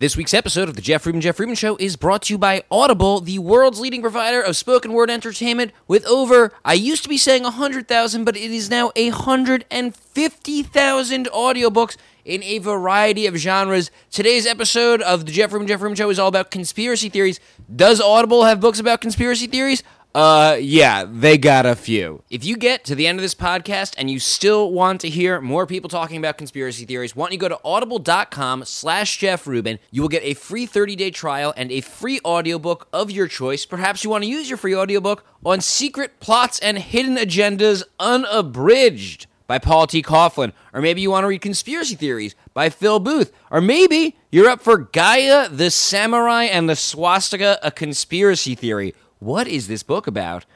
[0.00, 2.62] This week's episode of the Jeff Rubin Jeff Rubin Show is brought to you by
[2.70, 7.18] Audible, the world's leading provider of spoken word entertainment with over, I used to be
[7.18, 13.90] saying 100,000, but it is now 150,000 audiobooks in a variety of genres.
[14.10, 17.38] Today's episode of the Jeff Rubin Jeff Rubin Show is all about conspiracy theories.
[17.76, 19.82] Does Audible have books about conspiracy theories?
[20.12, 22.22] Uh, yeah, they got a few.
[22.30, 25.40] If you get to the end of this podcast and you still want to hear
[25.40, 29.78] more people talking about conspiracy theories, why don't you go to audible.com slash Jeff Rubin.
[29.92, 33.64] You will get a free 30-day trial and a free audiobook of your choice.
[33.66, 39.28] Perhaps you want to use your free audiobook on Secret Plots and Hidden Agendas Unabridged
[39.46, 40.02] by Paul T.
[40.02, 40.52] Coughlin.
[40.72, 43.32] Or maybe you want to read Conspiracy Theories by Phil Booth.
[43.50, 48.94] Or maybe you're up for Gaia, the Samurai, and the Swastika, a conspiracy theory.
[49.20, 50.46] What is this book about?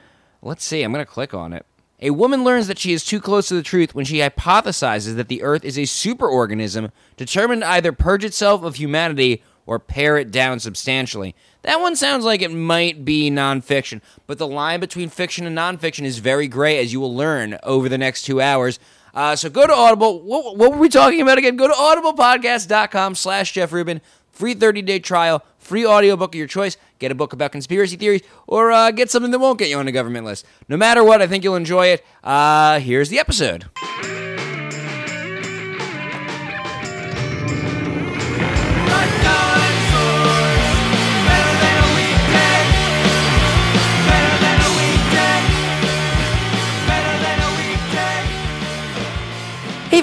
[0.43, 0.83] Let's see.
[0.83, 1.65] I'm going to click on it.
[2.01, 5.29] A woman learns that she is too close to the truth when she hypothesizes that
[5.29, 10.31] the Earth is a superorganism determined to either purge itself of humanity or pare it
[10.31, 11.35] down substantially.
[11.63, 16.05] That one sounds like it might be nonfiction, but the line between fiction and nonfiction
[16.05, 18.79] is very gray, as you will learn over the next two hours.
[19.15, 20.21] Uh, so go to Audible.
[20.21, 21.57] What, what were we talking about again?
[21.57, 24.01] Go to audiblepodcast.com slash Jeff Rubin.
[24.33, 26.77] Free 30-day trial, free audiobook of your choice.
[27.05, 29.85] Get a book about conspiracy theories, or uh, get something that won't get you on
[29.85, 30.47] the government list.
[30.71, 32.03] No matter what, I think you'll enjoy it.
[32.23, 33.67] Uh, here's the episode.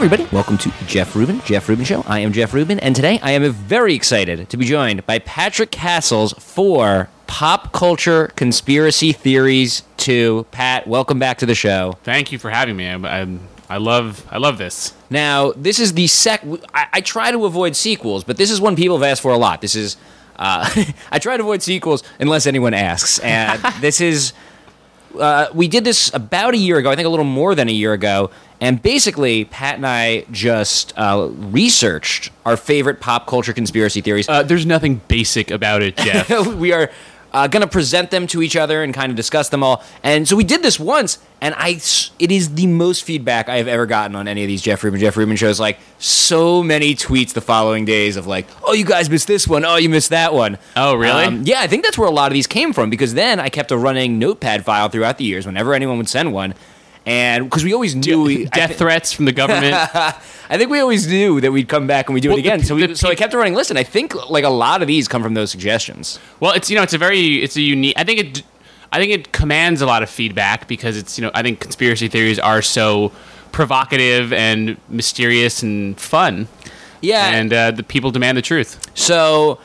[0.04, 2.04] Everybody, welcome to Jeff Rubin, Jeff Rubin Show.
[2.08, 5.70] I am Jeff Rubin, and today I am very excited to be joined by Patrick
[5.70, 10.48] Cassels for Pop Culture Conspiracy Theories 2.
[10.50, 12.00] Pat, welcome back to the show.
[12.02, 12.88] Thank you for having me.
[12.88, 13.38] I, I,
[13.70, 14.96] I love I love this.
[15.12, 16.44] Now, this is the sec.
[16.74, 19.38] I, I try to avoid sequels, but this is one people have asked for a
[19.38, 19.62] lot.
[19.62, 19.98] This is.
[20.36, 20.68] Uh,
[21.12, 24.34] I try to avoid sequels unless anyone asks, and this is.
[25.16, 27.74] Uh, we did this about a year ago, I think a little more than a
[27.74, 28.32] year ago,
[28.62, 34.30] and basically, Pat and I just uh, researched our favorite pop culture conspiracy theories.
[34.30, 36.30] Uh, there's nothing basic about it, Jeff.
[36.56, 36.92] we are
[37.34, 39.84] uh, going to present them to each other and kind of discuss them all.
[40.04, 41.80] And so we did this once, and I
[42.20, 45.00] it is the most feedback I have ever gotten on any of these Jeff Rubin
[45.00, 45.60] Jeff Rubin shows.
[45.60, 49.66] Like so many tweets the following days of like, "Oh, you guys missed this one.
[49.66, 51.24] Oh, you missed that one." Oh, really?
[51.24, 53.50] Um, yeah, I think that's where a lot of these came from because then I
[53.50, 56.54] kept a running notepad file throughout the years whenever anyone would send one.
[57.06, 59.74] And because we always knew we, Death thi- threats from the government.
[59.96, 62.60] I think we always knew that we'd come back and we'd do Well, it again.
[62.60, 64.50] pe- so we, the so I kept a running list, and I think like a
[64.50, 66.20] lot of these come from those suggestions.
[66.40, 67.96] well, it's you know it's a very it's a unique.
[67.98, 68.44] I think it
[68.92, 72.08] I think it commands a lot of feedback because it's you know I think conspiracy
[72.08, 73.12] theories are so
[73.52, 76.48] provocative and mysterious and fun,
[77.02, 77.30] Yeah.
[77.32, 78.80] and uh, the people demand the truth.
[78.96, 79.60] so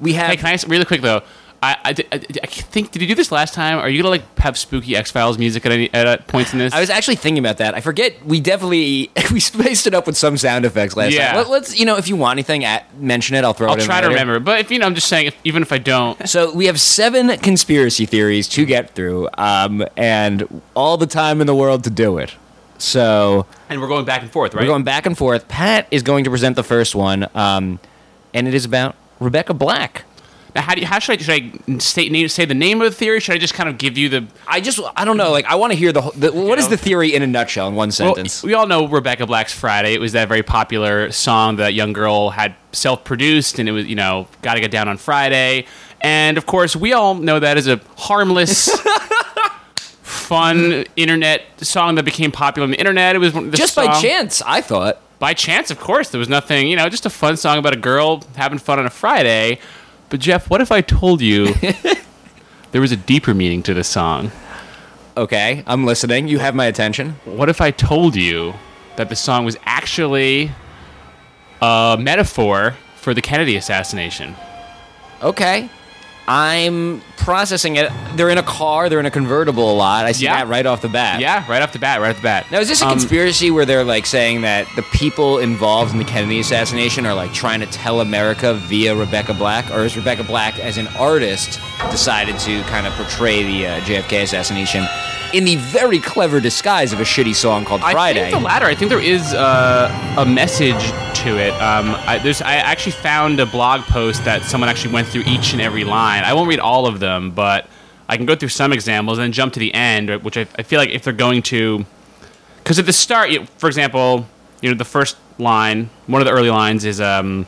[0.00, 0.30] we have.
[0.30, 1.22] Hey, can I s- really quick though?
[1.62, 3.78] I, I, I, I think did you do this last time?
[3.78, 6.58] Are you gonna like have spooky X Files music at any at uh, points in
[6.58, 6.72] this?
[6.72, 7.74] I was actually thinking about that.
[7.74, 8.24] I forget.
[8.24, 11.32] We definitely we spaced it up with some sound effects last Yeah.
[11.34, 11.48] time.
[11.50, 13.44] Let, us you know if you want anything, at mention it.
[13.44, 13.70] I'll throw it.
[13.72, 13.82] I'll it.
[13.84, 14.18] try to later.
[14.20, 16.64] remember, but if you know, I'm just saying, if, even if I don't, So we
[16.66, 21.84] have seven conspiracy theories to get through, um, and all the time in the world
[21.84, 22.34] to do it.
[22.78, 24.62] So and we're going back and forth, right?
[24.62, 25.46] we're going back and forth.
[25.48, 27.78] Pat is going to present the first one, um,
[28.32, 30.04] and it is about Rebecca Black.
[30.54, 32.90] Now, how do you, how should I should I state name, say the name of
[32.90, 33.20] the theory?
[33.20, 34.26] Should I just kind of give you the?
[34.48, 35.30] I just I don't know.
[35.30, 36.70] Like I want to hear the, whole- the what is know?
[36.70, 38.42] the theory in a nutshell in one Well, sentence.
[38.42, 39.94] we all know Rebecca Black's Friday.
[39.94, 43.94] It was that very popular song that young girl had self-produced, and it was you
[43.94, 45.66] know got to get down on Friday.
[46.00, 48.68] And of course, we all know that as a harmless,
[50.02, 53.14] fun internet song that became popular on the internet.
[53.16, 55.00] It was just by chance, I thought.
[55.18, 56.10] by chance, of course.
[56.10, 58.86] There was nothing, you know, just a fun song about a girl having fun on
[58.86, 59.58] a Friday.
[60.10, 61.54] But Jeff, what if I told you
[62.72, 64.32] there was a deeper meaning to this song?
[65.16, 66.28] Okay, I'm listening.
[66.28, 67.10] You have my attention.
[67.24, 68.54] What if I told you
[68.96, 70.50] that the song was actually
[71.62, 74.34] a metaphor for the Kennedy assassination?
[75.22, 75.70] Okay.
[76.28, 77.90] I'm processing it.
[78.14, 78.88] They're in a car.
[78.88, 80.04] They're in a convertible a lot.
[80.06, 80.36] I see Yeah.
[80.36, 81.20] that right off the bat.
[81.20, 82.46] Yeah, right off the bat, right off the bat.
[82.50, 85.98] Now, is this a Um, conspiracy where they're like saying that the people involved in
[85.98, 90.22] the Kennedy assassination are like trying to tell America via Rebecca Black, or is Rebecca
[90.22, 91.58] Black, as an artist,
[91.90, 94.86] decided to kind of portray the uh, JFK assassination
[95.32, 98.20] in the very clever disguise of a shitty song called Friday.
[98.20, 98.66] I think the latter.
[98.66, 100.82] I think there is uh, a message
[101.22, 101.52] to it.
[101.54, 105.52] Um, I, there's, I actually found a blog post that someone actually went through each
[105.52, 106.24] and every line.
[106.24, 107.68] I won't read all of them, but
[108.08, 110.62] I can go through some examples and then jump to the end, which I, I
[110.62, 111.84] feel like if they're going to,
[112.58, 114.26] because at the start, you, for example,
[114.60, 117.46] you know, the first line, one of the early lines is, um,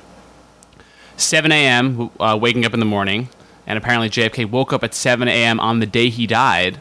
[1.16, 2.10] 7 a.m.
[2.18, 3.28] Uh, waking up in the morning,
[3.66, 5.60] and apparently JFK woke up at 7 a.m.
[5.60, 6.80] on the day he died.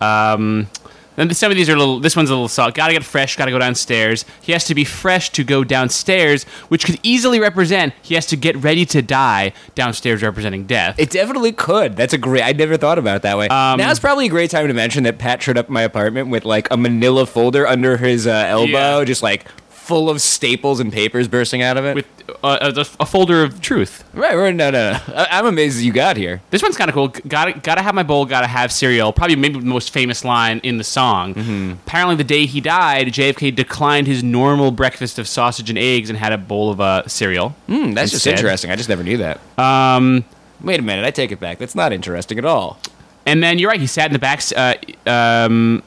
[0.00, 0.68] Um,
[1.16, 1.98] then some of these are a little.
[1.98, 2.76] This one's a little soft.
[2.76, 3.36] Gotta get fresh.
[3.36, 4.26] Gotta go downstairs.
[4.42, 8.36] He has to be fresh to go downstairs, which could easily represent he has to
[8.36, 10.96] get ready to die downstairs, representing death.
[10.98, 11.96] It definitely could.
[11.96, 12.42] That's a great.
[12.42, 13.48] I never thought about it that way.
[13.48, 16.28] Um, it's probably a great time to mention that Pat showed up in my apartment
[16.28, 19.04] with like a Manila folder under his uh, elbow, Yeah.
[19.04, 19.46] just like
[19.86, 21.94] full of staples and papers bursting out of it.
[21.94, 22.06] with
[22.42, 24.02] uh, a, a folder of truth.
[24.14, 24.54] right, right.
[24.54, 24.98] No, no, no.
[25.14, 26.40] I, I'm amazed you got here.
[26.50, 27.08] This one's kind of cool.
[27.08, 28.26] Gotta gotta have my bowl.
[28.26, 29.12] Gotta have cereal.
[29.12, 31.34] Probably maybe the most famous line in the song.
[31.34, 31.72] Mm-hmm.
[31.86, 36.18] Apparently, the day he died, JFK declined his normal breakfast of sausage and eggs and
[36.18, 37.50] had a bowl of uh, cereal.
[37.68, 38.70] Hmm, that's just interesting.
[38.72, 39.40] I just never knew that.
[39.58, 40.24] Um,
[40.60, 41.04] Wait a minute.
[41.04, 41.58] I take it back.
[41.58, 42.78] That's not interesting at all.
[43.26, 43.80] and then you're right.
[43.80, 44.74] He sat in the back, uh,
[45.08, 45.82] um,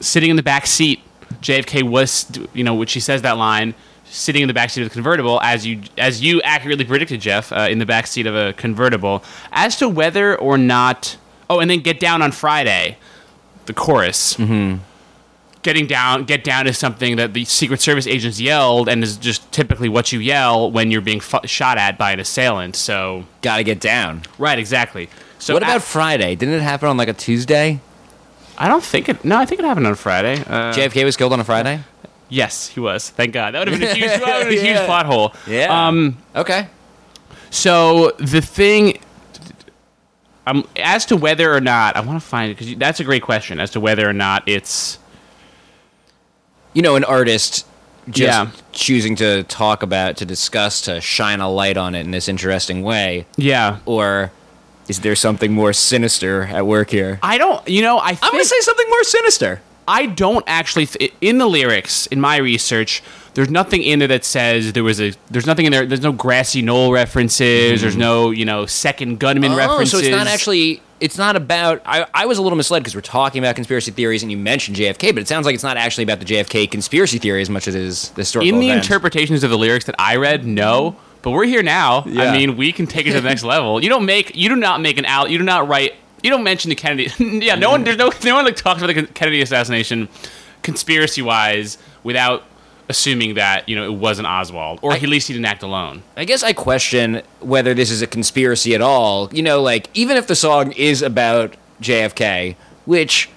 [0.00, 1.00] sitting in the back seat.
[1.40, 4.88] JFK was, you know, when she says that line, sitting in the back seat of
[4.88, 8.34] the convertible, as you as you accurately predicted, Jeff, uh, in the back seat of
[8.34, 9.22] a convertible.
[9.52, 11.16] As to whether or not,
[11.50, 12.96] oh, and then get down on Friday,
[13.66, 14.34] the chorus.
[14.34, 14.82] Mm-hmm.
[15.62, 19.50] Getting down, get down is something that the Secret Service agents yelled, and is just
[19.52, 22.76] typically what you yell when you're being fu- shot at by an assailant.
[22.76, 24.22] So, Got to get down.
[24.38, 25.10] right, exactly.
[25.40, 26.36] So, what about Friday?
[26.36, 27.80] Didn't it happen on like a Tuesday?
[28.58, 29.24] I don't think it.
[29.24, 30.40] No, I think it happened on Friday.
[30.40, 31.80] Uh, JFK was killed on a Friday.
[32.28, 33.08] yes, he was.
[33.10, 33.54] Thank God.
[33.54, 34.86] That would have been a huge, that would have been a huge Yeah.
[34.86, 35.32] plot hole.
[35.46, 35.86] Yeah.
[35.88, 36.18] Um.
[36.34, 36.66] Okay.
[37.50, 38.98] So the thing,
[40.46, 43.22] um, as to whether or not I want to find it because that's a great
[43.22, 44.98] question as to whether or not it's
[46.74, 47.64] You know, an artist
[48.10, 48.48] just Yeah.
[48.72, 52.82] choosing to talk about, to discuss, to shine a light on it in this interesting
[52.82, 53.78] way, yeah.
[53.86, 54.30] or
[54.88, 57.18] is there something more sinister at work here?
[57.22, 57.66] I don't.
[57.68, 59.60] You know, I I'm gonna say something more sinister.
[59.86, 63.02] I don't actually th- in the lyrics in my research.
[63.32, 65.12] There's nothing in there that says there was a.
[65.30, 65.86] There's nothing in there.
[65.86, 67.80] There's no grassy knoll references.
[67.80, 68.00] There's mm-hmm.
[68.00, 69.94] no you know second gunman references.
[69.94, 70.82] Oh, so it's not actually.
[71.00, 71.80] It's not about.
[71.86, 74.76] I, I was a little misled because we're talking about conspiracy theories and you mentioned
[74.76, 77.68] JFK, but it sounds like it's not actually about the JFK conspiracy theory as much
[77.68, 78.84] as it is the historical in the event.
[78.84, 80.96] interpretations of the lyrics that I read, no.
[81.22, 82.04] But we're here now.
[82.06, 82.24] Yeah.
[82.24, 83.82] I mean, we can take it to the next level.
[83.82, 85.30] You don't make, you do not make an out.
[85.30, 85.94] You do not write.
[86.22, 87.10] You don't mention the Kennedy.
[87.44, 87.84] yeah, no one.
[87.84, 88.10] There's no.
[88.24, 90.08] No one like talks about the Kennedy assassination,
[90.62, 92.44] conspiracy wise, without
[92.88, 96.02] assuming that you know it wasn't Oswald, or I- at least he didn't act alone.
[96.16, 99.32] I guess I question whether this is a conspiracy at all.
[99.32, 103.28] You know, like even if the song is about JFK, which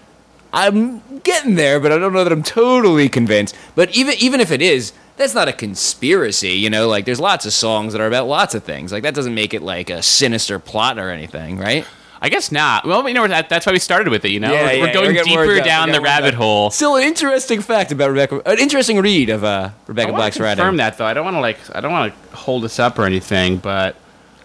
[0.53, 3.55] I'm getting there, but I don't know that I'm totally convinced.
[3.75, 6.53] But even even if it is, that's not a conspiracy.
[6.53, 8.91] You know, like there's lots of songs that are about lots of things.
[8.91, 11.85] Like that doesn't make it like a sinister plot or anything, right?
[12.23, 12.85] I guess not.
[12.85, 14.29] Well, you know that, that's why we started with it.
[14.29, 16.69] You know, Yeah, we're, yeah, we're going we're deeper down the rabbit hole.
[16.69, 18.41] Still, an interesting fact about Rebecca.
[18.45, 20.57] An interesting read of uh, Rebecca I Black's to writing.
[20.57, 21.05] confirm that though.
[21.05, 21.57] I don't want to like.
[21.75, 23.95] I don't want to hold this up or anything, but.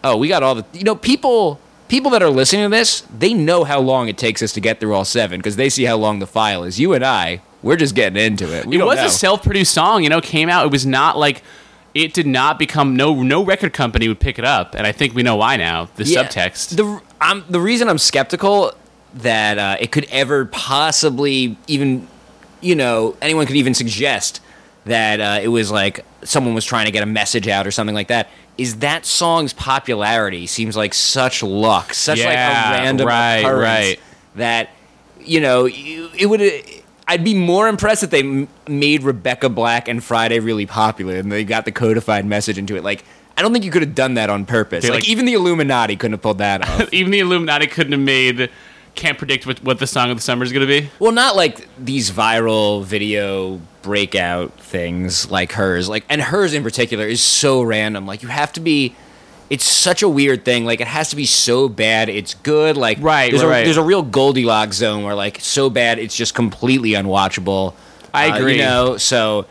[0.05, 1.59] Oh, we got all the you know people
[1.89, 3.03] people that are listening to this.
[3.03, 5.85] They know how long it takes us to get through all seven because they see
[5.85, 6.79] how long the file is.
[6.79, 8.67] You and I, we're just getting into it.
[8.67, 9.07] We it was know.
[9.07, 11.43] a self-produced song you know came out it was not like
[11.95, 15.15] it did not become no no record company would pick it up and i think
[15.15, 16.25] we know why now the Yeah.
[16.25, 18.73] subtext The I'm the reason I'm skeptical
[19.15, 22.07] that uh, it could ever possibly even
[22.61, 24.41] you know anyone could even suggest
[24.85, 27.95] that uh, it was like someone was trying to get a message out or something
[27.95, 33.39] like that is that song's popularity seems like such luck such like a random right,
[33.39, 34.01] occurrence right.
[34.35, 34.69] that
[35.21, 36.41] you know it would
[37.09, 41.31] I'd be more impressed if they m- made Rebecca Black and Friday really popular and
[41.31, 43.05] they got the codified message into it like
[43.37, 44.85] I don't think you could have done that on purpose.
[44.85, 46.89] Like, like- even the Illuminati couldn't have pulled that off.
[46.93, 48.51] even the illuminati couldn't have made
[48.95, 51.37] can't predict what, what the song of the summer is going to be Well, not
[51.37, 55.87] like these viral video breakout things like hers.
[55.89, 58.07] Like, and hers in particular is so random.
[58.07, 58.95] Like, you have to be.
[59.49, 60.65] It's such a weird thing.
[60.65, 62.77] Like, it has to be so bad it's good.
[62.77, 66.17] Like, Right, There's, right, a, there's a real Goldilocks zone where like so bad it's
[66.17, 67.75] just completely unwatchable.
[68.13, 68.57] I Uh, agree.
[68.57, 69.47] you know, so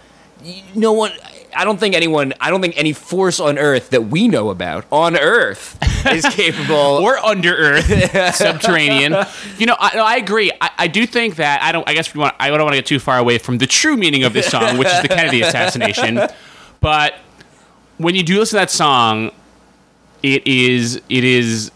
[0.73, 1.11] no one.
[1.57, 2.33] I don't think anyone.
[2.41, 5.77] I don't think any force on Earth that we know about on Earth
[6.11, 6.75] is capable.
[6.75, 9.15] or under earth subterranean
[9.57, 12.13] you know I, no, I agree I, I do think that i don't i guess
[12.13, 14.31] we want i don't want to get too far away from the true meaning of
[14.31, 16.19] this song which is the kennedy assassination
[16.79, 17.15] but
[17.97, 19.31] when you do listen to that song
[20.25, 21.71] it is it is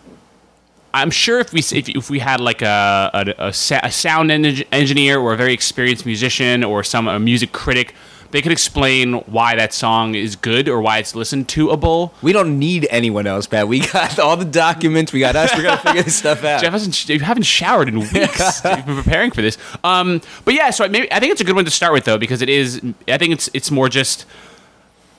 [0.93, 4.31] I'm sure if we if, if we had like a a, a, sa- a sound
[4.31, 7.93] en- engineer or a very experienced musician or some a music critic,
[8.31, 12.13] they could explain why that song is good or why it's listened to a bull.
[12.23, 13.67] We don't need anyone else, Pat.
[13.67, 15.13] We got all the documents.
[15.13, 15.55] We got us.
[15.55, 16.61] We're gonna figure this stuff out.
[16.61, 18.63] Jeff hasn't you haven't showered in weeks.
[18.65, 19.59] You've been preparing for this.
[19.83, 22.17] Um, but yeah, so maybe I think it's a good one to start with though
[22.17, 22.81] because it is.
[23.07, 24.25] I think it's it's more just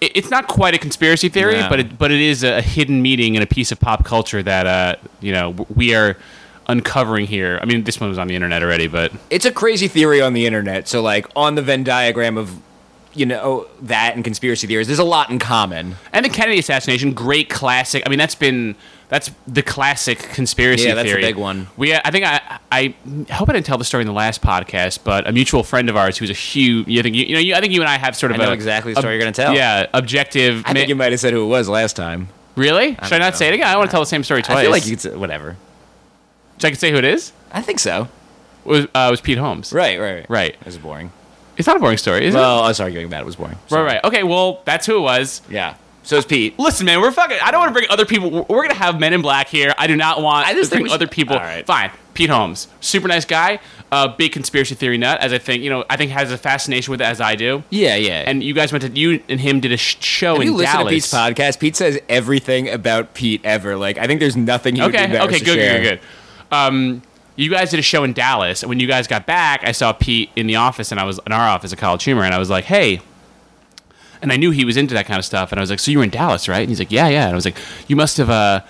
[0.00, 1.69] it's not quite a conspiracy theory, No.
[1.69, 4.66] but it, but it is a hidden meaning and a piece of pop culture that
[4.66, 6.16] uh, you know we are
[6.69, 7.59] uncovering here.
[7.61, 10.33] I mean, this one was on the internet already, but It's a crazy theory on
[10.35, 10.87] the internet.
[10.88, 12.59] So like on the Venn diagram of
[13.12, 15.97] you know that and conspiracy theories, there's a lot in common.
[16.12, 18.02] and the Kennedy assassination, great classic.
[18.07, 18.76] I mean, that's been
[19.11, 21.23] that's the classic conspiracy Yeah, that's the theory.
[21.23, 21.67] big one.
[21.76, 22.95] We, I think I, I
[23.31, 25.97] hope I didn't tell the story in the last podcast, but a mutual friend of
[25.97, 27.99] ours who's a huge, you think you, you know, you, I think you and I
[27.99, 29.55] have sort of I know a exactly the story ob- you're gonna tell.
[29.55, 30.62] Yeah, objective.
[30.64, 32.29] I think you might have said who it was last time.
[32.57, 32.95] really?
[32.95, 33.37] Should I don't know.
[33.37, 33.67] say it again?
[33.67, 34.59] I want to tell the same story twice.
[34.59, 35.57] I feel like you could say whatever.
[36.59, 37.33] Should I can say who it is?
[37.52, 38.09] I think so.
[38.64, 39.73] It was uh, it was Pete Holmes?
[39.73, 40.31] Right, right, right.
[40.31, 40.61] Right.
[40.64, 41.11] This is boring.
[41.57, 43.23] It's not a boring story, is Well, I was arguing about it.
[43.23, 43.55] It was boring.
[43.71, 43.75] it?
[43.75, 44.05] Right, right.
[44.05, 45.43] Okay, well, that's who it was.
[45.50, 45.75] Yeah.
[46.02, 46.59] So is Pete.
[46.59, 47.37] Listen, man, we're fucking.
[47.42, 48.30] I don't want to bring other people.
[48.30, 49.75] We're- We're gonna have Men in Black here.
[49.76, 51.37] I do not want I just to think bring should- other people.
[51.37, 51.64] All right.
[51.66, 51.90] Fine.
[52.14, 53.61] Pete Holmes, super nice guy,
[53.92, 55.85] uh, big conspiracy theory nut, as I think you know.
[55.88, 57.62] I think has a fascination with it as I do.
[57.71, 58.25] Yeah, yeah.
[58.26, 60.54] And you guys went to you and him did a sh- show Have in you
[60.54, 60.90] listened Dallas.
[60.90, 61.61] to Pete's podcast?
[61.61, 63.76] Pete says everything about Pete ever.
[63.76, 65.78] Like I think there's nothing he would be Okay, embarrassed okay, to good, share.
[65.80, 66.00] good, good,
[66.50, 66.57] good.
[66.57, 67.02] Um,
[67.37, 69.92] you guys did a show in Dallas, and when you guys got back, I saw
[69.92, 72.38] Pete in the office, and I was in our office at College Humor, and I
[72.38, 73.00] was like, "Hey,"
[74.23, 75.91] and I knew he was into that kind of stuff, and I was like, "So
[75.91, 77.57] you were in Dallas, right?" And he's like, "Yeah, yeah." And I was like,
[77.89, 78.61] "You must have." Uh,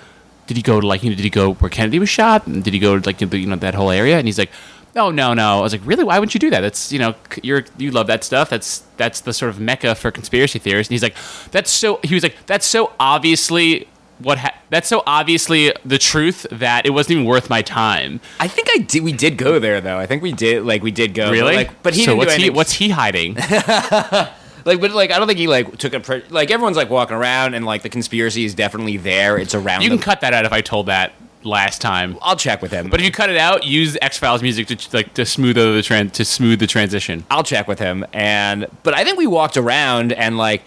[0.46, 1.02] did he go to like?
[1.02, 2.46] You know, did he go where Kennedy was shot?
[2.46, 4.18] And did he go to like you know that whole area?
[4.18, 4.50] And he's like,
[4.94, 6.04] "No, no, no." I was like, "Really?
[6.04, 6.60] Why wouldn't you do that?
[6.60, 8.50] That's you know, you're you love that stuff.
[8.50, 11.16] That's that's the sort of mecca for conspiracy theorists." And he's like,
[11.52, 13.86] "That's so." He was like, "That's so obviously."
[14.22, 18.20] What ha- that's so obviously the truth that it wasn't even worth my time.
[18.38, 19.02] I think I did.
[19.02, 19.98] We did go there though.
[19.98, 20.62] I think we did.
[20.66, 21.28] Like we did go.
[21.28, 21.56] but, Really?
[21.56, 23.38] Like, but he so didn't what's he what's he hiding?
[24.64, 27.16] like, but like I don't think he like took a pre- like everyone's like walking
[27.16, 29.38] around and like the conspiracy is definitely there.
[29.38, 29.82] It's around.
[29.82, 29.98] you them.
[29.98, 31.12] can cut that out if I told that
[31.42, 32.18] last time.
[32.20, 32.90] I'll check with him.
[32.90, 35.74] But if you cut it out, use X Files music to like to smooth over
[35.74, 37.24] the tran- to smooth the transition.
[37.30, 38.04] I'll check with him.
[38.12, 40.62] And but I think we walked around and like,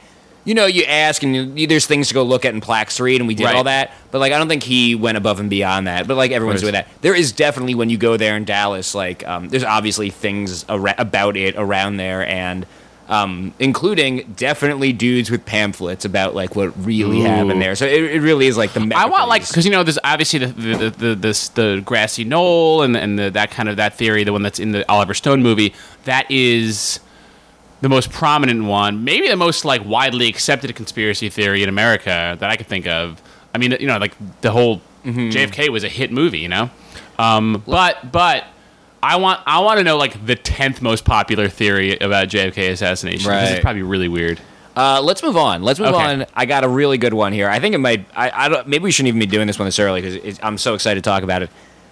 [0.45, 3.21] you know, you ask and you, there's things to go look at in Plaque Street,
[3.21, 3.55] and we did Right.
[3.55, 3.93] all that.
[4.12, 6.05] But like, I don't think he went above and beyond that.
[6.05, 6.88] But like, everyone's doing that.
[7.01, 10.95] There is definitely when you go there in Dallas, like, um, there's obviously things ara-
[10.97, 12.65] about it around there, and
[13.13, 17.25] um, including definitely dudes with pamphlets about like what really Ooh.
[17.25, 17.75] happened there.
[17.75, 18.91] So it, it really is like the.
[18.96, 22.24] I want like because you know there's obviously the the, the, the this the grassy
[22.24, 25.13] knoll and and the, that kind of that theory, the one that's in the Oliver
[25.13, 25.74] Stone movie.
[26.05, 27.00] That is
[27.82, 32.50] the most prominent one, maybe the most like widely accepted conspiracy theory in America that
[32.50, 33.22] I could think of.
[33.53, 35.29] I mean, you know, like the whole Mm-hmm.
[35.29, 36.70] JFK was a hit movie, you know.
[37.20, 38.46] Um, but but
[39.03, 43.29] I want I want to know like the tenth most popular theory about JFK assassination
[43.29, 43.51] Right.
[43.51, 44.39] it's probably really weird.
[44.75, 45.62] Uh, let's move on.
[45.62, 46.03] Let's move Okay.
[46.22, 46.25] on.
[46.33, 47.48] I got a really good one here.
[47.50, 48.07] I think it might.
[48.15, 48.67] I, I don't.
[48.67, 51.07] Maybe we shouldn't even be doing this one this early because I'm so excited to
[51.10, 51.50] talk about it.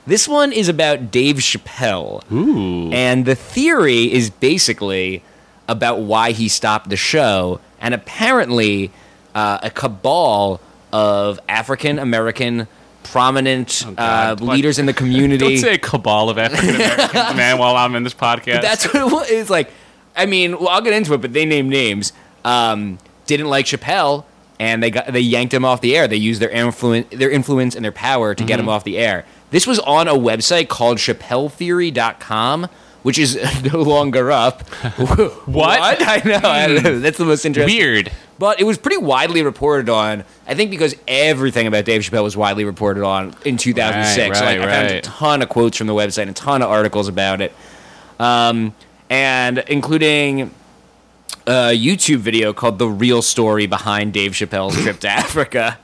[0.07, 2.89] This one is about Dave Chappelle, Ooh.
[2.91, 5.21] and the theory is basically
[5.67, 8.89] about why he stopped the show, and apparently
[9.35, 10.59] uh, a cabal
[10.91, 12.67] of African American
[13.11, 15.37] prominent Oh, uh, leaders in the community.
[15.37, 18.61] Don't say a cabal of African Americans, man, while I'm in this podcast.
[18.61, 19.29] That's what.
[19.29, 19.69] It's like,
[20.15, 22.13] I mean, well, I'll get into it, but they named names.
[22.45, 24.25] Um, didn't like Chappelle,
[24.59, 26.07] and they got they yanked him off the air.
[26.07, 28.63] They used their influence, their influence and their power to get Mm-hmm.
[28.67, 29.25] him off the air.
[29.51, 32.67] This was on a website called ChappelleTheory.com,
[33.03, 33.37] which is
[33.71, 34.61] no longer up.
[35.47, 35.79] what?
[36.01, 36.39] I know.
[36.43, 36.99] I know.
[36.99, 37.77] That's the most interesting.
[37.77, 38.11] weird.
[38.37, 40.23] But it was pretty widely reported on.
[40.47, 44.39] I think because everything about Dave Chappelle was widely reported on in 2006.
[44.39, 46.61] so like, Right, I found a ton of quotes from the website, and a ton
[46.63, 47.53] of articles about it,
[48.19, 48.73] um,
[49.09, 50.51] and including
[51.45, 55.77] a YouTube video called "The Real Story Behind Dave Chappelle's Trip to Africa."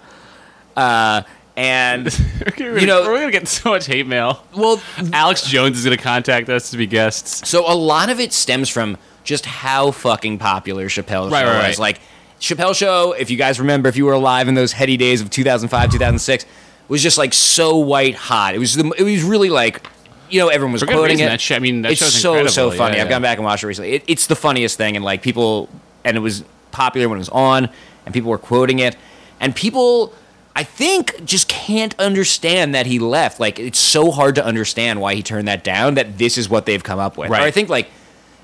[0.75, 1.24] Uh,
[1.58, 2.06] and
[2.58, 4.44] you know- we're gonna get so much hate mail.
[4.56, 7.50] well, Alex Jones is gonna contact us to be guests.
[7.50, 8.96] So a lot of it stems from
[9.26, 11.64] just how fucking popular Chappelle's Right, show right, was.
[11.64, 11.80] right.
[11.80, 12.00] Like
[12.40, 15.30] Chappelle show, if you guys remember, if you were alive in those heady days of
[15.32, 16.46] 2005, 2006,
[16.88, 18.54] was just like so white hot.
[18.56, 19.86] It was the, it was really like
[20.30, 21.26] you know everyone was For quoting it.
[21.26, 22.98] that shit- I mean, that it's so so funny.
[22.98, 23.14] Yeah, I've yeah.
[23.16, 23.94] gone back and watched it recently.
[23.94, 25.68] It, it's the funniest thing, and like people,
[26.04, 27.70] and it was popular when it was on,
[28.06, 28.96] and people were quoting it,
[29.40, 30.14] and people.
[30.58, 33.40] I think just can't understand that he left.
[33.40, 35.94] Like it's so hard to understand why he turned that down.
[35.94, 37.30] That this is what they've come up with.
[37.30, 37.44] Right.
[37.44, 37.92] Or I think like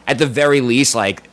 [0.05, 1.23] at the very least, like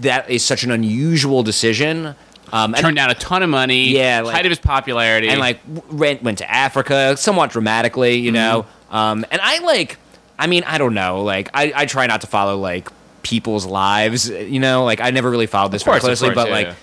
[0.00, 2.14] that is such an unusual decision.
[2.54, 3.90] Um, and, Turned down a ton of money.
[3.90, 5.28] Yeah, like- height of his popularity.
[5.28, 8.62] and like went went to Africa somewhat dramatically, you know.
[8.62, 8.96] Mm-hmm.
[8.96, 9.98] Um, and I like,
[10.38, 11.22] I mean, I don't know.
[11.22, 12.88] Like I, I try not to follow like
[13.22, 14.84] people's lives, you know.
[14.86, 16.74] Like I never really followed this course, very closely, course, but yeah, like yeah.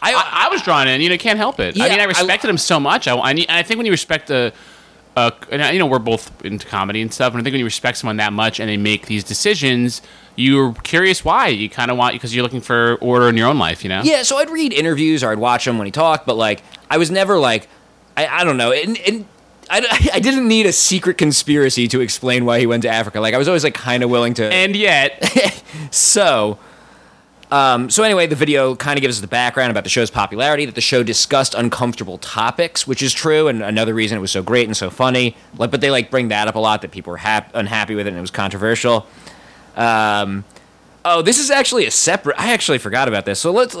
[0.00, 1.00] I, I, I was drawn in.
[1.00, 1.80] You know, can't help it.
[1.80, 3.08] I mean, I I- respected him so much.
[3.08, 4.52] I, I, and I think when you respect a,
[5.16, 7.64] uh, and, you know, we're both into comedy and stuff, and I think when you
[7.64, 10.00] respect someone that much and they make these decisions,
[10.36, 11.48] you're curious why.
[11.48, 14.02] You kind of want because you're looking for order in your own life, you know.
[14.04, 16.98] Yeah, so I'd read interviews or I'd watch him when he talked, but like I
[16.98, 17.68] was never like
[18.16, 19.26] I, I don't know, and, and
[19.70, 23.20] I, I didn't need a secret conspiracy to explain why he went to Africa.
[23.20, 24.44] Like I was always like kind of willing to.
[24.52, 26.58] And yet, so,
[27.50, 30.66] um, so anyway, the video kind of gives us the background about the show's popularity.
[30.66, 34.42] That the show discussed uncomfortable topics, which is true, and another reason it was so
[34.42, 35.36] great and so funny.
[35.56, 38.06] Like, but they like bring that up a lot that people were hap- unhappy with
[38.06, 39.06] it and it was controversial.
[39.76, 40.44] Um,
[41.04, 42.38] oh, this is actually a separate.
[42.38, 43.40] I actually forgot about this.
[43.40, 43.76] So let's.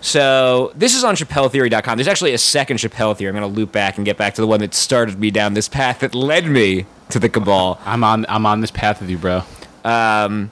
[0.00, 1.96] So this is on ChappelleTheory.com.
[1.96, 3.30] There's actually a second Chappelle theory.
[3.30, 5.54] I'm going to loop back and get back to the one that started me down
[5.54, 7.80] this path that led me to the cabal.
[7.86, 9.44] I'm on I'm on this path with you, bro.
[9.82, 10.50] Um,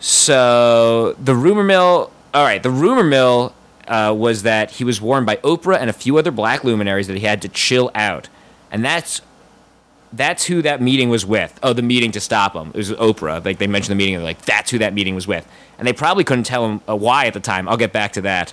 [0.00, 2.12] so the rumor mill.
[2.34, 3.54] All right, the rumor mill
[3.86, 7.16] uh, was that he was warned by Oprah and a few other black luminaries that
[7.16, 8.28] he had to chill out,
[8.70, 9.22] and that's
[10.12, 11.58] that's who that meeting was with.
[11.62, 12.68] Oh, the meeting to stop him.
[12.68, 13.44] It was Oprah.
[13.44, 15.46] Like they mentioned the meeting, and they're like, that's who that meeting was with,
[15.78, 17.68] and they probably couldn't tell him uh, why at the time.
[17.68, 18.52] I'll get back to that.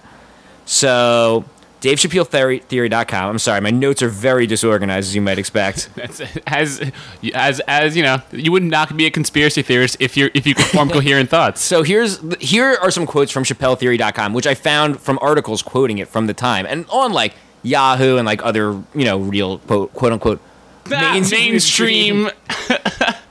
[0.66, 1.46] So
[1.86, 3.30] Dave Chappelle Theory, Theory.com.
[3.30, 5.88] I'm sorry, my notes are very disorganized, as you might expect.
[5.96, 6.92] That's as
[7.36, 10.56] as as you know, you would not be a conspiracy theorist if you're if you
[10.56, 11.62] could form coherent thoughts.
[11.62, 16.08] So here's here are some quotes from ChappelleTheory.com, which I found from articles quoting it
[16.08, 20.12] from the time, and on like Yahoo and like other you know real quote, quote
[20.12, 20.42] unquote
[20.89, 22.32] mainstream.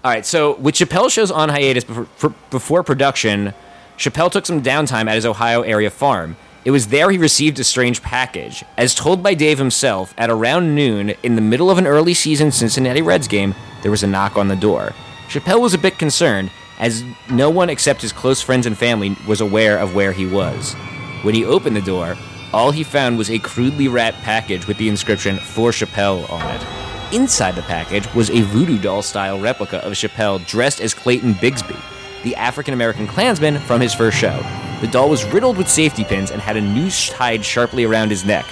[0.04, 3.52] All right, so with Chappelle shows on hiatus before, before production,
[3.99, 6.37] Chappelle took some downtime at his Ohio area farm.
[6.64, 8.64] It was there he received a strange package.
[8.78, 12.50] As told by Dave himself, at around noon, in the middle of an early season
[12.50, 14.94] Cincinnati Reds game, there was a knock on the door.
[15.28, 19.42] Chappelle was a bit concerned, as no one except his close friends and family was
[19.42, 20.73] aware of where he was.
[21.23, 22.16] When he opened the door,
[22.54, 27.14] all he found was a crudely wrapped package with the inscription For Chappelle on it.
[27.14, 31.78] Inside the package was a voodoo doll style replica of Chappelle dressed as Clayton Bigsby,
[32.23, 34.40] the African American Klansman from his first show.
[34.81, 38.25] The doll was riddled with safety pins and had a noose tied sharply around his
[38.25, 38.45] neck.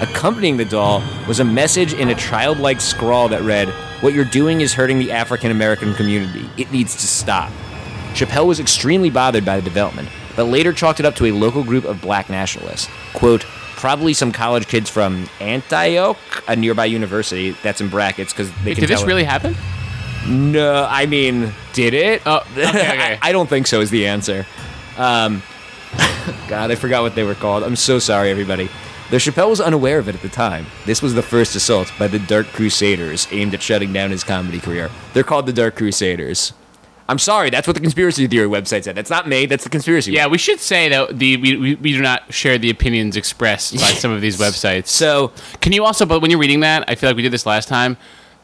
[0.00, 3.68] Accompanying the doll was a message in a childlike scrawl that read,
[4.00, 6.48] What you're doing is hurting the African American community.
[6.56, 7.50] It needs to stop.
[8.14, 11.64] Chappelle was extremely bothered by the development, but later chalked it up to a local
[11.64, 12.88] group of black nationalists.
[13.14, 13.40] Quote,
[13.76, 17.52] probably some college kids from Antioch, a nearby university.
[17.62, 19.56] That's in brackets because they can Did this it- really happen?
[20.28, 22.22] no, I mean, did it?
[22.26, 23.18] Oh, okay, okay.
[23.22, 23.80] I, I don't think so.
[23.80, 24.46] Is the answer?
[24.96, 25.42] Um,
[26.48, 27.62] God, I forgot what they were called.
[27.62, 28.68] I'm so sorry, everybody.
[29.10, 32.08] Though Chappelle was unaware of it at the time, this was the first assault by
[32.08, 34.90] the Dark Crusaders aimed at shutting down his comedy career.
[35.12, 36.54] They're called the Dark Crusaders.
[37.08, 38.94] I'm sorry, that's what the conspiracy theory website said.
[38.94, 39.44] That's not me.
[39.44, 40.12] That's the conspiracy.
[40.12, 43.74] Yeah, we should say that the we, we, we do not share the opinions expressed
[43.74, 44.86] by some of these websites.
[44.86, 47.44] So Can you also, but when you're reading that, I feel like we did this
[47.44, 47.98] last time.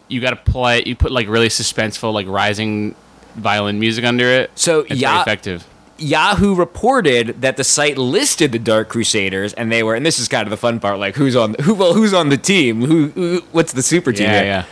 [0.09, 0.83] You got to play.
[0.85, 2.95] You put like really suspenseful, like rising
[3.37, 4.51] violin music under it.
[4.55, 5.67] So, it's yeah- very effective.
[5.99, 9.95] Yahoo reported that the site listed the Dark Crusaders, and they were.
[9.95, 10.99] And this is kind of the fun part.
[10.99, 11.55] Like, who's on?
[11.63, 11.75] Who?
[11.75, 12.83] Well, who's on the team?
[12.83, 13.09] Who?
[13.09, 14.27] who what's the super team?
[14.27, 14.45] Yeah, here?
[14.45, 14.65] yeah.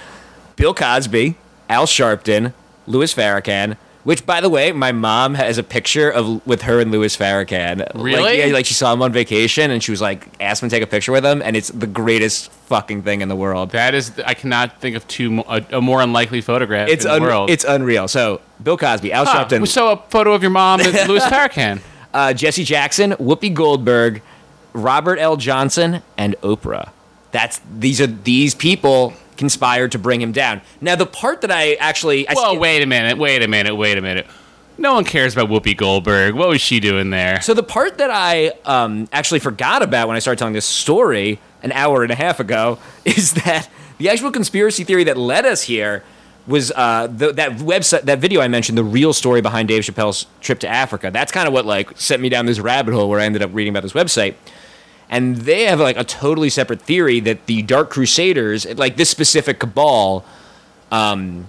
[0.57, 1.37] Bill Cosby,
[1.69, 2.53] Al Sharpton,
[2.87, 3.77] Louis Farrakhan.
[4.07, 7.81] Which, by the way, my mom has a picture of with her and Louis Farrakhan.
[7.81, 8.39] Like, Really?
[8.39, 10.85] yeah, like she saw him on vacation, and she was like, asked him to take
[10.85, 13.71] a picture with him, and it's the greatest fucking thing in the world.
[13.73, 17.21] That is, I cannot think of two a, a more unlikely photograph It's in the
[17.21, 17.51] world.
[17.51, 18.07] it's unreal.
[18.07, 21.81] So, Bill Cosby, Al Huh, Sharpton, so a photo of your mom and Louis Farrakhan.
[22.15, 24.23] uh, Jesse Jackson, Whoopi Goldberg,
[24.73, 25.37] Robert L.
[25.37, 26.91] Johnson, and Oprah.
[27.33, 30.61] That's these are these people conspired to bring him down.
[30.81, 33.99] Now, the part that I actually, I Well, wait a minute, wait a minute, wait
[33.99, 34.27] a minute.
[34.79, 36.35] No one cares about Whoopi Goldberg.
[36.35, 37.41] What was she doing there?
[37.41, 41.39] So the part that I um, actually forgot about when I started telling this story
[41.63, 43.69] an hour and a half ago is that
[43.99, 46.05] the actual conspiracy theory that led us here
[46.47, 50.27] was uh, the, that website, that video I mentioned, the real story behind Dave Chappelle's
[50.41, 51.11] trip to Africa.
[51.11, 53.51] That's kind of what like sent me down this rabbit hole where I ended up
[53.53, 54.35] reading about this website.
[55.09, 59.61] And they have like a totally separate theory that the Dark Crusaders, like this specific
[59.61, 60.25] cabal,
[60.91, 61.49] um,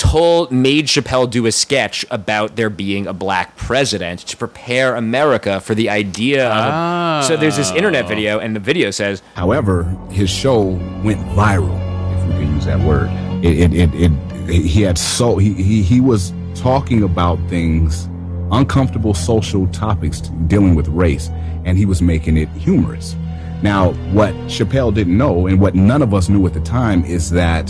[0.00, 5.60] told made Chappelle do a sketch about there being a black president to prepare America
[5.60, 7.24] for the idea of.
[7.24, 10.62] A, so there's this internet video, and the video says, However, his show
[11.04, 11.76] went viral,
[12.16, 13.10] if we can use that word.
[13.44, 14.10] It, it, it, it
[14.50, 18.08] he had so he, he he was talking about things,
[18.52, 21.28] uncomfortable social topics dealing with race,
[21.64, 23.14] and he was making it humorous.
[23.62, 27.30] Now, what Chappelle didn't know, and what none of us knew at the time, is
[27.30, 27.66] that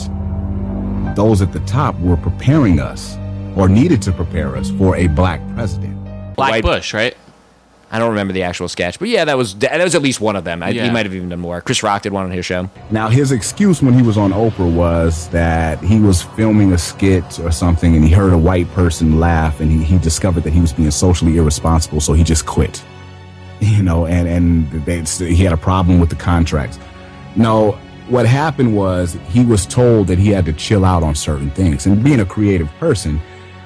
[1.16, 3.16] those at the top were preparing us,
[3.56, 5.96] or needed to prepare us, for a black president.
[6.36, 7.16] Black White- Bush, right?
[7.92, 10.36] I don't remember the actual sketch, but yeah, that was that was at least one
[10.36, 10.62] of them.
[10.62, 11.60] I, He might have even done more.
[11.60, 12.70] Chris Rock did one on his show.
[12.90, 17.40] Now, his excuse when he was on Oprah was that he was filming a skit
[17.40, 20.60] or something and he heard a white person laugh and he, he discovered that he
[20.60, 22.82] was being socially irresponsible, so he just quit.
[23.62, 26.78] You know, and, and they, he had a problem with the contracts.
[27.36, 27.72] No,
[28.08, 31.84] what happened was he was told that he had to chill out on certain things.
[31.84, 33.20] And being a creative person,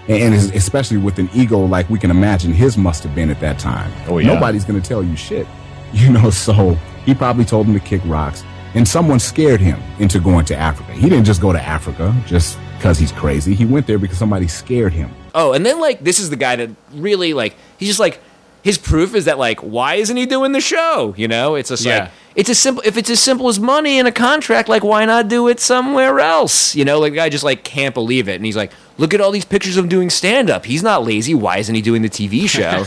[0.08, 3.58] and especially with an ego like we can imagine his must have been at that
[3.58, 3.90] time.
[4.08, 4.34] Oh, yeah.
[4.34, 5.46] Nobody's going to tell you shit.
[5.94, 6.70] You know, so
[7.06, 8.42] he probably told him to kick rocks.
[8.74, 10.92] And someone scared him into going to Africa.
[10.92, 13.54] He didn't just go to Africa just because he's crazy.
[13.54, 15.08] He went there because somebody scared him.
[15.36, 18.20] Oh, and then like this is the guy that really like he's just like
[18.64, 21.14] his proof is that like why isn't he doing the show?
[21.16, 21.98] You know, it's just Yeah.
[21.98, 24.68] like it's as simple if it's as simple as money and a contract.
[24.68, 26.74] Like why not do it somewhere else?
[26.74, 29.20] You know, like the guy just like can't believe it, and he's like, look at
[29.20, 30.64] all these pictures of him doing stand up.
[30.64, 31.34] He's not lazy.
[31.34, 32.86] Why isn't he doing the TV show?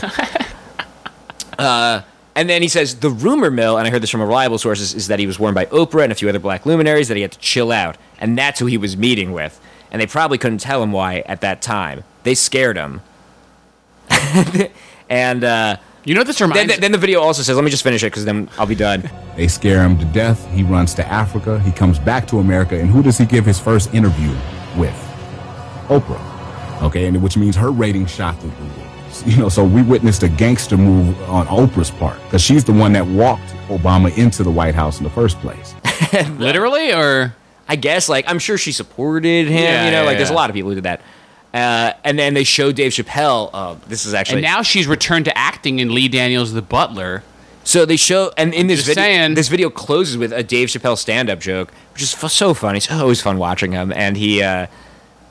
[1.58, 2.02] uh,
[2.34, 5.08] and then he says the rumor mill, and I heard this from reliable sources, is
[5.08, 7.32] that he was warned by Oprah and a few other black luminaries that he had
[7.32, 9.60] to chill out, and that's who he was meeting with.
[9.90, 12.04] And they probably couldn't tell him why at that time.
[12.22, 13.00] They scared him.
[15.08, 17.82] and uh, You know what this then, then the video also says, let me just
[17.82, 19.10] finish it because then I'll be done.
[19.34, 20.46] They scare him to death.
[20.52, 21.58] He runs to Africa.
[21.60, 22.78] He comes back to America.
[22.78, 24.34] And who does he give his first interview
[24.76, 25.07] with?
[25.88, 26.82] Oprah.
[26.82, 28.84] Okay, and which means her rating shot through the roof.
[29.26, 32.92] You know, so we witnessed a gangster move on Oprah's part because she's the one
[32.92, 35.74] that walked Obama into the White House in the first place.
[36.38, 37.34] literally or
[37.68, 39.62] I guess, like, I'm sure she supported him.
[39.62, 41.02] Yeah, you know, yeah, like, there's a lot of people who did that.
[41.52, 43.50] Uh, and then they showed Dave Chappelle.
[43.52, 47.22] Uh, this is actually and now she's returned to acting in Lee Daniels The Butler.
[47.64, 49.34] So they show, and in this Just video, saying.
[49.34, 52.78] this video closes with a Dave Chappelle stand-up joke, which is f- so funny.
[52.78, 54.68] It's always fun watching him, and he uh,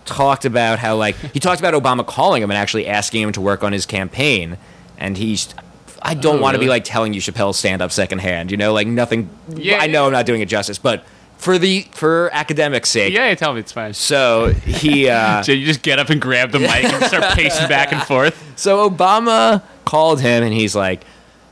[0.07, 3.41] talked about how, like, he talked about Obama calling him and actually asking him to
[3.41, 4.57] work on his campaign,
[4.97, 5.53] and he's.
[6.01, 8.87] I don't Oh, want to be like telling you Chappelle's stand-up secondhand, you know, like
[8.87, 9.29] nothing.
[9.55, 11.03] Yeah, I know I'm not doing it justice, but
[11.37, 13.13] for the for academic sake.
[13.13, 13.93] Yeah, tell me it's fine.
[13.93, 15.09] So he.
[15.09, 18.01] Uh, So you just get up and grab the mic and start pacing back and
[18.03, 18.35] forth.
[18.57, 21.03] So Obama called him and he's like,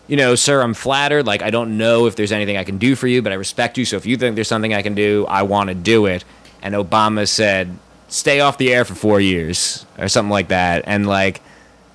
[0.07, 1.25] you know, sir, I'm flattered.
[1.25, 3.77] Like, I don't know if there's anything I can do for you, but I respect
[3.79, 3.85] you.
[3.85, 6.23] So if you think there's something I can do, I want to do it.
[6.61, 7.77] And Obama said,
[8.15, 10.83] stay off the air for four years or something like that.
[10.87, 11.41] And like,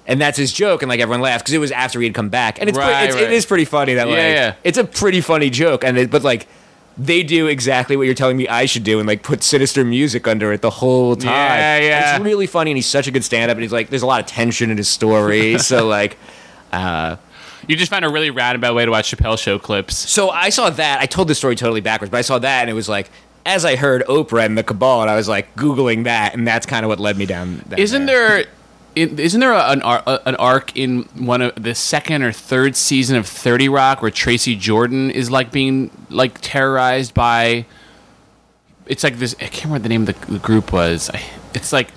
[0.07, 0.83] and that's his joke.
[0.83, 2.61] And like everyone laughed because it was after he had come back.
[2.61, 3.25] And it's, pre- it's right.
[3.25, 4.55] it is pretty funny that like, Yeah, yeah.
[4.65, 5.83] it's a pretty funny joke.
[5.85, 6.47] And it, but like,
[6.99, 10.29] they do exactly what you're telling me I should do and like put sinister music
[10.29, 11.31] under it the whole time.
[11.33, 12.17] Yeah, And yeah.
[12.17, 14.07] It's really funny and he's such a good stand up and he's like there's a
[14.07, 15.57] lot of tension in his story.
[15.71, 16.19] so like
[16.73, 17.17] uh
[17.67, 19.97] You just found a really roundabout way to watch Chappelle show clips.
[19.97, 21.01] so I saw that.
[21.01, 23.09] I told the story totally backwards, but I saw that and it was like
[23.51, 26.67] as I heard Oprah and the Cabal, and I was like googling that, and that's
[26.67, 27.59] kind of what led me down.
[27.69, 28.45] down Isn't there?
[28.95, 33.17] in- Isn't there an ar- an arc in one of the second or third season
[33.17, 37.67] of Thirty Rock where Tracy Jordan is like being like terrorized by?
[38.87, 39.35] It's like this.
[39.41, 41.11] I can't remember what the name of the, the group was.
[41.11, 41.21] I,
[41.55, 41.89] it's like,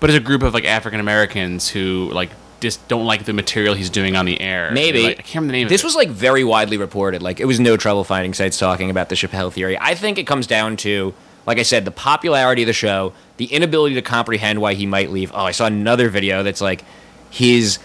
[0.00, 2.30] but it's a group of like African Americans who like
[2.66, 4.70] just don't like the material he's doing on the air.
[4.72, 5.68] Maybe Like, I can't remember the name.
[5.68, 5.84] This of it.
[5.84, 7.22] This was like very widely reported.
[7.22, 9.78] Like it was no trouble finding sites talking about the Chappelle theory.
[9.80, 11.14] I think it comes down to,
[11.46, 15.10] like I said, the popularity of the show, the inability to comprehend why he might
[15.10, 15.30] leave.
[15.32, 16.84] Oh, I saw another video that's like
[17.30, 17.78] his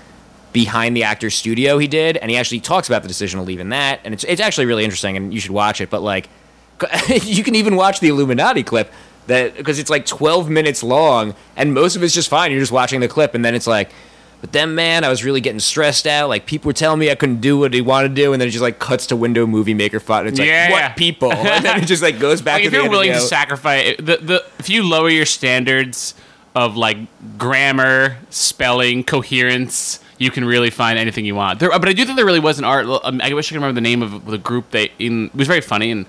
[0.54, 3.60] behind the actor's studio he did, and he actually talks about the decision to leave
[3.60, 5.90] in that, and it's it's actually really interesting, and you should watch it.
[5.90, 6.30] But like,
[7.24, 8.92] you can even watch the Illuminati clip
[9.28, 12.52] that because it's like 12 minutes long, and most of it's just fine.
[12.52, 13.92] You're just watching the clip, and then it's like.
[14.42, 16.28] But then, man, I was really getting stressed out.
[16.28, 18.48] Like people were telling me I couldn't do what he wanted to do, and then
[18.48, 20.22] it just like cuts to window movie maker font.
[20.22, 20.72] And it's like, Yeah.
[20.72, 21.32] what people?
[21.52, 24.18] And then it just like goes back like to if you're willing to sacrifice the,
[24.18, 26.16] the if you lower your standards
[26.56, 26.98] of like
[27.38, 32.18] grammar spelling coherence you can really find anything you want there but i do think
[32.18, 34.38] there really was an art um, i wish i could remember the name of the
[34.38, 36.06] group they in it was very funny and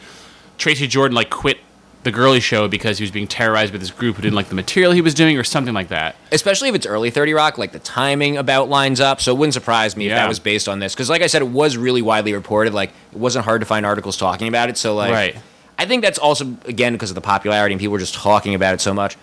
[0.59, 1.59] tracy jordan like quit
[2.03, 4.55] the girly show because he was being terrorized with this group who didn't like the
[4.55, 7.73] material he was doing or something like that especially if it's early 30 Rock, like
[7.73, 9.21] the timing about lines up.
[9.21, 10.95] So it wouldn't surprise me if that was based on this.
[10.95, 12.75] Because, like I said, it was really widely reported.
[12.75, 14.77] Like, it wasn't hard to find articles talking about it.
[14.77, 15.37] So, like, Right.
[15.79, 18.75] I think that's also, again, because of the popularity and people were just talking about
[18.75, 19.17] it so much.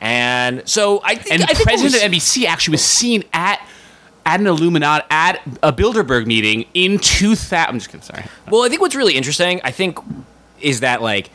[0.00, 1.34] And so I think.
[1.34, 3.60] and I think president of NBC actually was seen at
[4.26, 7.68] at an Illuminati at a Bilderberg meeting in 2000.
[7.68, 8.02] I'm just kidding.
[8.02, 8.24] Sorry.
[8.50, 9.98] Well, I think what's really interesting, I think,
[10.60, 11.30] is that like,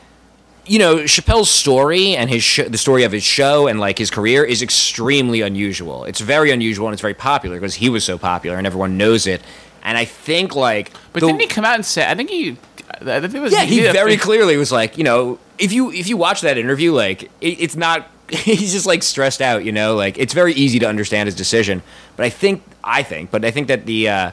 [0.72, 4.10] you know, Chappelle's story and his sh- the story of his show and like his
[4.10, 6.06] career is extremely unusual.
[6.06, 9.28] It's very unusual and it's very popular because he was so popular and everyone knows
[9.28, 9.42] it.
[9.84, 12.10] And I think like, But the- didn't he come out and say?
[12.10, 12.58] I think he.
[13.02, 13.52] I think it was.
[13.52, 16.40] yeah, he a very thing- clearly was like, you know, if you if you watch
[16.42, 18.08] that interview, like, it, it's not.
[18.30, 19.96] He's just like stressed out, you know.
[19.96, 21.82] Like it's very easy to understand his decision,
[22.16, 24.32] but I think I think, but I think that the uh,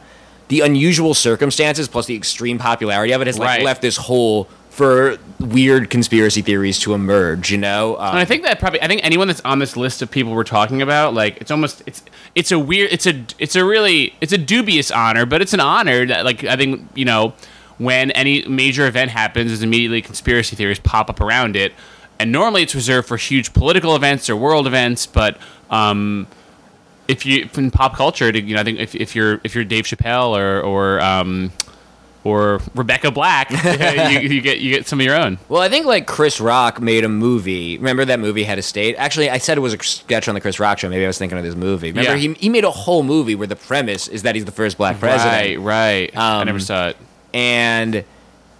[0.48, 3.62] the unusual circumstances plus the extreme popularity of it has like Right.
[3.64, 4.48] left this hole
[4.78, 7.50] for weird conspiracy theories to emerge.
[7.50, 10.02] You know, um, And I think that probably I think anyone that's on this list
[10.02, 12.04] of people we're talking about, like it's almost it's
[12.36, 15.58] it's a weird it's a it's a really it's a dubious honor, but it's an
[15.60, 17.34] honor that like I think you know
[17.78, 21.72] when any major event happens, is immediately conspiracy theories pop up around it,
[22.20, 25.38] and normally it's reserved for huge political events or world events, but
[25.70, 26.28] um,
[27.08, 29.86] if you in pop culture, you know I think if, if you're if you're Dave
[29.86, 31.50] Chappelle or or um,
[32.28, 35.38] or Rebecca Black, you, you get you get some of your own.
[35.48, 37.78] Well, I think like Chris Rock made a movie.
[37.78, 38.96] Remember that movie Head of State?
[38.96, 40.88] Actually, I said it was a sketch on the Chris Rock show.
[40.88, 41.88] Maybe I was thinking of this movie.
[41.92, 42.16] Remember, Yeah.
[42.16, 44.98] he, he made a whole movie where the premise is that he's the first black
[45.00, 45.32] president.
[45.32, 46.16] Right, right.
[46.16, 46.96] I Um, never saw it.
[47.34, 48.04] and it,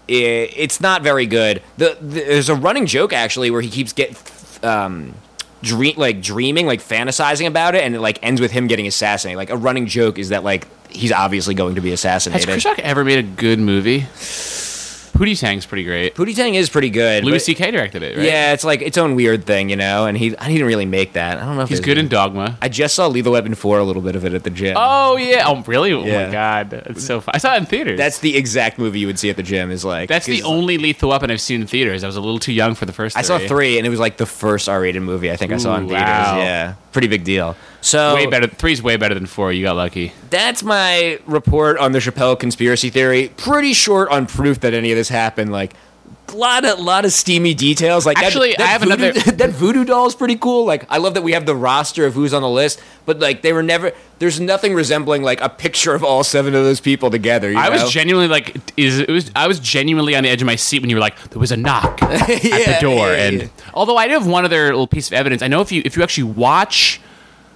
[0.09, 1.63] it's not very good.
[1.77, 4.17] The, the there's a running joke actually where he keeps get
[4.65, 5.15] um,
[5.63, 9.37] dream like dreaming, like fantasizing about it, and it like ends with him getting assassinated.
[9.37, 12.66] Like a running joke is that like he's obviously going to be Has assassinated.
[12.81, 14.07] Ever made a good movie?
[15.18, 16.14] Pootie Tang's pretty great.
[16.14, 17.24] Pootie Tang is pretty good.
[17.24, 17.72] Louis but- C.K.
[17.72, 18.24] directed it, right?
[18.24, 20.07] Yeah, it's like its own weird thing, you know.
[20.07, 21.38] And he, I didn't really make that.
[21.38, 22.57] I don't know if He's good in Dogma.
[22.62, 24.77] I just saw Lethal Weapon four a little bit of it at the gym.
[24.79, 25.42] Oh yeah.
[25.44, 25.92] Oh really?
[25.92, 26.27] Oh Yeah.
[26.27, 26.72] my god.
[26.87, 27.33] It's so fun.
[27.35, 27.98] I saw it in theaters.
[27.98, 29.72] That's the exact movie you would see at the gym.
[29.72, 32.05] Is like that's the 'cause only Lethal Weapon I've seen in theaters.
[32.05, 33.16] I was a little too young for the first.
[33.16, 35.74] I saw three, and it was like the first R-rated movie I think I saw
[35.79, 36.05] in Ooh, theaters.
[36.07, 36.38] wow.
[36.38, 37.57] Yeah, pretty big deal.
[37.81, 38.46] So Way better.
[38.48, 39.53] Three's way better than four.
[39.53, 40.12] You got lucky.
[40.31, 43.31] that's my report on the Chappelle conspiracy theory.
[43.37, 45.53] Pretty short on proof that any of this happened.
[45.53, 45.74] Like
[46.33, 48.05] lot of lot of steamy details.
[48.05, 50.64] Like that- Actually, that, I have voodoo, another- that voodoo doll is pretty cool.
[50.66, 53.42] Like I love that we have the roster of who's on the list, but like
[53.42, 53.92] they were never.
[54.18, 57.51] There's nothing resembling like a picture of all seven of those people together.
[57.51, 57.83] you I know?
[57.85, 60.81] was genuinely like, is it was I was genuinely on the edge of my seat
[60.83, 63.49] when you were like, there was a knock at the door, yeah, and yeah.
[63.75, 65.97] although I do have one other little piece of evidence, I know if you if
[65.97, 67.01] you actually watch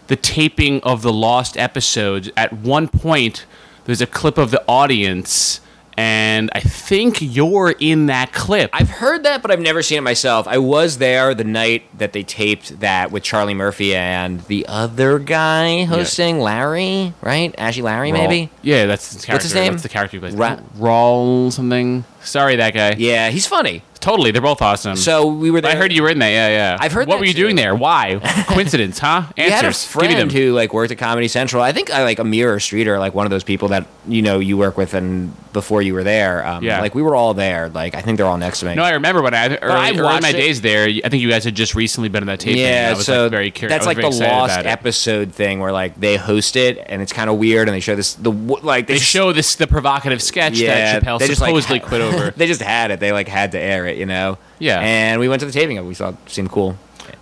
[0.06, 3.44] the taping of the lost episodes, at one point
[3.84, 5.60] there's a clip of the audience,
[5.96, 8.70] and I think you're in that clip.
[8.72, 10.46] I've heard that, but I've never seen it myself.
[10.48, 15.18] I was there the night that they taped that with Charlie Murphy and the other
[15.18, 17.54] guy hosting, Larry, right?
[17.58, 18.50] Ashy Larry, maybe.
[18.62, 19.34] Yeah, that's his character.
[19.34, 19.72] What's his name?
[19.72, 20.34] That's the character he plays.
[20.34, 22.04] Ra- Rawl something.
[22.22, 22.94] Sorry, that guy.
[22.98, 23.82] Yeah, he's funny.
[24.02, 24.96] Totally, they're both awesome.
[24.96, 25.70] So we were there.
[25.72, 26.30] I heard you were in there.
[26.30, 26.76] Yeah, yeah.
[26.78, 27.42] I've heard What were you too.
[27.44, 27.74] doing there?
[27.74, 28.18] Why?
[28.48, 29.22] Coincidence, huh?
[29.36, 29.90] We had a Answers.
[29.92, 30.28] Give me them.
[30.28, 31.62] friend who like worked at Comedy Central.
[31.62, 34.38] I think I like Amir or Streeter, like one of those people that you know
[34.40, 36.80] you work with, and before you were there, um, Yeah.
[36.80, 37.68] like we were all there.
[37.68, 38.74] Like I think they're all next to me.
[38.74, 40.32] No, I remember when I early, I early watched my it.
[40.32, 40.88] days there.
[40.88, 42.60] I think you guys had just recently been in that taping.
[42.62, 43.72] and yeah, I was so like, very curious.
[43.72, 47.36] that's like the lost episode thing where like they host it and it's kind of
[47.38, 51.00] weird, and they show this the like They just- show this the provocative sketch Yeah,
[51.00, 52.30] that Chappelle they just, like, supposedly quit over.
[52.36, 52.98] they just had it.
[52.98, 54.38] They like had to air it, you know.
[54.58, 54.80] Yeah.
[54.80, 55.88] And we went to the taping of it.
[55.88, 56.76] We thought it seemed cool.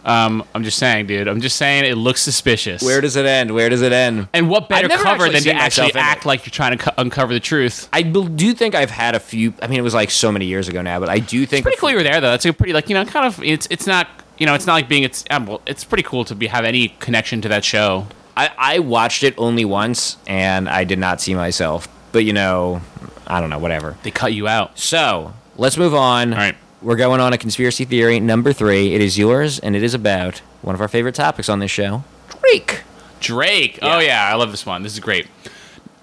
[0.04, 1.28] Um, I'm just saying, dude.
[1.28, 2.82] I'm just saying it looks suspicious.
[2.82, 3.52] Where does it end?
[3.52, 4.28] Where does it end?
[4.32, 5.96] and what better cover than to actually it.
[5.96, 7.88] act like you're trying to co- uncover the truth?
[7.92, 9.54] I do think I've had a few.
[9.62, 11.62] I mean, it was like so many years ago now, but I do think It's
[11.64, 12.30] pretty cool you were there though.
[12.30, 14.74] That's a pretty like you know kind of it's it's not you know it's not
[14.74, 17.64] like being it's um, well, it's pretty cool to be have any connection to that
[17.64, 18.06] show.
[18.36, 21.88] I, I watched it only once, and I did not see myself.
[22.12, 22.80] But you know,
[23.26, 23.58] I don't know.
[23.58, 23.96] Whatever.
[24.02, 24.78] They cut you out.
[24.78, 26.32] So let's move on.
[26.32, 26.56] All right.
[26.82, 28.94] We're going on a conspiracy theory number three.
[28.94, 32.04] It is yours, and it is about one of our favorite topics on this show,
[32.40, 32.82] Drake.
[33.20, 33.78] Drake.
[33.82, 33.96] Oh, yeah.
[33.96, 34.82] Oh yeah, I love this one.
[34.82, 35.26] This is great.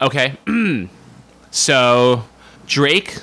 [0.01, 0.37] Okay.
[1.51, 2.25] so
[2.67, 3.17] Drake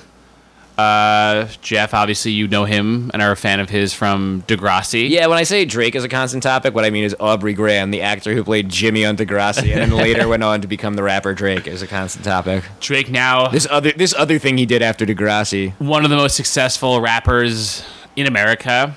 [0.79, 5.09] uh Jeff, obviously you know him and are a fan of his from Degrassi.
[5.09, 7.91] Yeah, when I say Drake is a constant topic, what I mean is Aubrey Graham,
[7.93, 11.03] the actor who played Jimmy on Degrassi, and then later went on to become the
[11.03, 12.65] rapper Drake, is a constant topic.
[12.81, 15.73] Drake now This other this other thing he did after Degrassi.
[15.79, 17.85] one of the most successful rappers
[18.17, 18.97] in America.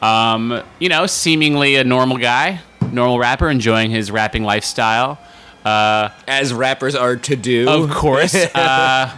[0.00, 2.60] Um, you know, seemingly a normal guy,
[2.92, 5.18] normal rapper, enjoying his rapping lifestyle.
[5.64, 7.68] As rappers are to do.
[7.68, 8.34] Of course.
[8.54, 9.14] uh,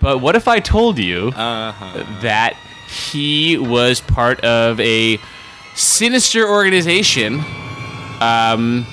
[0.00, 2.20] but what if I told you uh-huh.
[2.22, 2.56] that
[2.88, 5.18] he was part of a
[5.74, 7.40] sinister organization
[8.20, 8.86] um,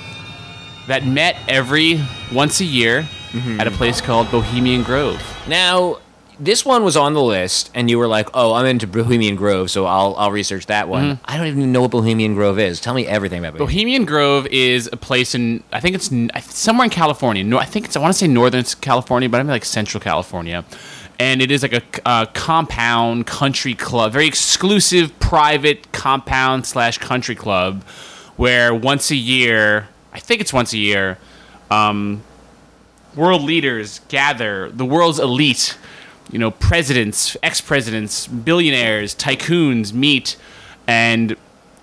[0.88, 3.60] that met every once a year mm-hmm.
[3.60, 5.22] at a place called Bohemian Grove?
[5.48, 6.00] Now,
[6.39, 9.72] this one was on the list, and you were like, "Oh, I'm into Bohemian Grove,
[9.72, 11.26] so I'll I'll research that one." Mm-hmm.
[11.26, 12.80] I don't even know what Bohemian Grove is.
[12.80, 13.67] Tell me everything about Bohemian.
[13.67, 17.43] Bohemian Grove is a place in I think it's n- I th- somewhere in California.
[17.43, 20.63] No, I think it's I want to say northern California, but I'm like central California.
[21.19, 27.84] And it is like a compound country club, very exclusive private compound slash country club,
[28.36, 31.17] where once a year, I think it's once a year,
[31.71, 32.21] um,
[33.15, 35.75] world leaders gather, the world's elite,
[36.32, 40.38] you know, presidents, ex presidents, billionaires, tycoons meet
[40.88, 41.36] and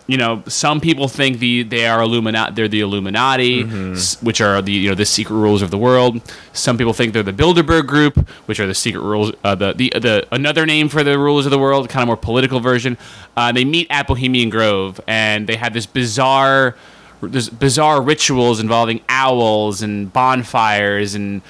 [0.07, 2.53] you know, some people think the they are Illuminati.
[2.55, 3.93] They're the Illuminati, Mm-hmm.
[3.95, 6.21] s- which are the you know the secret rulers of the world.
[6.53, 9.33] Some people think they're the Bilderberg Group, which are the secret rules.
[9.43, 12.17] Uh, the, the the another name for the rulers of the world, kind of more
[12.19, 12.99] political version.
[13.37, 16.77] Uh, they meet at Bohemian Grove, and they have this bizarre,
[17.23, 21.41] this bizarre rituals involving owls and bonfires and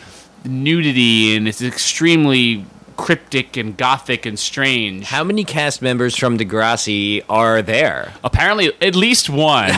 [0.45, 2.65] nudity, and it's extremely
[2.97, 5.05] cryptic and gothic and strange.
[5.07, 8.13] How many cast members from Degrassi are there?
[8.23, 9.71] Apparently, at least one.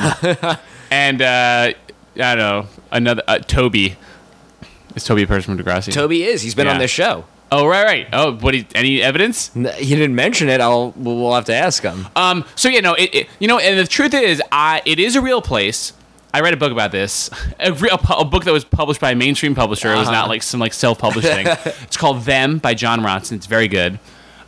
[0.91, 1.75] and uh, I
[2.15, 3.97] don't know another uh, Toby.
[4.95, 5.93] Is Toby a person from Degrassi?
[5.93, 6.43] Toby is.
[6.43, 6.73] He's been Yeah.
[6.75, 7.25] on this show.
[7.53, 8.09] Oh right, right.
[8.13, 8.55] Oh, what?
[8.55, 9.53] He, any evidence?
[9.55, 10.61] He didn't mention it.
[10.61, 10.93] I'll.
[10.97, 12.07] We'll have to ask him.
[12.17, 12.45] Um.
[12.57, 13.29] So you know, it, it.
[13.39, 14.83] You know, and the truth is, I.
[14.85, 15.93] It is a real place.
[16.37, 17.31] I read a book about this.
[17.61, 19.93] A, a, a book that was published by a mainstream publisher.
[19.93, 21.47] It was not like some like self-published thing.
[21.83, 23.33] It's called Them by Jon Ronson.
[23.33, 23.99] It's very good.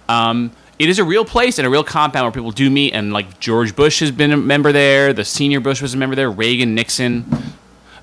[0.09, 0.53] Um.
[0.79, 3.40] It is a real place and a real compound where people do meet, and like
[3.40, 5.12] George Bush has been a member there.
[5.12, 6.31] The senior Bush was a member there.
[6.31, 7.24] Reagan, Nixon.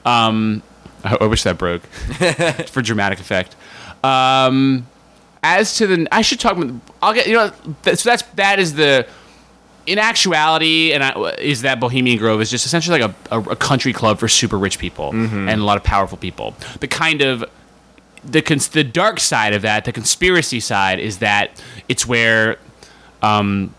[0.04, 0.62] Um,
[1.04, 1.84] I, I wish that broke
[2.70, 3.56] for dramatic effect.
[4.04, 4.88] Um,
[5.42, 6.58] as to the, I should talk.
[6.58, 7.52] about- I'll get you know.
[7.84, 9.08] That, so that's that is the.
[9.86, 13.56] In actuality, and I, is that Bohemian Grove is just essentially like a, a, a
[13.56, 16.56] country club for super rich people and a lot of powerful people.
[16.80, 17.44] The kind of
[18.24, 22.58] the cons- the dark side of that, the conspiracy side, is that it's where
[23.22, 23.76] um,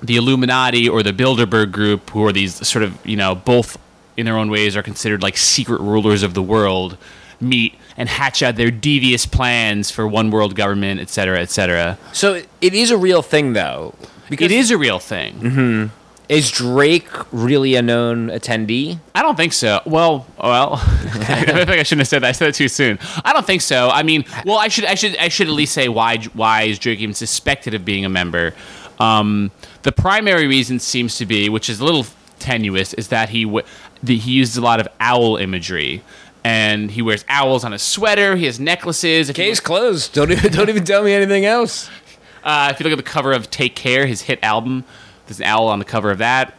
[0.00, 3.76] the Illuminati or the Bilderberg Group, who are these sort of you know both
[4.16, 6.96] in their own ways are considered like secret rulers of the world,
[7.40, 11.98] meet and hatch out their devious plans for one world government, et cetera, et cetera.
[12.12, 13.94] So it is a real thing, though.
[14.30, 15.90] Because It is a real thing.
[16.28, 19.00] Is Drake really a known attendee?
[19.16, 19.80] I don't think so.
[19.84, 22.28] Well, well, I think I shouldn't have said that.
[22.28, 23.00] I said it too soon.
[23.24, 23.88] I don't think so.
[23.90, 26.78] I mean, well, I should, I should, I should at least say why, why is
[26.78, 28.54] Drake even suspected of being a member?
[29.00, 29.50] Um,
[29.82, 32.06] the primary reason seems to be, which is a little
[32.38, 33.66] tenuous, is that he w-
[34.00, 36.02] the, he uses a lot of owl imagery.
[36.42, 38.34] And he wears owls on his sweater.
[38.36, 39.28] He has necklaces.
[39.28, 40.14] If Case look- closed.
[40.14, 41.90] Don't even, don't even tell me anything else.
[42.42, 44.84] Uh, if you look at the cover of Take Care, his hit album,
[45.26, 46.54] there's an owl on the cover of that.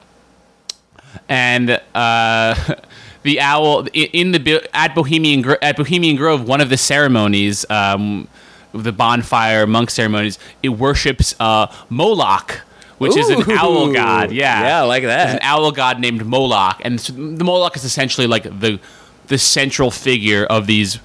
[1.27, 2.75] And uh,
[3.23, 8.27] the owl in the at Bohemian at Bohemian Grove, one of the ceremonies, um,
[8.73, 12.61] the bonfire monk ceremonies, it worships uh, Moloch,
[12.97, 14.31] which is an owl god.
[14.31, 15.25] Yeah, Yeah, I like that.
[15.25, 18.79] There's an owl god named Moloch, and the Moloch is essentially like the
[19.27, 20.99] the central figure of these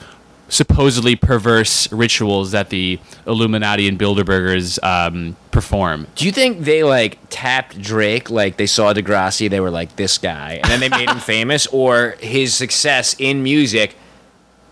[0.48, 6.06] supposedly perverse rituals that the Illuminati and Bilderbergers um, perform.
[6.14, 10.18] Do you think they like tapped Drake like they saw Degrassi, they were like this
[10.18, 13.96] guy, and then they made him famous, or his success in music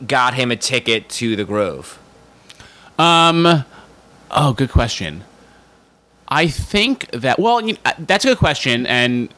[0.07, 1.99] got him a ticket to the Grove?
[4.31, 5.25] Oh, good question.
[6.29, 9.33] I think that well, you uh, that's a good question, and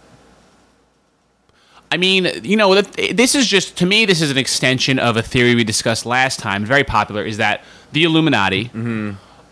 [1.90, 5.22] I mean, you know, this is just to me, this is an extension of a
[5.22, 6.64] theory we discussed last time.
[6.64, 8.70] Very popular is that the Illuminati,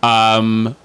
[0.02, 0.76] um,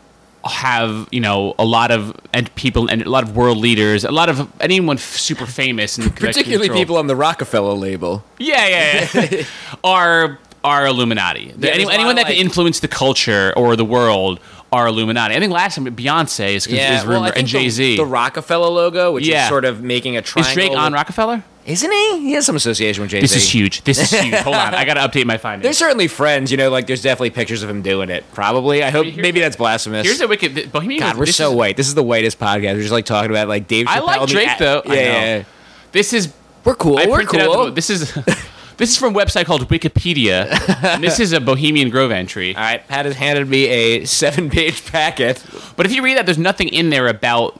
[0.46, 4.12] have you know a lot of and people and a lot of world leaders, a
[4.12, 8.24] lot of anyone f- super famous, and Particularly people on the Rockefeller label.
[8.38, 8.68] yeah,
[9.14, 9.44] yeah, yeah.
[9.84, 11.54] are are Illuminati.
[11.56, 14.40] there's Any, a lot anyone of, that can influence the culture or the world
[14.72, 15.36] are Illuminati.
[15.36, 17.98] I think last time Beyonce is, is well, and the- Jay Z.
[17.98, 19.44] The, Rockefeller logo, which Yeah.
[19.44, 20.50] is sort of making a triangle.
[20.50, 20.54] Is.
[20.54, 21.44] Drake on Rockefeller?
[21.66, 22.20] Isn't he?
[22.22, 23.22] He has some association with Jay Z.
[23.22, 23.84] This is huge.
[23.84, 24.34] This is huge.
[24.36, 25.64] Hold on, I gotta update my findings.
[25.64, 26.70] They're certainly friends, you know.
[26.70, 28.24] Like, there's definitely pictures of him doing it.
[28.34, 28.84] Probably.
[28.84, 29.06] I hope.
[29.16, 30.06] maybe that's blasphemous.
[30.06, 31.00] Here's a wicked th- Bohemian.
[31.02, 31.78] God, we're so is- white.
[31.78, 32.74] This is the whitest podcast.
[32.76, 33.88] We're just like talking about like Dave.
[33.88, 34.82] I like and the Drake though.
[34.86, 35.02] Yeah, I know.
[35.02, 35.44] yeah, yeah.
[35.92, 36.34] This is.
[36.64, 36.98] We're cool.
[36.98, 37.66] I we're cool.
[37.66, 38.18] The, this is.
[38.80, 40.48] This is from a website called Wikipedia.
[40.84, 42.56] and this is a Bohemian Grove entry.
[42.56, 45.44] All right, Pat has handed me a seven-page packet.
[45.76, 47.60] But if you read that, there's nothing in there about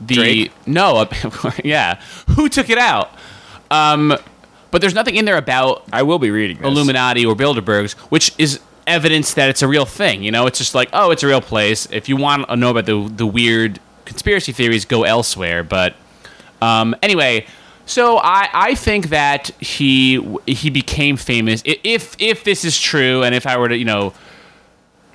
[0.00, 0.52] the Drake?
[0.66, 1.08] no,
[1.64, 2.00] yeah,
[2.30, 3.12] who took it out.
[3.70, 4.12] Um,
[4.72, 6.66] but there's nothing in there about I will be reading this.
[6.66, 10.24] Illuminati or Bilderbergs, which is evidence that it's a real thing.
[10.24, 11.88] You know, it's just like, oh, it's a real place.
[11.92, 15.62] If you want to know about the the weird conspiracy theories, go elsewhere.
[15.62, 15.94] But
[16.60, 17.46] um, anyway,
[17.86, 21.62] so I, I think that he he became famous.
[21.64, 24.12] If if this is true, and if I were to you know,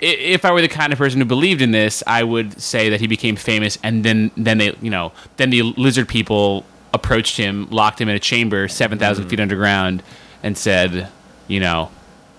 [0.00, 3.00] if I were the kind of person who believed in this, I would say that
[3.00, 7.68] he became famous, and then then they you know then the lizard people approached him,
[7.70, 10.02] locked him in a chamber seven thousand feet underground,
[10.42, 11.08] and said,
[11.48, 11.90] you know,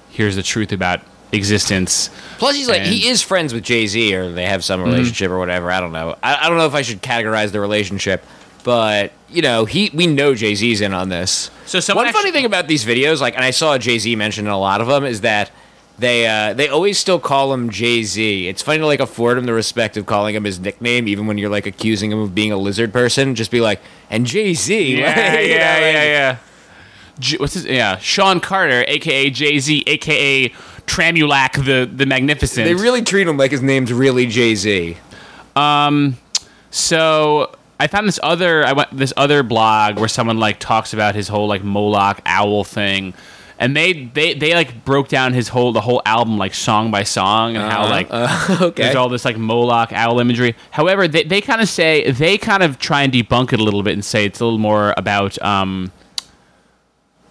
[0.10, 1.00] here's the truth about
[1.32, 2.10] existence.
[2.38, 2.94] Plus, he's like And- Mm-hmm.
[2.96, 5.72] he is friends with Jay Z, or they have some relationship or whatever.
[5.72, 6.16] I don't know.
[6.22, 8.24] I, I don't know if I should categorize the relationship,
[8.64, 11.50] but you know, he we know Jay Z's in on this.
[11.66, 14.54] So one funny thing about these videos, like, and I saw Jay Z mentioned in
[14.54, 15.52] a lot of them, is that
[16.00, 18.48] they uh, they always still call him Jay Z.
[18.48, 21.38] It's funny to like afford him the respect of calling him his nickname, even when
[21.38, 23.36] you're like accusing him of being a lizard person.
[23.36, 24.98] Just be like, and Jay Z.
[25.00, 26.38] Yeah, yeah, yeah, yeah.
[27.20, 27.66] J- what's his?
[27.66, 30.50] Yeah, Sean Carter, aka Jay Z, aka
[30.88, 32.66] Tramulac the the Magnificent.
[32.66, 34.98] They really treat him like his name's really Jay Z.
[35.56, 36.18] Um,
[36.72, 41.16] So I found this other I went this other blog where someone like talks about
[41.16, 43.14] his whole like Moloch owl thing.
[43.60, 47.04] And they, they they like broke down his whole the whole album like song by
[47.04, 48.84] song and how like Uh, okay.
[48.84, 50.56] there's all this like Moloch owl imagery.
[50.72, 53.84] However, they, they kind of say they kind of try and debunk it a little
[53.84, 55.92] bit and say it's a little more about um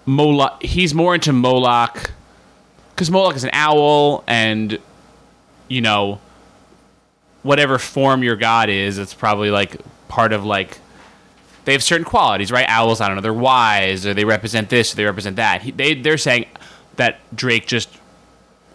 [0.07, 0.62] Moloch.
[0.62, 2.11] He's more into Moloch
[2.95, 4.78] because Moloch is an owl, and
[5.68, 6.20] you know
[7.43, 9.76] whatever form your god is, it's probably like
[10.12, 10.78] part of like
[11.64, 12.66] they have certain qualities, right?
[12.68, 15.62] Owls, I don't know, they're wise, or they represent this, or they represent that.
[15.62, 16.46] He, they they're saying
[16.96, 17.88] that Drake just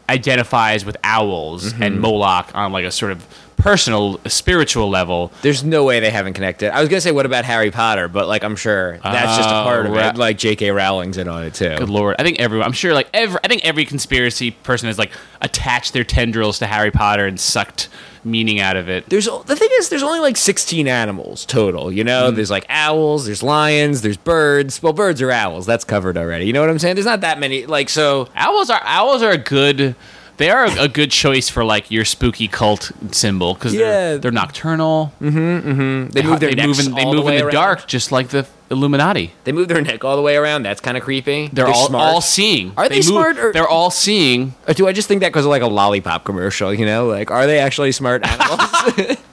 [0.10, 1.84] identifies with owls mm-hmm.
[1.84, 3.28] and Moloch on like a sort of
[3.68, 5.32] personal, spiritual level.
[5.42, 6.74] There's no way they haven't connected.
[6.74, 8.08] I was gonna say, what about Harry Potter?
[8.08, 10.16] But like, I'm sure that's just a Oh, part of it.
[10.18, 10.72] Like J.K.
[10.72, 11.76] Rowling's in on it too.
[11.78, 12.66] Good lord, I think everyone.
[12.66, 13.40] I'm sure, like every.
[13.44, 15.12] I think every conspiracy person has like
[15.42, 17.90] attached their tendrils to Harry Potter and sucked
[18.24, 19.08] meaning out of it.
[19.10, 21.92] There's the thing is, there's only like 16 animals total.
[21.92, 22.08] You Mm.
[22.08, 24.82] know, there's like owls, there's lions, there's birds.
[24.84, 25.66] Well, birds are owls.
[25.66, 26.46] That's covered already.
[26.46, 26.96] You know what I'm saying?
[26.96, 27.66] There's not that many.
[27.66, 28.28] Like so.
[28.36, 29.96] Owls are owls are a good.
[30.38, 33.80] They are a, a good choice for like your spooky cult symbol because Yeah.
[33.90, 35.12] they're they're nocturnal.
[35.20, 36.10] Mm-hmm, mm-hmm.
[36.10, 37.54] They move their they necks move in, they all move the way in the around.
[37.56, 39.34] dark, just like the Illuminati.
[39.46, 40.64] They move their neck all the way around.
[40.64, 41.48] That's kind of creepy.
[41.54, 42.04] They're, all smart.
[42.14, 42.74] all seeing.
[42.78, 44.54] Are they move- smart or- they're all seeing?
[44.68, 46.74] Or do I just think that because of like a lollipop commercial?
[46.74, 49.18] You know, like are they actually smart animals?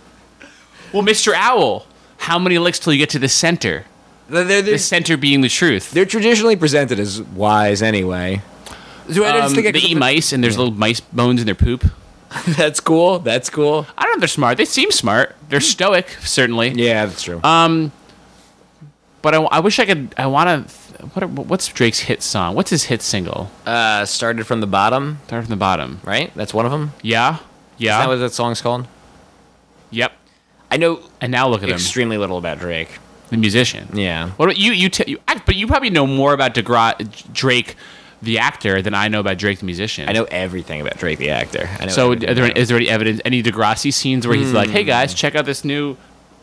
[0.92, 1.32] Well, Mr.
[1.34, 1.86] Owl,
[2.18, 3.84] how many licks till you get to the center?
[4.28, 5.90] they're, they're, The center being the truth.
[5.90, 8.42] they're traditionally presented as wise anyway.
[9.12, 11.46] Do I just Um, think I they eat mice, and there's little mice bones in
[11.46, 11.84] their poop.
[12.56, 13.18] That's cool.
[13.20, 13.86] That's cool.
[13.96, 14.56] I don't know if they're smart.
[14.58, 15.36] They seem smart.
[15.48, 16.70] They're stoic, certainly.
[16.70, 17.40] Yeah, that's true.
[19.22, 20.14] But I, I wish I could.
[20.18, 20.74] I want to.
[21.12, 22.54] What, are- what's Drake's hit song?
[22.54, 23.50] What's his hit single?
[23.66, 26.00] Uh, started from the bottom, Started from the bottom.
[26.04, 26.32] right?
[26.34, 26.92] That's one of them.
[27.02, 27.36] Yeah.
[27.36, 27.40] Is
[27.78, 27.98] Yeah.
[27.98, 28.86] that what that song's called?
[29.90, 30.12] yep.
[30.70, 32.98] I know And now look at him, extremely little about Drake.
[33.30, 33.88] the musician.
[33.94, 34.30] Yeah.
[34.30, 34.72] What about you?
[34.72, 37.76] You, t- you act- but you probably know more about DeGra- Drake,
[38.24, 40.08] the actor, than I know about Drake, the musician.
[40.08, 41.68] I know everything about Drake the actor.
[41.80, 44.70] I know So, are there, is there any evidence, any Degrassi scenes where he's like,
[44.70, 45.16] "Hey guys, Hmm.
[45.16, 45.96] check out this new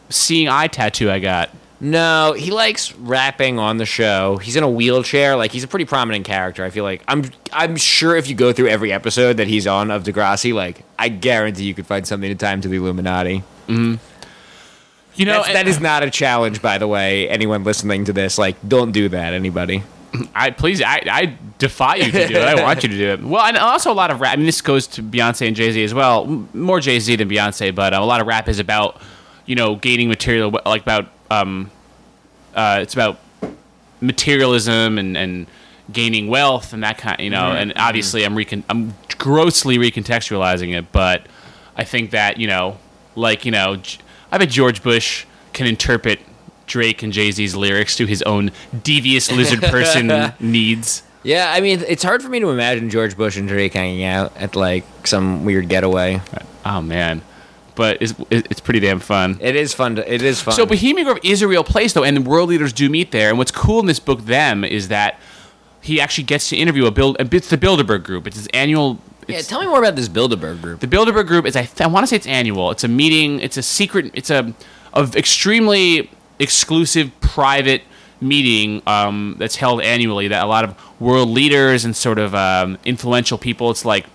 [0.10, 1.50] seeing eye tattoo I got"?
[1.84, 4.38] No, he likes rapping on the show.
[4.38, 5.36] He's in a wheelchair.
[5.36, 6.64] Like he's a pretty prominent character.
[6.64, 9.90] I feel like I'm I'm sure if you go through every episode that he's on
[9.90, 13.44] of Degrassi, like I guarantee you could find something to tie him to the Illuminati.
[13.68, 17.28] You know, and- that is not a challenge, by the way.
[17.30, 19.34] Anyone listening to this, like, don't do that.
[19.34, 19.84] Anybody?
[20.36, 22.42] I please, I, I defy you to do it.
[22.44, 23.20] I want you to do it.
[23.24, 24.34] Well, and also a lot of rap.
[24.34, 26.26] I mean, this goes to Beyonce and Jay Z as well.
[26.54, 29.02] More Jay Z than Beyonce, but uh, a lot of rap is about,
[29.46, 31.72] you know, gaining material, like about, um,
[32.56, 33.20] uh, it's about
[34.02, 35.48] materialism and and
[35.92, 37.20] gaining wealth and that kind.
[37.22, 41.26] You know, and obviously I'm recon- I'm grossly recontextualizing it, but
[41.78, 42.78] I think that you know,
[43.16, 43.82] like you know,
[44.32, 46.20] I bet George Bush can interpret.
[46.72, 48.52] Drake and Jay Z's lyrics to his own
[48.84, 51.04] devious lizard person needs.
[51.24, 54.36] Yeah, I mean, it's hard for me to imagine George Bush and Drake hanging out
[54.38, 56.20] at like some weird getaway.
[56.66, 57.22] Oh man,
[57.76, 59.38] but it's it's pretty damn fun.
[59.40, 59.98] It is fun.
[59.98, 60.56] To, it is fun.
[60.56, 63.30] So Bohemian Grove is a real place though, and the world leaders do meet there.
[63.30, 65.20] And what's cool in this book, them, is that
[65.82, 67.18] he actually gets to interview a build.
[67.20, 68.26] It's the Bilderberg Group.
[68.26, 68.98] It's his annual.
[69.28, 70.80] yeah, tell me more about this Bilderberg group.
[70.80, 72.72] the Bilderberg Group is I, th- I want to say it's annual.
[72.72, 73.40] It's a meeting.
[73.42, 74.10] It's a secret.
[74.16, 74.54] It's a
[74.94, 76.10] of extremely
[76.42, 77.84] exclusive private
[78.20, 82.78] meeting um, that's held annually that a lot of world leaders and sort of um,
[82.86, 83.72] influential people.
[83.72, 84.06] It's like,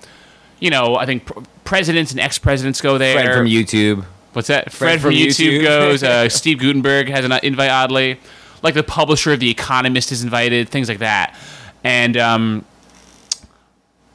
[0.61, 3.15] you know, I think pr- presidents and ex-presidents go there.
[3.15, 4.05] Fred from YouTube.
[4.33, 4.73] What's that?
[4.73, 5.63] Fred Fred, from, from YouTube, YouTube.
[5.63, 6.03] goes.
[6.03, 8.21] Uh, Steve Guttenberg has an invite, oddly.
[8.63, 11.37] Like the publisher of The Economist is invited, things like that.
[11.85, 12.65] And um,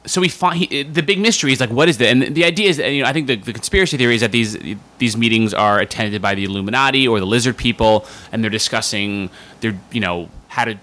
[0.04, 2.08] so we find he, the big mystery is like, what is that?
[2.08, 4.32] And the idea is, that, you know, I think the, the conspiracy theory is that
[4.32, 4.58] these
[4.98, 9.30] these meetings are attended by the Illuminati or the Lizard People, and they're discussing
[9.60, 10.78] their, you know, how to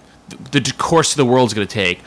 [0.52, 2.00] the, the course of the world's going to take.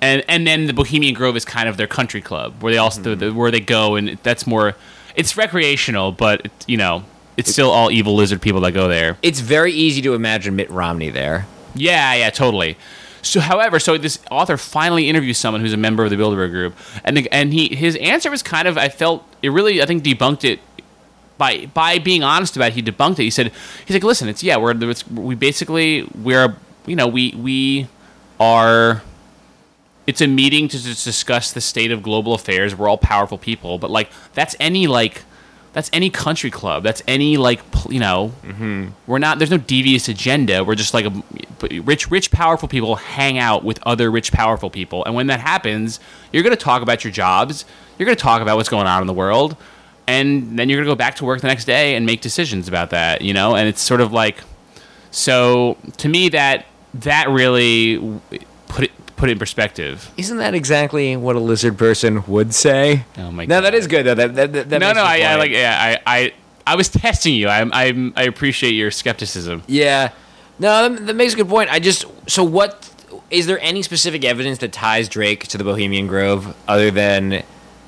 [0.00, 3.00] And, and then the Bohemian Grove is kind of their country club where they also
[3.00, 4.76] the, the, where they go and that's more
[5.16, 7.04] it's recreational but it, you know
[7.38, 10.68] it's still all evil lizard people that go there It's very easy to imagine Mitt
[10.70, 11.46] Romney there.
[11.74, 12.76] yeah, yeah, totally.
[13.24, 16.76] So, however, so this author finally interviews someone who's a member of the Bilderberg Group,
[17.04, 20.04] and the, and he his answer was kind of I felt it really I think
[20.04, 20.60] debunked it
[21.38, 22.74] by by being honest about it.
[22.74, 23.24] He debunked it.
[23.24, 23.52] He said
[23.86, 26.56] he's like, listen, it's yeah, we're it's, we basically we're
[26.86, 27.88] you know we we
[28.38, 29.02] are
[30.06, 32.74] it's a meeting to just discuss the state of global affairs.
[32.74, 35.22] We're all powerful people, but like that's any like
[35.74, 36.84] that's any country club.
[36.84, 37.60] That's any like
[37.90, 38.32] you know.
[38.42, 38.90] Mm-hmm.
[39.06, 39.38] We're not.
[39.38, 40.64] There's no devious agenda.
[40.64, 45.04] We're just like a, rich, rich, powerful people hang out with other rich, powerful people,
[45.04, 45.98] and when that happens,
[46.32, 47.64] you're going to talk about your jobs.
[47.98, 49.56] You're going to talk about what's going on in the world,
[50.06, 52.68] and then you're going to go back to work the next day and make decisions
[52.68, 53.22] about that.
[53.22, 54.38] You know, and it's sort of like
[55.10, 58.20] so to me that that really
[58.68, 58.92] put it
[59.24, 60.12] put it in perspective.
[60.18, 63.06] Isn't that exactly what a lizard person would say?
[63.16, 63.74] Oh my No, that God.
[63.78, 64.14] is good though.
[64.14, 66.34] That, that, that, that no, no, I, I like yeah, I, I
[66.66, 67.48] I was testing you.
[67.48, 69.62] I I I appreciate your skepticism.
[69.66, 70.12] Yeah.
[70.58, 71.70] No, that, that makes a good point.
[71.70, 72.90] I just so what
[73.30, 77.44] is there any specific evidence that ties Drake to the Bohemian Grove other than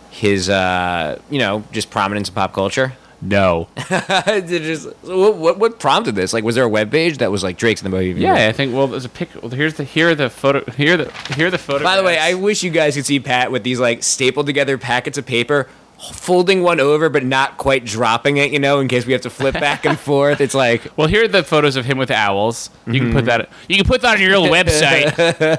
[0.08, 2.94] his uh, you know, just prominence in pop culture?
[3.22, 3.68] No.
[3.88, 6.32] Just- what, what what prompted this?
[6.32, 8.18] Like was there a web page that was like Drake's in the Grove?
[8.18, 8.74] Yeah, I think.
[8.74, 9.30] Well, there's a pic.
[9.40, 10.68] Well, here's the here are the photo.
[10.72, 11.82] Here are the here are the photos.
[11.82, 14.76] By the way, I wish you guys could see Pat with these like stapled together
[14.76, 15.68] packets of paper,
[16.12, 19.30] folding one over but not quite dropping it, you know, in case we have to
[19.30, 20.40] flip back and forth.
[20.42, 22.68] It's like Well, here are the photos of him with owls.
[22.86, 23.26] You can put Mm-hmm.
[23.28, 23.48] that.
[23.68, 25.58] You can put that on your little website.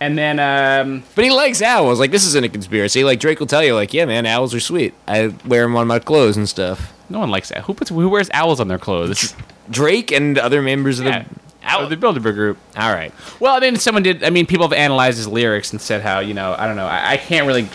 [0.00, 1.98] And then, um, But he likes owls.
[1.98, 3.02] Like this isn't a conspiracy.
[3.04, 4.92] Like Drake will tell you, like, yeah, man, owls are sweet.
[5.08, 6.92] I wear them on my clothes and stuff.
[7.08, 7.62] no one likes that.
[7.64, 9.34] Who puts who wears owls on their clothes?
[9.70, 11.22] Drake and other members of Yeah.
[11.22, 11.28] the
[11.64, 11.88] owl.
[11.88, 12.58] the Bilderberg group.
[12.76, 13.12] All right.
[13.40, 14.22] Well, I mean, someone did.
[14.22, 16.54] I mean, people have analyzed his lyrics and said how you know.
[16.58, 16.86] I don't know.
[16.86, 17.68] I, I can't really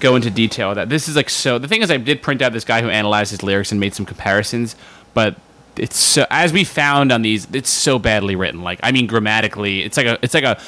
[0.00, 0.88] go into detail with that.
[0.88, 1.58] This is like so.
[1.58, 3.94] The thing is, I did print out this guy who analyzed his lyrics and made
[3.94, 4.76] some comparisons,
[5.14, 5.36] but
[5.76, 8.62] it's so as we found on these, it's so badly written.
[8.62, 10.60] Like, I mean, grammatically, it's like a it's like a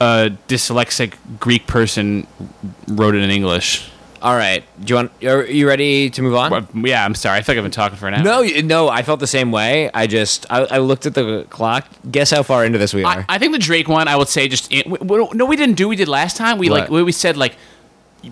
[0.00, 2.26] a dyslexic Greek person
[2.88, 3.90] wrote it in English.
[4.22, 4.64] All right.
[4.82, 5.12] Do you want?
[5.24, 6.48] Are you ready to move on?
[6.50, 7.38] But, yeah, I'm sorry.
[7.38, 8.22] I feel like I've been talking for an hour.
[8.22, 8.88] No, you- no.
[8.88, 9.90] I felt the same way.
[9.92, 11.86] I just I, I looked at the clock.
[12.10, 13.18] Guess how far into this we are?
[13.28, 15.56] I, I think the Drake one, I would say, just in, w- w- no, we
[15.56, 15.88] didn't do.
[15.88, 16.56] We did last time.
[16.56, 16.90] We like What?
[16.92, 17.56] we, we said like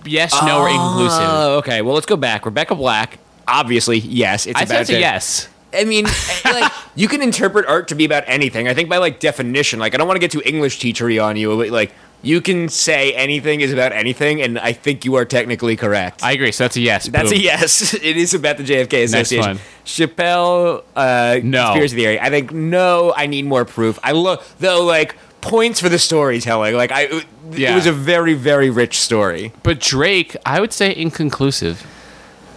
[0.05, 1.19] yes, no, or inconclusive.
[1.21, 1.83] Oh, okay.
[1.83, 2.47] Well, let's go back.
[2.47, 3.19] Rebecca Black.
[3.47, 4.47] Obviously, yes.
[4.47, 5.49] It's I about said it's a to- yes.
[5.75, 6.07] I mean,
[6.45, 8.69] like you can interpret art to be about anything.
[8.69, 11.37] I think by like definition, like I don't want to get too English teachery on
[11.37, 11.93] you, but like
[12.25, 16.23] you can say anything is about anything, and I think you are technically correct.
[16.23, 16.53] I agree.
[16.53, 17.09] So that's a yes.
[17.09, 17.39] That's Boom.
[17.39, 17.95] a yes.
[18.03, 19.59] It is about the JFK Assassination.
[19.85, 21.65] Chappelle, uh, No.
[21.67, 22.21] conspiracy theory.
[22.21, 23.13] I think no.
[23.17, 23.99] I need more proof.
[24.03, 26.77] I look though, like points for the storytelling.
[26.77, 27.75] Like I, it Yeah.
[27.75, 29.53] was a very, very rich story.
[29.65, 31.85] But Drake, I would say inconclusive.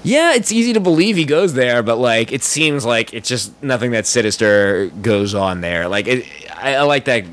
[0.05, 3.51] Yeah, it's easy to believe he goes there, but like it seems like it's just
[3.63, 5.87] nothing that sinister goes on there.
[5.87, 6.25] Like it,
[6.55, 7.23] I, I like that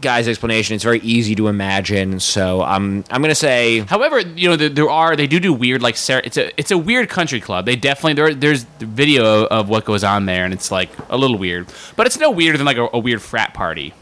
[0.00, 0.76] guy's explanation.
[0.76, 2.20] It's very easy to imagine.
[2.20, 5.82] So I'm I'm gonna say However, you know there, there are they do do weird
[5.82, 7.66] like it's a it's a weird country club.
[7.66, 11.36] They definitely there there's video of what goes on there, and it's like a little
[11.36, 11.66] weird.
[11.96, 13.92] But it's no weirder than like a, a weird frat party.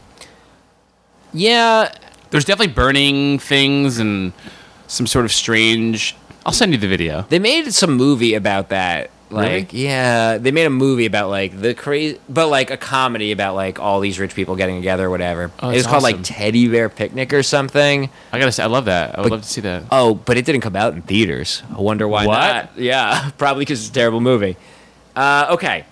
[1.33, 1.91] yeah.
[2.31, 4.33] There's definitely burning things and
[4.85, 6.15] some sort of strange.
[6.45, 7.23] I'll send you the video.
[7.29, 9.11] They made some movie about that.
[9.31, 13.53] Like yeah, they made a movie about like the crazy, but like a comedy about
[13.53, 15.51] like all these rich people getting together or whatever.
[15.59, 18.09] Oh, it was that's called like Teddy Bear Picnic or something.
[18.31, 19.15] I gotta say, I love that.
[19.19, 19.83] I would love to see that.
[19.91, 21.61] Oh, but it didn't come out in theaters.
[21.69, 22.37] I wonder why What?
[22.39, 22.77] not.
[22.79, 24.57] Yeah, probably because it's a terrible movie.
[25.15, 25.85] Uh, okay,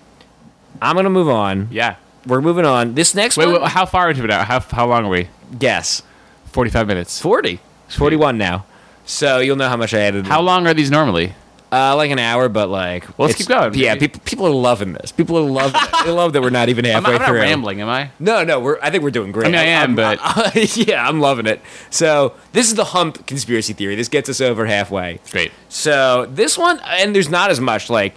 [0.82, 1.68] I'm gonna move on.
[1.70, 1.94] Yeah.
[2.26, 2.94] We're moving on.
[2.94, 4.42] This next Wait, one, wait, how far into it now?
[4.42, 5.28] How how long are we?
[5.56, 6.02] guess
[6.46, 7.20] Forty-five minutes.
[7.20, 7.60] 40.
[7.86, 8.66] It's 41 now.
[9.08, 10.26] So you'll know how much I added.
[10.26, 11.32] How long are these normally?
[11.72, 13.06] Uh, like an hour, but like.
[13.18, 13.72] Well, let's keep going.
[13.74, 15.12] Yeah, people people are loving this.
[15.12, 16.04] People are loving it.
[16.04, 17.40] They love that we're not even I'm halfway not, I'm not through.
[17.40, 18.10] rambling, am I?
[18.18, 18.78] No, no, we're.
[18.82, 19.46] I think we're doing great.
[19.46, 20.18] I mean, I am, but-
[20.76, 21.60] yeah, I'm loving it.
[21.90, 23.96] So this is the hump conspiracy theory.
[23.96, 25.20] This gets us over halfway.
[25.30, 25.52] Great.
[25.70, 27.88] So this one, and there's not as much.
[27.90, 28.14] Like,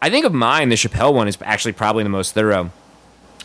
[0.00, 2.70] I think of mine, the Chappelle one is actually probably the most thorough,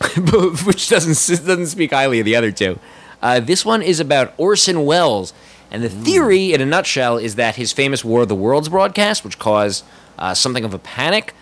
[0.00, 2.78] but- which doesn't doesn't speak highly of the other two.
[3.20, 5.32] Uh, this one is about Orson Welles,
[5.70, 9.24] and the theory, in a nutshell, is that his famous War of the Worlds broadcast,
[9.24, 9.84] which caused
[10.18, 11.34] uh, something of a panic,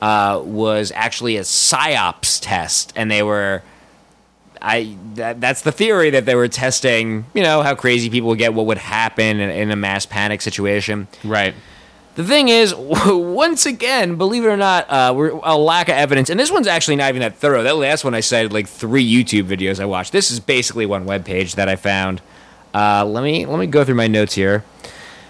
[0.00, 3.62] uh, was actually a psyops test, and they were.
[4.64, 8.38] I that, that's the theory that they were testing, you know, how crazy people would
[8.38, 11.08] get, what would happen in, in a mass panic situation.
[11.24, 11.54] Right.
[12.14, 16.30] The thing is, once again, believe it or not, uh, we're a lack of evidence,
[16.30, 17.64] and this one's actually not even that thorough.
[17.64, 20.12] That last one I cited like three YouTube videos I watched.
[20.12, 22.22] This is basically one web page that I found.
[22.74, 24.64] Uh, let me let me go through my notes here.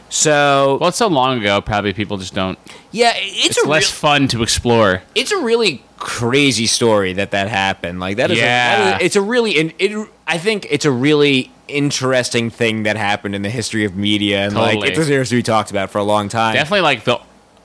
[0.09, 1.61] So Well, it's so long ago.
[1.61, 2.59] Probably people just don't.
[2.91, 5.03] yeah, it's, It's a less real- fun to explore.
[5.15, 7.99] it's a really crazy story that that happened.
[8.01, 8.77] Like that is, a- Yeah.
[8.91, 13.35] that is- it's a really, it, I think it's a really interesting thing that happened
[13.35, 14.89] in the history of media, and like Totally.
[14.93, 16.55] it deserves to be talked about for a long time.
[16.55, 17.19] Definitely like the.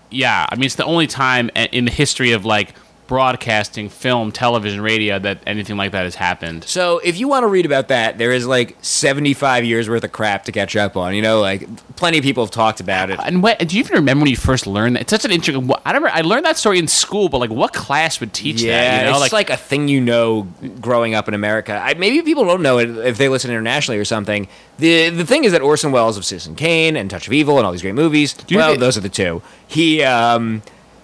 [0.09, 2.73] Yeah, I mean it's the only time in the history of like
[3.07, 6.63] broadcasting, film, television, radio that anything like that has happened.
[6.65, 10.11] So if you want to read about that, there is like 75 years worth of
[10.11, 11.15] crap to catch up on.
[11.15, 13.19] You know, like plenty of people have talked about it.
[13.23, 15.03] And what, do you even remember when you first learned that?
[15.03, 15.69] It's such an interesting.
[15.85, 18.61] I don't remember I learned that story in school, but like, what class would teach
[18.61, 19.05] Yeah, that?
[19.05, 20.43] You know, it's like, a thing you know
[20.81, 21.73] growing up in America.
[21.73, 24.47] I, maybe people don't know it if they listen internationally or something.
[24.77, 27.65] The the thing is that Orson Welles of Citizen Kane and Touch of Evil and
[27.65, 28.35] all these great movies.
[28.51, 29.41] well, those are the two.
[29.67, 30.61] He um,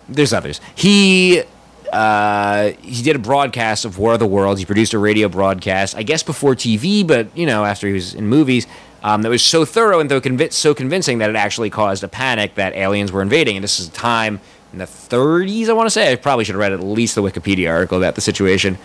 [0.09, 0.59] there's others.
[0.75, 1.43] He
[1.93, 4.59] uh, he did a broadcast of War of the Worlds.
[4.59, 8.13] He produced a radio broadcast, I guess before TV, but you know after he was
[8.15, 8.67] in movies.
[9.05, 12.07] Um, that was so thorough and so, convi- so convincing that it actually caused a
[12.07, 13.57] panic that aliens were invading.
[13.57, 14.39] And this is a time
[14.71, 16.13] in the 30s, I want to say.
[16.13, 18.77] I probably should have read at least the Wikipedia article about the situation.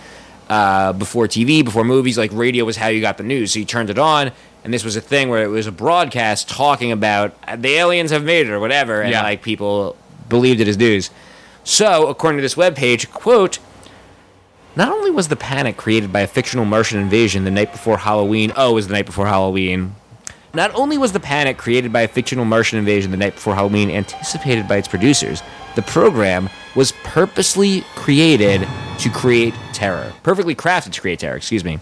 [0.49, 3.53] Uh, before TV, before movies, like radio was how you got the news.
[3.53, 4.33] So you turned it on,
[4.65, 8.25] and this was a thing where it was a broadcast talking about the aliens have
[8.25, 9.23] made it or whatever, and Yeah.
[9.23, 9.95] like people
[10.29, 11.11] believed it as news.
[11.69, 13.59] So, according to this webpage, quote,
[14.75, 18.55] not only was the panic created by a fictional Martian invasion the night before Halloween,
[18.57, 19.95] oh, it was the night before Halloween.
[20.55, 23.91] Not only was the panic created by a fictional Martian invasion the night before Halloween
[23.91, 25.43] anticipated by its producers,
[25.77, 28.67] the program was purposely created
[29.01, 30.15] to create terror.
[30.23, 31.81] Perfectly crafted to create terror, excuse me.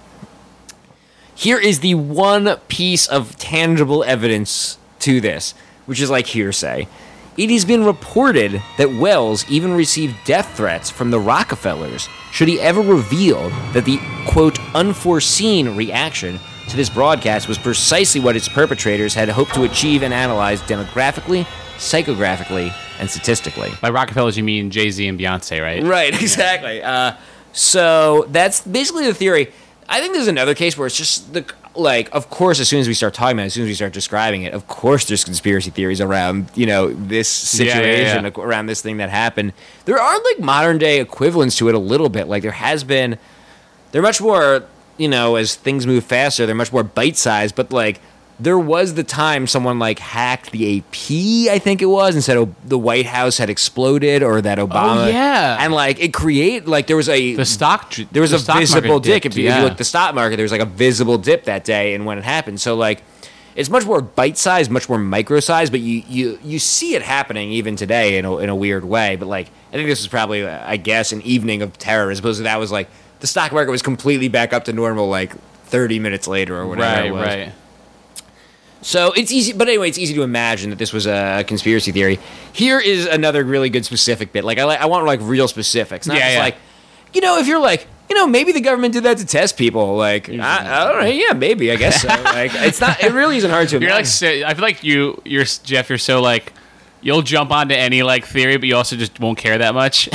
[1.36, 6.88] Here is the one piece of tangible evidence to this, which is like hearsay.
[7.36, 12.58] It has been reported that Welles even received death threats from the Rockefellers should he
[12.60, 19.12] ever reveal that the quote unforeseen reaction to this broadcast was precisely what its perpetrators
[19.12, 21.44] had hoped to achieve and analyze demographically,
[21.76, 23.70] psychographically, and statistically.
[23.82, 25.82] by Rockefellers, you mean Jay Z and Beyonce, right?
[25.82, 26.82] Right, exactly.
[26.82, 27.12] Uh,
[27.52, 29.52] so that's basically the theory.
[29.88, 31.44] I think there's another case where it's just the
[31.78, 32.08] like.
[32.14, 33.92] Of course, as soon as we start talking about it, as soon as we start
[33.92, 38.42] describing it, of course, there's conspiracy theories around you know this Yeah, yeah, situation yeah.
[38.44, 39.52] around this thing that happened.
[39.84, 42.28] There are like modern day equivalents to it a little bit.
[42.28, 43.18] Like there has been.
[43.92, 44.64] They're much more
[44.98, 46.46] you know as things move faster.
[46.46, 48.00] They're much more bite sized, but like.
[48.38, 52.36] There was the time someone like hacked the AP, I think it was, and said
[52.36, 55.06] oh, the White House had exploded or that oh, Obama.
[55.06, 55.56] Oh, yeah.
[55.58, 57.94] And like it create like there was a The stock.
[58.12, 59.22] there was the a visible dip.
[59.22, 61.16] dipped, If you, if you look at the stock market, there was like a visible
[61.16, 63.02] dip that day, and when it happened, so like
[63.54, 67.00] it's much more bite sized, much more micro sized, but you you you see it
[67.02, 69.16] happening even today in a, in a weird way.
[69.16, 72.38] But like I think this was probably I guess an evening of terror, as opposed
[72.38, 72.88] to that was like
[73.20, 75.34] the stock market was completely back up to normal like
[75.64, 77.22] 30 minutes later or whatever right, it was.
[77.24, 77.52] right.
[78.86, 82.20] So it's easy, but anyway, it's easy to imagine that this was a conspiracy theory.
[82.52, 84.44] Here is another really good specific bit.
[84.44, 86.42] Like I, like, I want like real specifics, not Yeah, just yeah.
[86.42, 86.56] like,
[87.12, 89.96] you know, if you're like, you know, maybe the government did that to test people.
[89.96, 92.06] Like, I, I don't know, yeah, maybe, I guess so.
[92.24, 93.02] like, it's not.
[93.02, 95.88] It really isn't hard to You're like, so, I feel like you, you're Jeff.
[95.88, 96.52] You're so like,
[97.00, 100.08] you'll jump onto any like theory, but you also just won't care that much.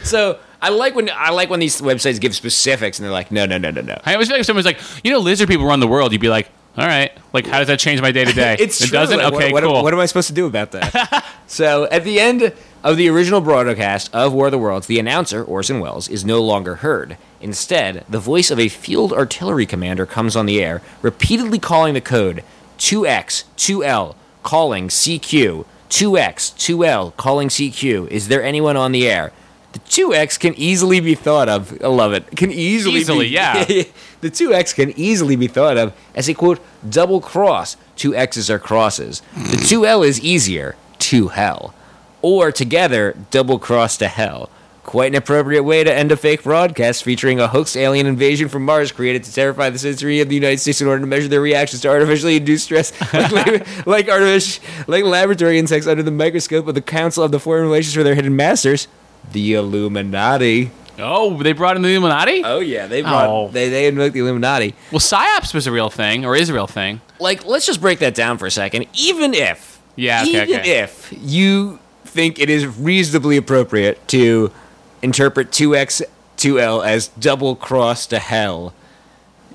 [0.02, 3.46] so I like when I like when these websites give specifics and they're like, no,
[3.46, 4.00] no, no, no, no.
[4.04, 6.20] I always feel like if someone's like, you know, lizard people run the world, you'd
[6.20, 8.56] be like, all right, like, how does that change my day to day?
[8.60, 8.98] It's it true.
[8.98, 9.18] doesn't.
[9.18, 9.82] Like, okay, what, what, cool.
[9.82, 11.24] What am I supposed to do about that?
[11.46, 12.52] so at the end
[12.82, 16.42] of the original broadcast of War of the Worlds, the announcer Orson Welles is no
[16.42, 17.18] longer heard.
[17.40, 22.00] Instead, the voice of a field artillery commander comes on the air, repeatedly calling the
[22.00, 22.42] code
[22.78, 28.08] 2X 2L, calling CQ 2X 2L, calling CQ.
[28.08, 29.30] Is there anyone on the air?
[29.72, 31.82] The 2X can easily be thought of.
[31.82, 32.36] I love it.
[32.36, 33.64] Can easily, Easily, be, yeah.
[34.20, 37.76] the 2x can easily be thought of as a quote double cross.
[37.96, 39.22] Two x's are crosses.
[39.34, 41.74] The 2l is easier, to hell.
[42.20, 44.50] Or together, double cross to hell.
[44.84, 48.64] Quite an appropriate way to end a fake broadcast featuring a hoax alien invasion from
[48.64, 51.40] Mars created to terrify the citizenry of the United States in order to measure their
[51.40, 56.66] reactions to artificially induced stress, like, lab- like, artific- like laboratory insects under the microscope
[56.66, 58.88] of the Council of the Foreign Relations for their hidden masters,
[59.30, 60.70] the Illuminati.
[60.98, 62.42] oh, they brought in the Illuminati.
[62.44, 63.48] Oh yeah, they brought Oh.
[63.48, 64.74] they they invoked the Illuminati.
[64.90, 67.00] well, psyops was a real thing, or is a real thing.
[67.20, 68.86] Like, let's just break that down for a second.
[68.94, 70.78] Even if, Yeah, okay, even okay.
[70.80, 74.50] if you think it is reasonably appropriate to
[75.02, 76.02] interpret two x
[76.36, 78.74] two L as double cross to hell,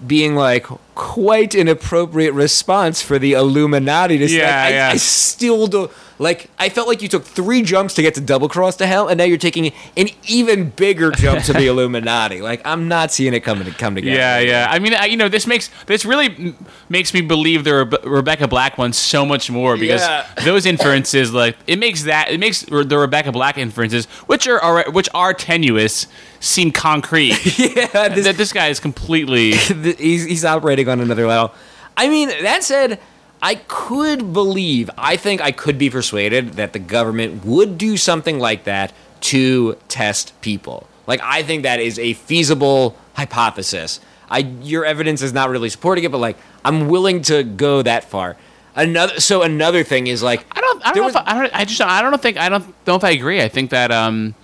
[0.06, 0.66] being like
[0.98, 4.90] quite an appropriate response for the Illuminati to say, Yeah, I, yeah.
[4.94, 5.90] I still do.
[6.20, 9.08] Like, I felt like you took three jumps to get to double cross to hell,
[9.08, 12.42] and now you're taking an even bigger jump to the Illuminati.
[12.42, 14.18] Like, I'm not seeing it come to come together.
[14.18, 14.68] Yeah, yeah.
[14.68, 16.56] I mean, I, you know, this makes this really
[16.90, 20.26] makes me believe the Rebe- Rebecca Black one so much more because Yeah.
[20.44, 24.90] those inferences, like, it makes that it makes the Rebecca Black inferences, which are, are
[24.90, 26.08] which are tenuous,
[26.40, 27.38] seem concrete.
[27.78, 29.52] Yeah, this, that this guy is completely.
[29.98, 31.54] he's, he's operating on another level.
[31.96, 33.00] I mean, that said,
[33.42, 38.40] I could believe, I think I could be persuaded that the government would do something
[38.40, 40.88] like that to test people.
[41.08, 44.00] Like I think that is a feasible hypothesis.
[44.30, 48.04] I your evidence is not really supporting it, but like I'm willing to go that
[48.04, 48.36] far.
[48.76, 50.86] Another so another thing is like I don't.
[50.86, 51.04] I don't know.
[51.06, 51.56] was- If I, I don't.
[51.56, 51.82] I just.
[51.82, 52.38] I don't think.
[52.38, 53.42] I don't know if I agree.
[53.42, 53.92] I think that.
[53.92, 54.36] Um,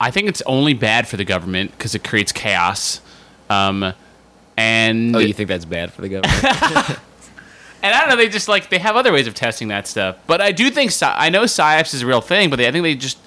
[0.00, 3.00] I think it's only bad for the government because it creates chaos.
[3.50, 3.92] Um,
[4.56, 6.44] and Oh, you think that's bad for the government?
[7.82, 8.16] and I don't know.
[8.16, 10.16] They just like they have other ways of testing that stuff.
[10.26, 10.92] But I do think.
[11.02, 13.18] I know psyops is a real thing, but they, I think they just.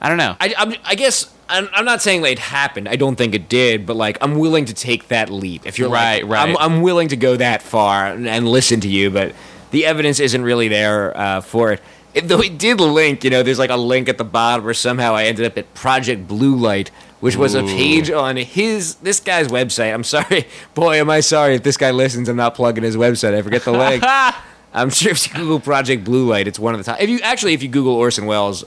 [0.00, 0.34] I don't know.
[0.40, 2.88] I, I'm, I guess I'm, I'm not saying that it happened.
[2.88, 5.66] I don't think it did, but like I'm willing to take that leap.
[5.66, 6.48] If you're Right, like, right.
[6.48, 9.34] I'm, I'm willing to go that far and, and listen to you, but
[9.72, 11.82] the evidence isn't really there uh, for it.
[12.14, 12.28] it.
[12.28, 15.14] Though it did link, you know, there's like a link at the bottom where somehow
[15.14, 16.90] I ended up at Project Blue Light,
[17.20, 19.92] which was a page on his this guy's website.
[19.94, 22.28] I'm sorry, boy, am I sorry if this guy listens.
[22.28, 23.34] I'm not plugging his website.
[23.34, 24.02] I forget the link.
[24.72, 27.00] I'm sure if you Google Project Blue Light, it's one of the top.
[27.00, 28.64] If you actually, if you Google Orson Welles,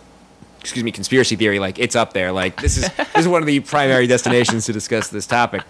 [0.59, 2.31] excuse me, conspiracy theory, like it's up there.
[2.31, 5.63] Like this is this is one of the primary destinations to discuss this topic.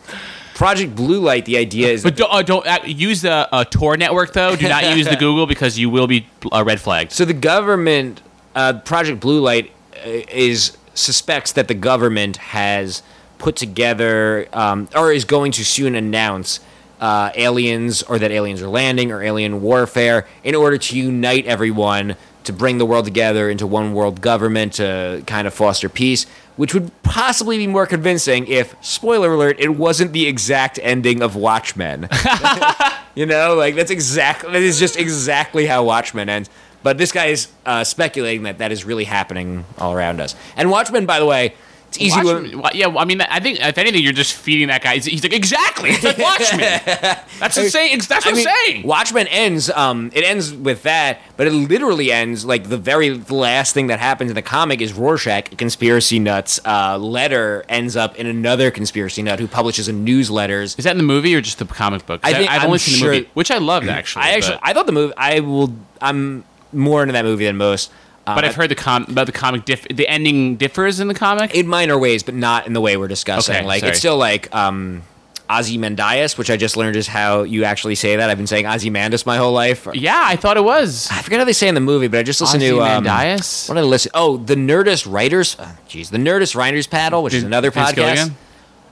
[0.56, 1.46] Project Blue Light.
[1.46, 4.56] The idea is, But don't, uh, don't uh, use the uh, Tor network though.
[4.56, 7.12] Do not use the Google because you will be uh, red flagged.
[7.12, 8.22] so the government,
[8.56, 13.04] uh, Project Blue Light, uh, is suspects that the government has
[13.38, 16.60] put together um, or is going to soon announce.
[17.02, 22.16] Uh, aliens, or that aliens are landing, or alien warfare, in order to unite everyone
[22.44, 26.26] to bring the world together into one world government to kind of foster peace,
[26.56, 31.36] which would possibly be more convincing if, spoiler alert, it wasn't the exact ending of
[31.36, 32.08] Watchmen.
[33.16, 36.50] you know, like that's exactly that is just exactly how Watchmen ends.
[36.84, 40.36] But this guy is uh, speculating that that is really happening all around us.
[40.56, 41.54] And Watchmen, by the way,
[41.90, 44.98] it's easy Watchmen- yeah, I mean, I think if anything, you're just feeding that guy.
[44.98, 45.92] He's, like, exactly.
[45.92, 46.60] It's like Watchmen.
[47.40, 47.98] That's insane.
[48.00, 48.88] It's, that's what I mean, I'm saying.
[48.88, 49.70] Watchmen ends.
[49.70, 54.00] Um, it ends with that, but it literally ends like the very last thing that
[54.00, 59.22] happens in the comic is Rorschach, conspiracy nuts uh, letter, ends up in another conspiracy
[59.22, 60.78] nut who publishes a newsletters.
[60.80, 62.22] Is that in the movie or just the comic book?
[62.24, 64.24] I think- I've I'm only seen the movie, which I loved actually.
[64.24, 65.14] I actually, but, I thought the movie.
[65.16, 65.74] I will.
[66.02, 66.44] I'm
[66.74, 67.92] more into that movie than most.
[68.26, 69.66] Uh, but I've heard the com about the comic.
[69.66, 71.54] Diff- the ending differs in the comic.
[71.56, 73.56] in minor ways, but not in the way we're discussing.
[73.56, 73.90] Okay, like sorry.
[73.92, 75.04] it's still like um,
[75.50, 78.30] Ozymandias, which I just learned is how you actually say that.
[78.30, 79.88] I've been saying Ozymandias my whole life.
[79.94, 81.10] yeah, I thought it was.
[81.12, 83.68] I forget how they say in the movie, but I just listened to um, Ozymandias?
[83.68, 84.12] What did I listen?
[84.14, 85.58] Oh, the Nerdist Writers.
[85.60, 88.32] uh, Jeez, the Nerdist Writers Panel, which is another podcast.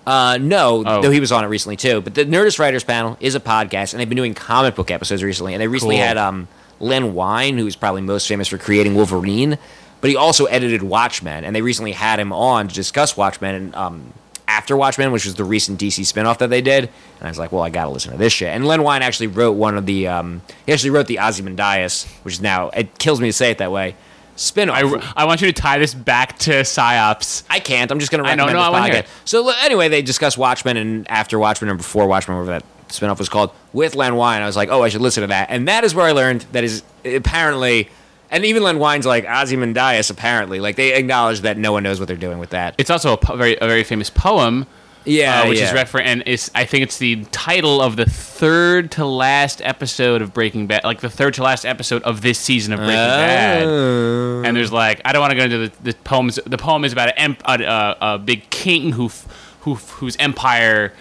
[0.06, 1.02] Uh, no, Oh.
[1.02, 2.02] though he was on it recently too.
[2.02, 5.24] But the Nerdist Writers Panel is a podcast, and they've been doing comic book episodes
[5.24, 5.54] recently.
[5.54, 6.06] And they recently Cool.
[6.06, 6.48] had um,
[6.82, 9.58] Len Wein, who's probably most famous for creating Wolverine,
[10.02, 11.44] but he also edited Watchmen.
[11.44, 14.14] And they recently had him on to discuss Watchmen and um,
[14.48, 16.86] after Watchmen, which was the recent DC spinoff that they did.
[17.20, 18.50] And I was like, well, I got to listen to this shit.
[18.50, 20.08] And Len Wein actually wrote one of the.
[20.08, 23.60] Um, he actually wrote the Ozymandias, which is now it kills me to say it
[23.60, 23.96] that way.
[24.36, 24.72] Spinoff.
[24.72, 27.44] I, I want you to tie this back to psyops.
[27.50, 27.92] I can't.
[27.92, 29.26] I'm just going to I know, recommend no, I this wanna podcast.
[29.26, 33.30] So anyway, they discussed Watchmen and after Watchmen or before Watchmen, whatever that spinoff was
[33.30, 34.42] called, with Len Wein.
[34.42, 35.50] I was like, oh, I should listen to that.
[35.50, 37.90] And that is where I learned that is apparently,
[38.30, 40.10] and even Len Wein's like Ozymandias.
[40.10, 42.76] Apparently, like they acknowledge that no one knows what they're doing with that.
[42.78, 44.68] It's also a po- very a very famous poem.
[45.04, 45.66] Yeah, uh, which yeah.
[45.66, 50.22] is refer and is I think it's the title of the third to last episode
[50.22, 53.64] of Breaking Bad, like the third to last episode of this season of Breaking Bad.
[53.64, 54.44] Oh.
[54.46, 56.40] And there's like I don't want to go into the, the poems.
[56.46, 60.94] The poem is about a, a, a big king who f- who whose empire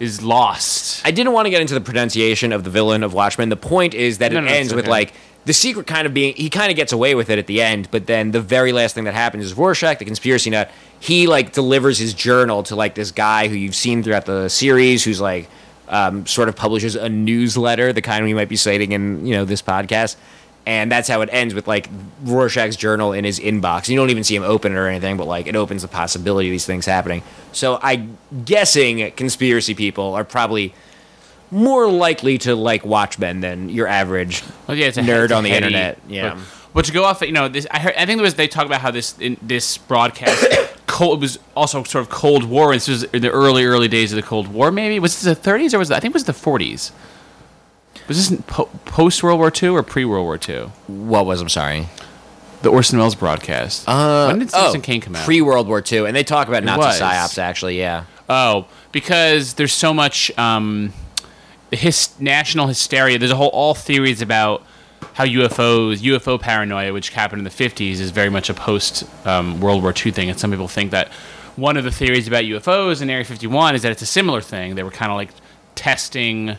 [0.00, 1.04] is lost.
[1.06, 3.48] I didn't want to get into the pronunciation of the villain of Watchmen.
[3.48, 4.90] The point is that No, it no, ends with okay.
[4.90, 5.12] like
[5.44, 7.88] the secret kind of being he kind of gets away with it at the end,
[7.90, 10.70] but then the very last thing that happens is Rorschach, the conspiracy nut,
[11.00, 15.04] he like delivers his journal to like this guy who you've seen throughout the series,
[15.04, 15.48] who's like
[15.88, 19.44] um, sort of publishes a newsletter, the kind we might be citing in you know
[19.44, 20.16] this podcast.
[20.66, 21.90] And that's how it ends with like
[22.22, 23.88] Rorschach's journal in his inbox.
[23.88, 26.48] You don't even see him open it or anything, but like it opens the possibility
[26.48, 27.22] of these things happening.
[27.52, 30.72] So I'm guessing conspiracy people are probably
[31.50, 35.98] more likely to like Watchmen than your average Well, yeah, nerd on the heady- internet.
[36.08, 36.40] Yeah.
[36.72, 37.94] But, to go off, you know, this I heard.
[37.96, 40.44] I think there was they talk about how this in this broadcast
[40.88, 42.72] cold was also sort of Cold War.
[42.72, 44.72] And this was in the early early days of the Cold War.
[44.72, 46.90] Maybe was this the 30s or was it, I think it was the 40s.
[48.08, 50.70] Was this po- post World War II or pre World War II?
[50.86, 51.88] what was I'm sorry.
[52.62, 53.86] The Orson Welles broadcast.
[53.86, 55.24] Uh, when did Citizen Kane come out?
[55.24, 57.00] Pre World War II, and they talk about Nazi was.
[57.00, 57.38] psyops.
[57.38, 58.04] Actually, yeah.
[58.28, 60.92] Oh, because there's so much um,
[61.70, 63.18] his national hysteria.
[63.18, 64.62] There's a whole all theories about
[65.12, 69.60] how UFOs, UFO paranoia, which happened in the 50s, is very much a post um,
[69.60, 70.30] World War II thing.
[70.30, 71.08] And some people think that
[71.56, 74.74] one of the theories about UFOs in Area 51 is that it's a similar thing.
[74.74, 75.30] They were kind of like
[75.74, 76.56] testing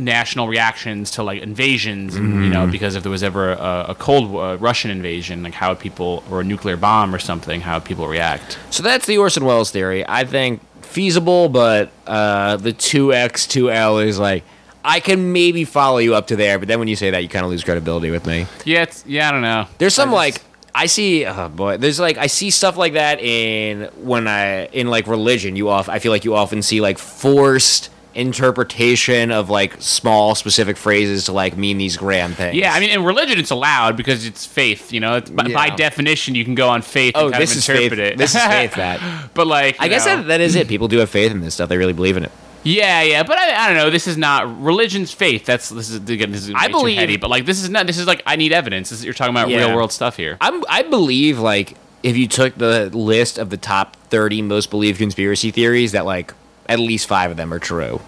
[0.00, 2.72] national reactions to like invasions, and, you know, Mm-hmm.
[2.72, 6.22] because if there was ever a, a cold uh, Russian invasion, like how would people
[6.30, 8.58] or a nuclear bomb or something, how would people react?
[8.70, 10.04] So that's the Orson Welles theory.
[10.08, 14.42] I think feasible, but uh, the 2x, 2L is like,
[14.84, 17.28] I can maybe follow you up to there, but then when you say that, you
[17.28, 18.46] kind of lose credibility with me.
[18.64, 19.66] Yeah, it's, yeah, I don't know.
[19.78, 21.78] There's some I just- like I see, oh boy.
[21.78, 25.56] There's like I see stuff like that in when I in like religion.
[25.56, 30.76] You off I feel like you often see like forced interpretation of like small specific
[30.76, 32.56] phrases to like mean these grand things.
[32.56, 34.92] Yeah, I mean, in religion, it's allowed because it's faith.
[34.92, 37.68] You know, it's, by, by definition, you can go on faith Oh, this of is
[37.68, 38.12] interpret faith.
[38.14, 38.18] it.
[38.18, 38.74] This is faith.
[38.80, 40.68] That but like, I you guess that, that is it.
[40.68, 41.68] People do have faith in this stuff.
[41.68, 42.32] They really believe in it.
[42.62, 43.88] Yeah, yeah, but I, I don't know.
[43.90, 45.46] This is not religion's faith.
[45.46, 46.30] That's this is again.
[46.30, 47.86] This is I believe- heady, but like this is not.
[47.86, 48.90] This is like I need evidence.
[48.90, 49.66] This is, you're talking about Yeah.
[49.66, 50.36] real world stuff here.
[50.40, 54.98] I'm, I believe like if you took the list of the top 30 most believed
[54.98, 56.32] conspiracy theories, that like
[56.70, 58.00] at least five of them are true.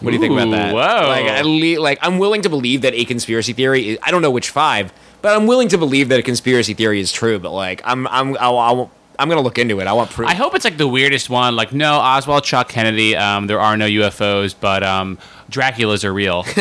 [0.00, 0.72] What do you think about that?
[0.72, 1.08] whoa.
[1.08, 3.90] Like at least, like I'm willing to believe that a conspiracy theory.
[3.90, 7.00] Is, I don't know which five, but I'm willing to believe that a conspiracy theory
[7.00, 7.38] is true.
[7.38, 8.90] But like I'm I'm I'll, I'll,
[9.20, 9.86] I'm gonna look into it.
[9.86, 10.28] I want proof.
[10.28, 11.54] I hope it's like the weirdest one.
[11.54, 13.14] Like, no, Oswald Chuck Kennedy.
[13.16, 15.18] Um, there are no UFOs, but um,
[15.48, 16.44] Dracula's are real.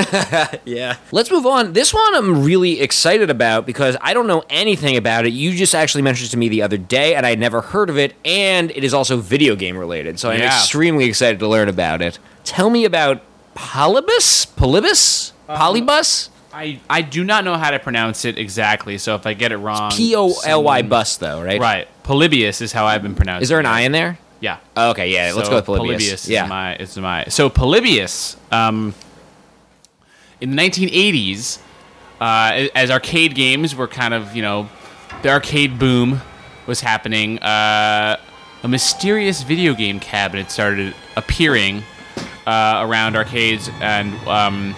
[0.65, 0.97] Yeah.
[1.11, 1.73] Let's move on.
[1.73, 5.31] This one I'm really excited about because I don't know anything about it.
[5.33, 7.89] You just actually mentioned it to me the other day, and I had never heard
[7.89, 10.19] of it, and it is also video game related.
[10.19, 10.47] So I'm Yeah.
[10.47, 12.19] extremely excited to learn about it.
[12.43, 13.21] Tell me about
[13.55, 14.47] Polybus?
[14.55, 15.31] Polybus?
[15.47, 16.29] Polybus?
[16.53, 18.97] I I do not know how to pronounce it exactly.
[18.97, 21.59] So if I get it wrong, P O L Y bus though, right?
[21.59, 23.43] Right, Polybius is how I've been pronouncing.
[23.43, 23.67] Is there an.
[23.67, 24.17] I in there?
[24.39, 24.57] Yeah.
[24.75, 25.31] Oh, okay, yeah.
[25.35, 26.25] Let's go with Polybius.
[26.25, 26.43] Polybius yeah.
[26.43, 28.35] is my is my so Polybius.
[28.51, 28.95] Um,
[30.41, 31.59] in the 1980s,
[32.19, 34.67] uh, as arcade games were kind of you know,
[35.21, 36.19] the arcade boom
[36.65, 37.37] was happening.
[37.43, 38.17] Uh,
[38.63, 41.83] a mysterious video game cabinet started appearing
[42.47, 44.75] uh, around arcades and um,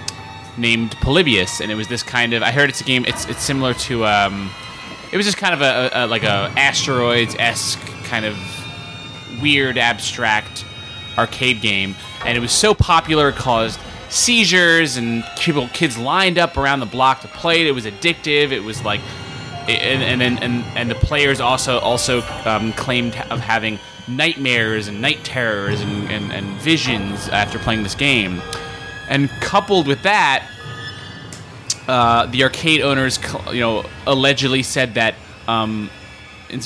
[0.58, 2.44] named Polybius, and it was this kind of.
[2.44, 3.06] I heard it's a game.
[3.08, 4.06] It's it's similar to.
[4.06, 4.52] Um,
[5.12, 8.38] it was just kind of a, a, like a asteroids esque kind of
[9.41, 10.66] weird abstract
[11.18, 11.95] arcade game,
[12.26, 16.86] and it was so popular it caused seizures and people kids lined up around the
[16.86, 17.68] block to play it.
[17.68, 18.51] It was addictive.
[18.51, 19.01] It was like,
[19.68, 25.01] and and and and, and the players also also um, claimed of having nightmares and
[25.01, 28.41] night terrors and, and, and visions after playing this game.
[29.09, 30.47] And coupled with that,
[31.92, 33.20] uh, the arcade owners,
[33.52, 35.16] you know, allegedly said that
[35.50, 35.89] um,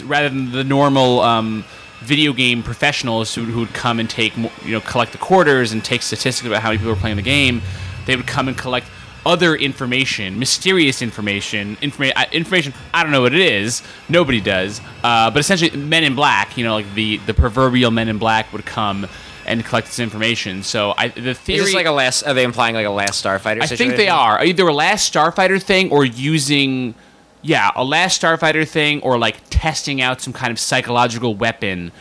[0.04, 1.66] rather than the normal um,
[2.02, 5.84] video game professionals who who would come and take, you know, collect the quarters and
[5.84, 7.64] take statistics about how many people were playing the game,
[8.06, 8.86] they would come and collect
[9.26, 12.72] other information, mysterious information, informa- uh, information.
[12.94, 13.82] I don't know what it is.
[14.08, 14.80] Nobody does.
[15.04, 18.54] Uh, but essentially, Men in Black, you know, like the the proverbial Men in Black
[18.54, 19.08] would come
[19.46, 20.64] and collect this information.
[20.64, 22.24] So I the theory Is this like a last?
[22.24, 23.62] Are they implying like a last Starfighter?
[23.62, 23.78] I situation?
[23.78, 26.96] think they are either a Last Starfighter thing or using,
[27.42, 31.92] yeah, a Last Starfighter thing or like testing out some kind of psychological weapon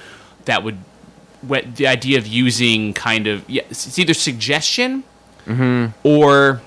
[0.47, 0.79] that would,
[1.47, 5.05] we- the idea of using kind of yeah, it's either suggestion
[6.03, 6.63] or,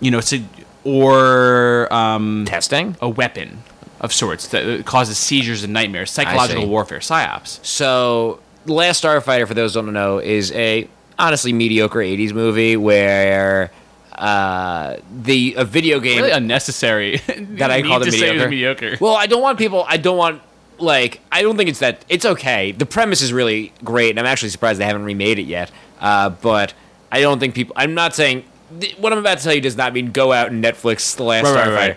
[0.00, 0.44] you know, su-
[0.84, 2.96] or um, testing.
[3.00, 3.62] a weapon
[4.00, 7.58] of sorts that causes seizures and nightmares, psychological warfare, psyops.
[7.64, 10.88] So, Last Starfighter, for those who don't know, is a
[11.18, 13.70] honestly mediocre '80s movie where
[14.16, 17.16] uh, the a video game Really unnecessary.
[17.56, 18.48] that I call the mediocre.
[18.48, 18.96] mediocre.
[19.00, 19.84] Well, I don't want people.
[19.88, 20.42] I don't want
[20.78, 21.20] like.
[21.32, 22.04] I don't think it's that.
[22.08, 22.72] It's okay.
[22.72, 25.70] The premise is really great, and I'm actually surprised they haven't remade it yet.
[26.00, 26.74] Uh, but
[27.10, 27.72] I don't think people.
[27.76, 28.44] I'm not saying
[28.80, 31.22] th- what I'm about to tell you does not mean go out and Netflix The
[31.24, 31.76] Last Right, right, Starfighter.
[31.76, 31.96] right.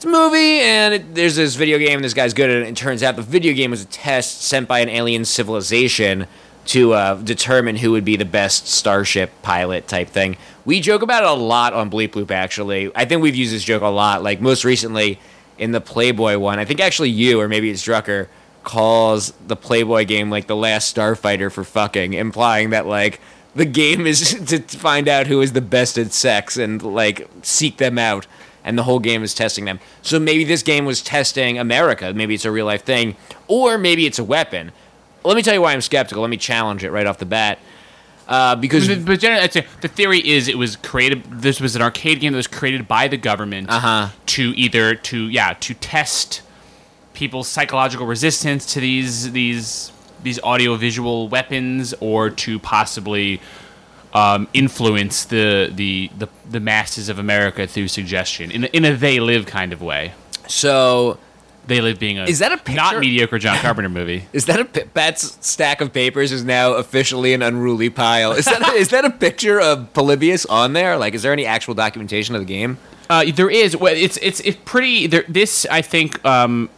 [0.00, 2.48] It's a movie, and it, there's this video game, and this guy's good.
[2.48, 6.26] And it turns out the video game was a test sent by an alien civilization
[6.68, 10.38] to uh, determine who would be the best starship pilot type thing.
[10.64, 12.90] We joke about it a lot on Bleep Loop, actually.
[12.94, 14.22] I think we've used this joke a lot.
[14.22, 15.18] Like, most recently
[15.58, 18.28] in the Playboy one, I think actually you, or maybe it's Drucker,
[18.64, 23.20] calls the Playboy game like the last Starfighter for fucking, implying that, like,
[23.54, 27.76] the game is to find out who is the best at sex and, like, seek
[27.76, 28.26] them out
[28.64, 29.80] and the whole game is testing them.
[30.02, 32.12] So maybe this game was testing America.
[32.14, 33.16] Maybe it's a real life thing,
[33.48, 34.72] or maybe it's a weapon.
[35.24, 36.22] Let me tell you why I'm skeptical.
[36.22, 37.58] Let me challenge it right off the bat.
[38.28, 41.24] Uh, because But, but generally, I'd say the theory is it was created.
[41.42, 44.08] This was an arcade game that was created by the government Uh-huh.
[44.26, 46.42] to either to yeah to test
[47.12, 49.90] people's psychological resistance to these these
[50.22, 53.40] these audio visual weapons, or to possibly
[54.12, 58.92] um, influence the, the the the masses of America through suggestion in a, in a
[58.94, 60.12] they live kind of way.
[60.48, 61.18] so
[61.66, 62.74] They Live being a Is that a picture?
[62.74, 64.24] not mediocre John Carpenter movie.
[64.32, 68.32] Is that a Pat's stack of papers is now officially an unruly pile?
[68.32, 70.96] Is that a, is that a picture of Polybius on there?
[70.96, 72.78] Like, is there any actual documentation of the game?
[73.08, 73.76] Uh, there is.
[73.76, 75.06] Well, it's it's it's pretty.
[75.06, 76.68] There, this I think um,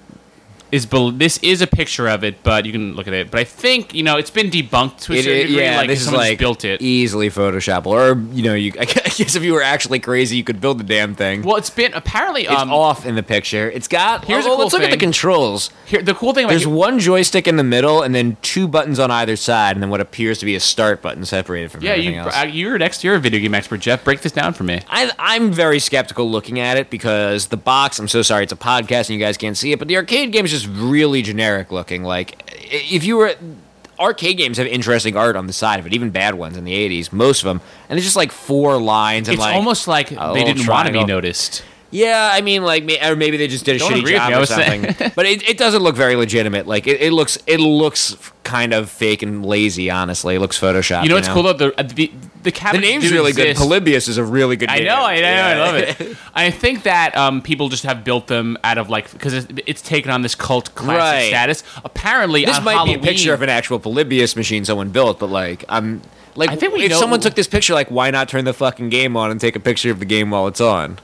[0.73, 3.31] is bel- this is a picture of it, but you can look at it.
[3.31, 5.61] But I think you know it's been debunked to a It- certain it- degree.
[5.63, 6.83] yeah, like this is like built it.
[6.83, 10.61] easily Photoshopable, or you know, you I guess if you were actually crazy, you could
[10.61, 11.43] build the damn thing.
[11.43, 12.43] well, it's been apparently.
[12.43, 13.71] it's Um, off in the picture.
[13.71, 14.25] It's got.
[14.25, 15.71] Here's oh, cool let's look at the controls.
[15.87, 18.67] here, the cool thing about There's you- one joystick in the middle, and then two
[18.67, 21.83] buttons on either side, and then what appears to be a start button separated from
[21.83, 22.35] yeah, everything you else.
[22.35, 24.03] uh, you're an ex, you're a video game expert, Jeff.
[24.05, 24.81] Break this down for me.
[24.89, 27.99] I, I'm very skeptical looking at it because the box.
[27.99, 30.33] I'm so sorry, it's a podcast and you guys can't see it, but the arcade
[30.33, 32.03] game is just really generic looking.
[32.05, 33.35] Like, if you were
[33.99, 36.73] arcade games have interesting art on the side of it, even bad ones in the
[36.73, 40.09] '80s, most of them, and it's just like four lines and It's like almost like
[40.09, 41.65] they didn't want to be noticed.
[41.93, 44.21] Yeah, I mean, like, may- or maybe they just did a Don't shitty agree with
[44.23, 44.85] job me, I or was saying.
[44.85, 45.13] something.
[45.15, 46.67] but it, it doesn't look very legitimate.
[46.67, 49.91] Like, it, it looks, it looks kind of fake and lazy.
[49.91, 51.03] Honestly, it looks photoshopped.
[51.03, 51.53] You know what's cool though?
[51.53, 52.11] The uh, the,
[52.43, 53.57] the The name's do really good.
[53.57, 54.71] Polybius is a really good.
[54.71, 54.87] I name.
[54.87, 55.59] know, I know, I Yeah.
[55.59, 56.17] love it.
[56.35, 59.83] I think that um, people just have built them out of like because it's, it's
[59.83, 61.29] taken on this cult classic Right.
[61.29, 61.63] status.
[61.85, 65.19] Apparently, This on might Halloween, be a picture of an actual Polybius machine someone built,
[65.19, 66.01] but like, I'm
[66.37, 68.55] like, I think we if know- someone took this picture, like, why not turn the
[68.55, 70.99] fucking game on and take a picture of the game while it's on?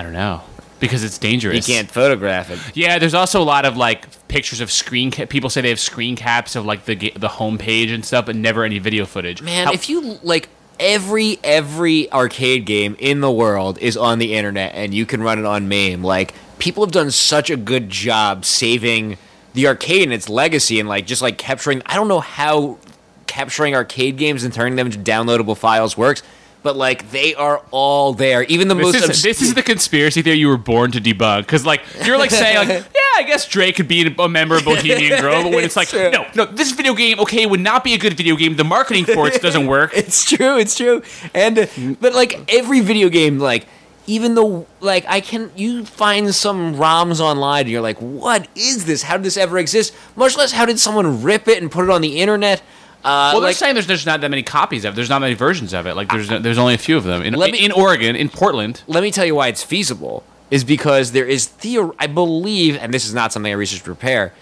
[0.00, 0.40] I don't know
[0.78, 1.68] because it's dangerous.
[1.68, 2.58] You can't photograph it.
[2.74, 5.10] Yeah, there's also a lot of like pictures of screen.
[5.10, 8.24] Ca- people say they have screen caps of like the ga- the homepage and stuff,
[8.24, 9.42] but never any video footage.
[9.42, 10.48] Man, How- if you like
[10.78, 15.38] every every arcade game in the world is on the internet and you can run
[15.38, 19.18] it on MAME, like people have done such a good job saving
[19.52, 22.78] the arcade and its legacy and like just like capturing I don't know how
[23.26, 26.22] capturing arcade games and turning them into downloadable files works,
[26.62, 28.42] but like they are all there.
[28.44, 31.00] Even the most this is, obs- this is the conspiracy theory you were born to
[31.00, 31.42] debug.
[31.42, 34.64] Because like you're like saying like, yeah, I guess Drake could be a member of
[34.64, 36.10] Bohemian Grove, but when it's like, true.
[36.10, 38.56] no, no, this video game, okay, would not be a good video game.
[38.56, 39.92] The marketing for it doesn't work.
[39.94, 40.58] It's true.
[40.58, 41.02] It's true.
[41.34, 41.66] And uh,
[42.00, 43.66] but like every video game, like
[44.06, 48.84] even though like I can, you find some ROMs online, and you're like, what is
[48.84, 49.04] this?
[49.04, 49.94] How did this ever exist?
[50.16, 52.62] Much less, how did someone rip it and put it on the internet?
[53.04, 54.96] Uh, Well, they're like, saying there's there's not that many copies of it.
[54.96, 55.94] There's not many versions of it.
[55.94, 58.82] Like there's there's only a few of them in, Let me- in Oregon, in Portland.
[58.86, 60.22] let me tell you why it's feasible.
[60.50, 63.90] Is because there is theor- I believe, and this is not something I researched to
[63.94, 64.32] prepare.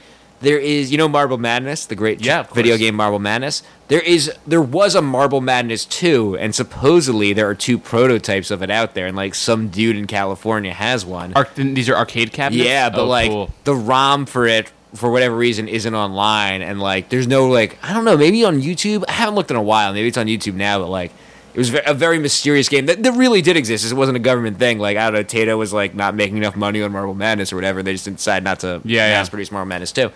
[0.40, 3.62] There is, you know, Marble Madness, the great Yeah, video game Marble Madness.
[3.88, 8.62] There is, there was a Marble Madness two, and supposedly there are two prototypes of
[8.62, 11.32] it out there, and like some dude in California has one.
[11.34, 12.66] Ar- these are arcade cabinets.
[12.68, 13.50] Yeah, but Oh, like cool.
[13.64, 17.92] the ROM for it, for whatever reason, isn't online, and like there's no like I
[17.92, 19.04] don't know, maybe on YouTube.
[19.08, 19.92] I haven't looked in a while.
[19.92, 21.12] Maybe it's on YouTube now, but like
[21.54, 23.90] it was a very mysterious game that, that really did exist.
[23.90, 24.78] It wasn't a government thing.
[24.78, 27.56] Like I don't know, Tato was like not making enough money on Marble Madness or
[27.56, 27.82] whatever.
[27.82, 29.18] They just decided not to Yeah, yeah.
[29.18, 30.10] mass produce Marble Madness too.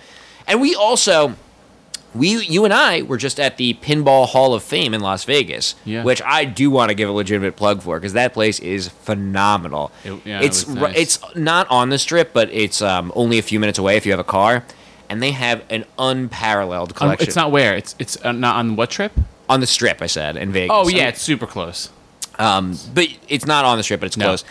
[0.47, 1.35] And we also.
[2.15, 5.75] We, you and I were just at the Pinball Hall of Fame in Las Vegas,
[5.85, 6.03] Yeah.
[6.05, 9.91] which I do want to give a legitimate plug for because that place is phenomenal.
[10.05, 10.97] It- yeah, it it's was nice.
[10.97, 14.13] it's not on the strip, but it's um, only a few minutes away if you
[14.13, 14.65] have a car.
[15.09, 17.27] And they have an unparalleled Um, collection.
[17.29, 19.13] it's not where it's it's uh, not on what trip?
[19.49, 20.71] on the strip, I said, in Vegas.
[20.73, 21.91] Oh yeah, it's super close.
[22.39, 24.27] Um, but it's not on the strip, but it's No.
[24.27, 24.45] close.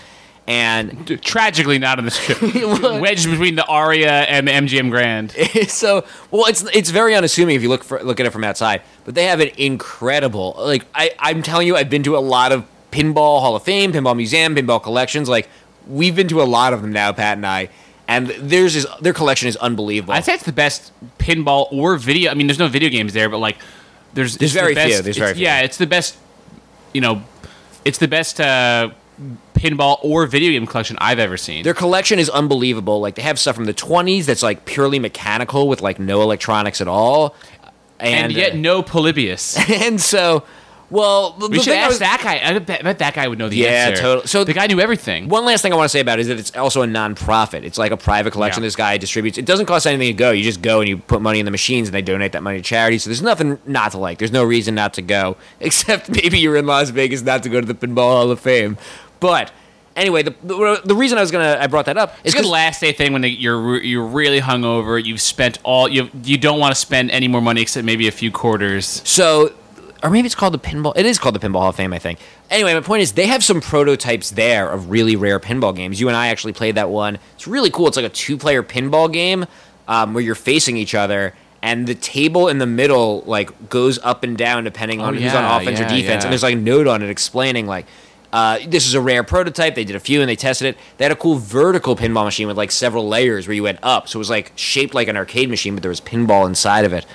[0.48, 2.42] And D- Tragically, not on the strip.
[3.02, 5.32] Wedged between the Aria and the MGM Grand.
[5.70, 8.82] so, well, it's it's very unassuming if you look for, look at it from outside.
[9.06, 12.52] But they have an incredible, like I I'm telling you, I've been to a lot
[12.52, 15.30] of Pinball Hall of Fame, Pinball Museum, Pinball collections.
[15.30, 15.48] Like
[15.88, 17.70] we've been to a lot of them now, Pat and I.
[18.08, 20.14] And theirs is their collection is unbelievable.
[20.16, 22.30] I'd say it's the best pinball or video.
[22.30, 23.58] I mean, there's no video games there, but like,
[24.14, 25.44] there's There's it's the very few, best- there's very few.
[25.44, 26.18] Yeah, it's the best.
[26.94, 27.24] You know,
[27.86, 28.90] it's the best uh,
[29.54, 31.64] pinball or video game collection I've ever seen.
[31.64, 33.00] Their collection is unbelievable.
[33.00, 36.82] Like they have stuff from the 20s that's like purely mechanical with like no electronics
[36.82, 37.36] at all.
[38.00, 39.58] And, and yet, uh, no Polybius.
[39.86, 40.44] and so,
[40.90, 42.42] well, the, We should ask was- that guy.
[42.44, 44.02] I bet, I bet that guy would know the Yeah, answer.
[44.02, 44.28] totally.
[44.28, 45.30] So the guy knew everything.
[45.30, 47.64] One last thing I want to say about it is that it's also a non-profit.
[47.64, 48.64] It's like a private collection.
[48.64, 48.68] Yeah.
[48.68, 49.38] This guy distributes.
[49.38, 50.32] It doesn't cost anything to go.
[50.32, 52.58] You just go and you put money in the machines, and they donate that money
[52.58, 52.98] to charity.
[52.98, 54.18] So there's nothing not to like.
[54.18, 57.62] There's no reason not to go, except maybe you're in Las Vegas not to go
[57.62, 58.78] to the Pinball Hall of Fame.
[59.22, 59.52] But
[59.96, 60.36] anyway, the
[60.84, 63.14] the, reason I was gonna I brought that up is It's good last day thing
[63.14, 65.02] when they, you're you're really hungover.
[65.02, 68.12] You've spent all you you don't want to spend any more money except maybe a
[68.12, 69.02] few quarters.
[69.06, 69.54] So,
[70.04, 70.94] or maybe it's called the pinball.
[70.98, 72.20] It is called the Pinball Hall of Fame, I think.
[72.50, 76.02] Anyway, my point is they have some prototypes there of really rare pinball games.
[76.02, 77.20] You and I actually played that one.
[77.36, 77.88] It's really cool.
[77.88, 79.46] It's like a two-player pinball game
[79.88, 84.24] um, where you're facing each other, and the table in the middle like goes up
[84.24, 86.08] and down depending on Oh, who's on yeah, offense or defense.
[86.08, 86.14] yeah.
[86.24, 87.86] And there's like a note on it explaining like.
[88.34, 89.76] Uh, this is a rare prototype.
[89.76, 90.78] They did a few and they tested it.
[90.98, 94.08] They had a cool vertical pinball machine with like several layers where you went up.
[94.08, 96.94] So it was like shaped like an arcade machine, but there was pinball inside of
[96.94, 97.06] it.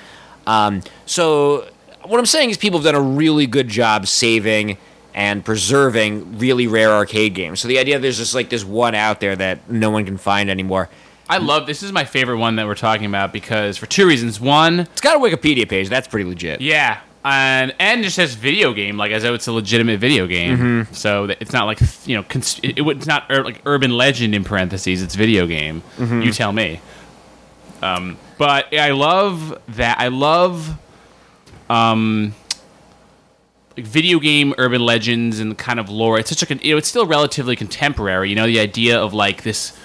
[0.45, 1.67] Um, so
[2.05, 4.77] what I'm saying is people have done a really good job saving
[5.15, 7.59] and preserving really rare arcade games.
[7.59, 10.49] So the idea there's just like this one out there that no one can find
[10.49, 10.89] anymore.
[11.29, 11.83] I love this.
[11.83, 14.39] Is my favorite one that we're talking about because for two reasons.
[14.39, 15.89] One, It's got a Wikipedia page.
[15.89, 16.61] That's pretty legit.
[16.61, 20.57] yeah, and and just says video game, like as though it's a legitimate video game.
[20.57, 20.93] Mm-hmm.
[20.93, 24.33] So it's not like you know, cons- it, it- it's not ur- like urban legend
[24.35, 25.01] in parentheses.
[25.01, 25.81] It's video game.
[25.97, 26.21] Mm-hmm.
[26.21, 26.79] You tell me.
[27.81, 29.99] Um, but I love that.
[29.99, 30.75] I love
[31.69, 32.33] um,
[33.75, 36.17] like video game urban legends and kind of lore.
[36.19, 38.29] It's such a con- you know, it's still relatively contemporary.
[38.29, 39.77] You know, the idea of like this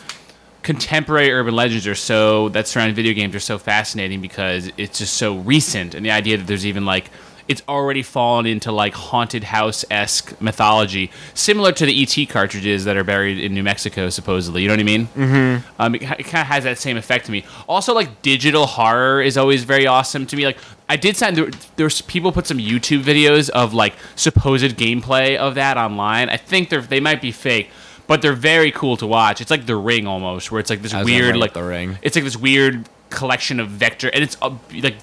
[0.63, 5.15] contemporary urban legends are so that surround video games are so fascinating because it's just
[5.15, 7.11] so recent, and the idea that there's even like
[7.49, 12.97] it's already fallen into like haunted house esque mythology, similar to the ET cartridges that
[12.97, 14.63] are buried in New Mexico, supposedly.
[14.63, 15.07] You know what I mean?
[15.09, 15.83] Mm-hmm.
[15.83, 17.45] Um, it, it kind of has that same effect to me.
[17.69, 20.45] Also, like digital horror is always very awesome to me.
[20.45, 25.37] Like I did sign there, there's people put some YouTube videos of like supposed gameplay
[25.37, 26.29] of that online.
[26.29, 27.71] I think they're they might be fake.
[28.09, 29.41] But they're very cool to watch.
[29.41, 31.99] It's like The Ring almost, where it's like this weird, like The Ring.
[32.03, 34.51] it's like this weird collection of vector and it's uh,
[34.83, 34.97] like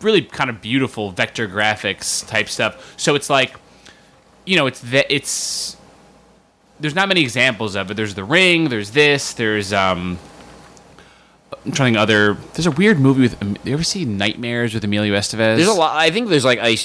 [0.00, 3.54] really kind of beautiful vector graphics type stuff so it's like
[4.46, 5.76] you know it's that it's
[6.80, 10.18] there's not many examples of it there's the ring there's this there's um
[11.64, 15.56] i'm trying other there's a weird movie with you ever see nightmares with emilio estevez
[15.56, 15.96] There's a lot.
[15.96, 16.76] I think there's like a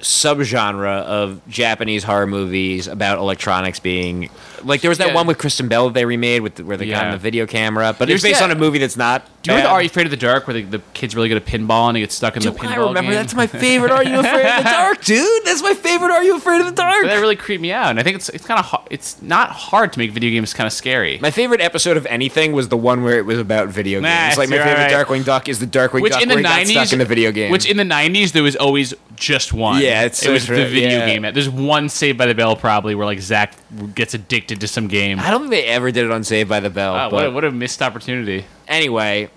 [0.00, 4.30] subgenre of Japanese horror movies about electronics being
[4.62, 5.14] like there was that Yeah.
[5.14, 7.46] one with Kristen Bell that they remade with the, where they got in the video
[7.46, 9.26] camera, but it's based that- on a movie that's not.
[9.48, 9.74] Do you remember bad.
[9.74, 11.96] Are You Afraid of the Dark, where the, the kid's really good at pinball and
[11.96, 13.12] he gets stuck in Dude, the pinball I remember game?
[13.12, 13.90] that's my favorite.
[13.90, 15.44] Are you afraid of the dark, dude?
[15.44, 16.10] That's my favorite.
[16.10, 17.02] Are you afraid of the dark?
[17.02, 19.50] But that really creeped me out, and I think it's it's kind of it's not
[19.50, 21.18] hard to make video games kind of scary.
[21.20, 24.38] My favorite episode of anything was the one where it was about video Nah, games.
[24.38, 25.06] Like my you're favorite right.
[25.06, 26.98] Darkwing Duck is the Darkwing which Duck in the where he got nineties, stuck in
[26.98, 27.50] the video game.
[27.50, 29.82] Which in the nineties there was always just one.
[29.82, 31.06] Yeah, it's it so was true, the video yeah.
[31.06, 31.22] game.
[31.34, 33.54] There's one Saved by the Bell probably where like Zach
[33.94, 35.18] gets addicted to some game.
[35.18, 36.92] I don't think they ever did it on Saved by the Bell.
[36.94, 38.44] Wow, but what, a, what a missed opportunity.
[38.66, 39.30] anyway,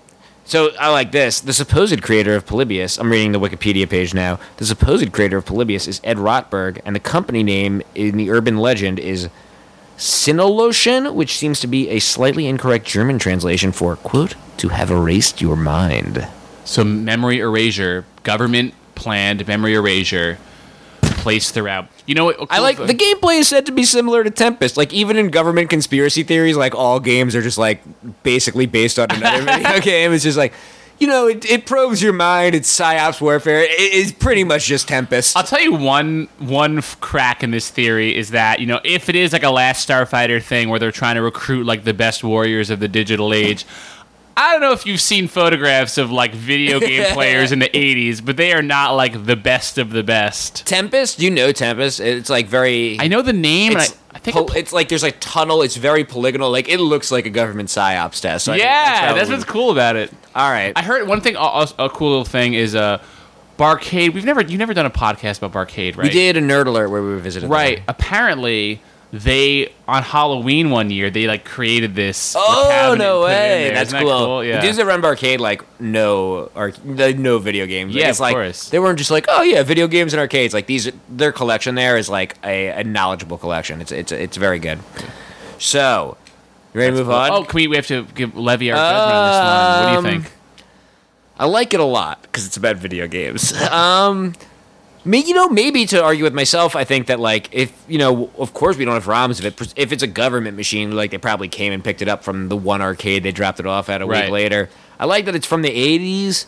[0.52, 1.40] so I like this.
[1.40, 4.38] The supposed creator of Polybius, I'm reading the Wikipedia page now.
[4.58, 8.58] The supposed creator of Polybius is Ed Rotberg, and the company name in the urban
[8.58, 9.30] legend is
[9.96, 15.40] Sinneslöschen, which seems to be a slightly incorrect German translation for, quote, to have erased
[15.40, 16.28] your mind.
[16.66, 20.36] So memory erasure, government planned memory erasure,
[21.22, 21.88] placed throughout.
[22.04, 22.36] You know what?
[22.50, 24.76] I like the gameplay is said to be similar to Tempest.
[24.76, 27.80] Like even in government conspiracy theories, like all games are just like
[28.24, 30.12] basically based on another video game.
[30.12, 30.52] It's just like,
[30.98, 32.56] you know, it, it probes your mind.
[32.56, 33.60] It's psyops warfare.
[33.62, 35.36] It is pretty much just Tempest.
[35.36, 39.08] I'll tell you one one f- crack in this theory is that you know if
[39.08, 42.24] it is like a Last Starfighter thing where they're trying to recruit like the best
[42.24, 43.64] warriors of the digital age.
[44.36, 48.24] I don't know if you've seen photographs of like video game players in the 80s,
[48.24, 50.66] but they are not like the best of the best.
[50.66, 52.00] Tempest, you know Tempest.
[52.00, 52.98] It's like very.
[52.98, 55.62] I know the name, and I, It's, I think I- it's like there's a tunnel.
[55.62, 56.50] It's very polygonal.
[56.50, 58.44] Like it looks like a government psyops test.
[58.44, 60.10] So yeah, that's what's cool about it.
[60.34, 60.72] All right.
[60.76, 63.02] I heard one thing, a, a, cool little thing is uh,
[63.58, 64.14] Barcade.
[64.14, 66.04] We've never, you've never done a podcast about Barcade, right?
[66.04, 67.44] we did a nerd alert where we visited.
[67.44, 67.52] them.
[67.52, 67.82] Right.
[67.86, 68.80] Apparently,
[69.12, 72.34] they on Halloween one year they like created this.
[72.36, 73.24] Oh no and put it in
[73.68, 73.74] way!
[73.74, 74.00] That's cool.
[74.00, 74.44] that cool.
[74.44, 74.56] Yeah.
[74.56, 77.94] The dudes that run Barcade like no or no video games.
[77.94, 78.70] Like, Yeah, it's of like course.
[78.70, 80.54] they weren't just like oh yeah, video games and arcades.
[80.54, 83.80] Like these, their collection there is like a, a knowledgeable collection.
[83.82, 84.78] It's it's it's very good.
[85.58, 86.16] So,
[86.74, 87.30] you ready to move on?
[87.30, 87.68] Oh, can we?
[87.68, 89.94] We have to give Levy our judgment on this one.
[89.94, 90.32] What do you Um, think?
[91.38, 93.52] I like it a lot because it's about video games.
[93.70, 94.34] um,
[95.04, 98.54] you know, maybe to argue with myself, I think that like if you know, of
[98.54, 99.72] course we don't have ROMs of it.
[99.76, 102.56] If it's a government machine, like they probably came and picked it up from the
[102.56, 104.68] one arcade they dropped it off at a week later.
[104.98, 106.46] I like that it's from the '80s.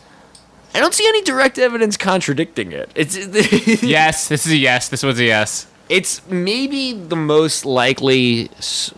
[0.75, 2.91] I don't see any direct evidence contradicting it.
[2.95, 3.17] It's
[3.83, 4.89] yes, this is a yes.
[4.89, 5.67] This was a yes.
[5.89, 8.51] It's maybe the most likely.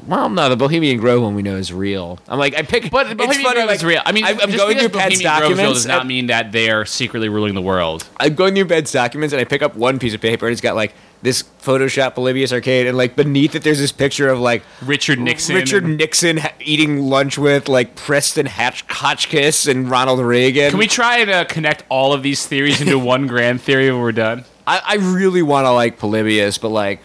[0.06, 2.18] Well, no, the Bohemian Grove one we know is real.
[2.28, 4.02] I'm like, I pick, But it's Bohemian funny, Grove like, is real.
[4.04, 5.72] I mean, I'm, I'm going through Bohemian Grove documents.
[5.72, 8.06] does not mean that they are secretly ruling the world.
[8.18, 10.60] I'm going through Ben's documents and I pick up one piece of paper and it's
[10.60, 14.62] got like this Photoshop Polybius arcade and like beneath it there's this picture of like
[14.82, 15.56] Richard Nixon.
[15.56, 20.70] Richard Nixon ha- eating lunch with like Preston Hatch- Hotchkiss and Ronald Reagan.
[20.70, 24.00] Can we try to uh, connect all of these theories into one grand theory when
[24.00, 24.44] we're done?
[24.66, 27.00] I, I really want to like Polybius, but like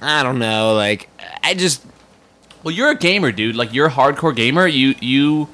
[0.00, 0.74] I don't know.
[0.74, 1.08] Like
[1.42, 1.84] I just
[2.62, 3.56] Well, you're a gamer, dude.
[3.56, 4.66] Like you're a hardcore gamer.
[4.66, 5.48] You you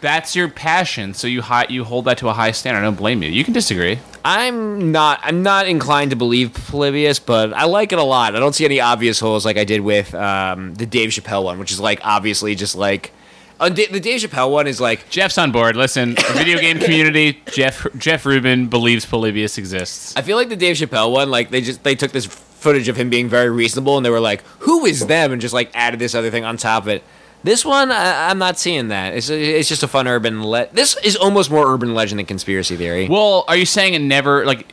[0.00, 2.80] That's your passion, so you high, you hold that to a high standard.
[2.80, 3.30] I don't blame you.
[3.30, 3.98] You can disagree.
[4.24, 5.20] I'm not.
[5.22, 8.34] I'm not inclined to believe Polybius, but I like it a lot.
[8.36, 11.58] I don't see any obvious holes like I did with um, the Dave Chappelle one,
[11.58, 13.12] which is like obviously just like
[13.60, 15.76] uh, the Dave Chappelle one is like Jeff's on board.
[15.76, 20.16] Listen, video game community, Jeff Jeff Rubin believes Polybius exists.
[20.16, 22.96] I feel like the Dave Chappelle one, like they just they took this footage of
[22.96, 26.00] him being very reasonable, and they were like, "Who is them?" and just like added
[26.00, 27.02] this other thing on top of it.
[27.44, 29.14] This one, I, I'm not seeing that.
[29.14, 30.42] It's it's just a fun urban.
[30.44, 33.06] Le- this is almost more urban legend than conspiracy theory.
[33.06, 34.72] Well, are you saying it never like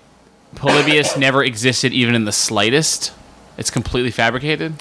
[0.55, 3.13] Polybius never existed even in the slightest?
[3.57, 4.73] It's completely fabricated.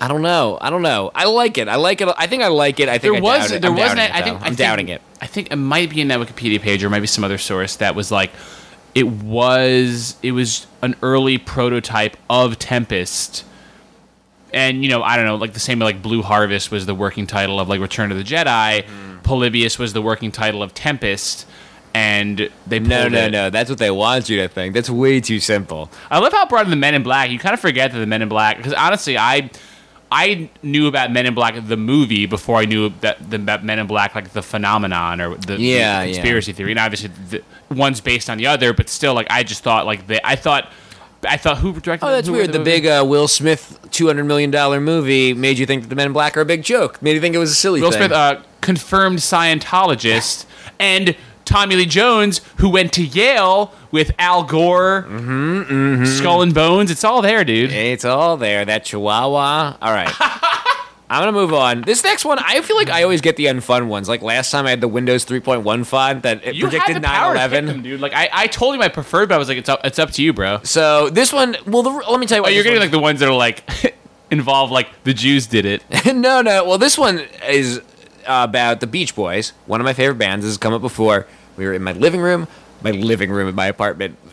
[0.00, 0.58] I don't know.
[0.60, 1.10] I don't know.
[1.14, 1.66] I like it.
[1.68, 2.08] I like it.
[2.16, 2.88] I think I like it.
[2.88, 4.46] I think There I was doubt there I'm was an, it, I think I'm I
[4.46, 5.02] think- doubting it.
[5.20, 7.96] I think it might be in that Wikipedia page or maybe some other source that
[7.96, 8.30] was like
[8.94, 13.44] it was it was an early prototype of Tempest.
[14.54, 17.26] And you know, I don't know, like the same like Blue Harvest was the working
[17.26, 18.84] title of like Return of the Jedi.
[18.84, 19.22] Mm.
[19.24, 21.46] Polybius was the working title of Tempest,
[21.92, 23.30] and they No, no, it.
[23.30, 23.50] no.
[23.50, 24.72] That's what they want you to think.
[24.72, 25.90] That's way too simple.
[26.10, 27.30] I love how it brought in the Men in Black.
[27.30, 29.50] You kind of forget that the Men in Black, because honestly, I
[30.10, 33.78] I knew about Men in Black the movie before I knew that the about Men
[33.78, 36.70] in Black like the phenomenon or the, the Yeah, conspiracy theory.
[36.72, 40.06] And obviously, the, one's based on the other, but still, like I just thought like
[40.06, 40.72] the, I thought
[41.28, 42.06] I thought who directed.
[42.06, 42.48] Oh, that's weird.
[42.48, 45.88] wrote The big uh, Will Smith two hundred million dollar movie made you think that
[45.88, 47.02] the Men in Black are a big joke.
[47.02, 47.98] Made you think it was a silly Will thing.
[48.00, 50.46] Smith, uh, confirmed Scientologist,
[50.78, 51.16] and
[51.48, 56.90] Tommy Lee Jones, who went to Yale with Al Gore, Mm-hmm, Skull and Bones.
[56.90, 57.72] It's all there, dude.
[57.72, 58.64] it's all there.
[58.64, 59.76] That Chihuahua.
[59.80, 60.12] All right.
[61.10, 61.80] I'm gonna move on.
[61.82, 64.10] This next one, I feel like I always get the unfun ones.
[64.10, 67.06] Like last time, I had the Windows 3.1 font that it You predicted had the
[67.06, 67.66] power 9/11.
[67.66, 67.98] them, dude.
[68.00, 70.10] Like I, I told you my preferred, but I was like, it's up, it's up
[70.12, 70.60] to you, bro.
[70.64, 72.52] So this one, well, the, let me tell you Oh, what.
[72.52, 73.96] you're this getting one- like the ones that are like
[74.30, 75.82] involve like the Jews did it.
[76.14, 76.64] no, no.
[76.66, 77.80] Well, this one is
[78.26, 79.54] about the Beach Boys.
[79.64, 80.44] One of my favorite bands.
[80.44, 81.26] This has come up before.
[81.58, 82.48] We were in my living room.
[82.80, 84.16] My living room in my apartment.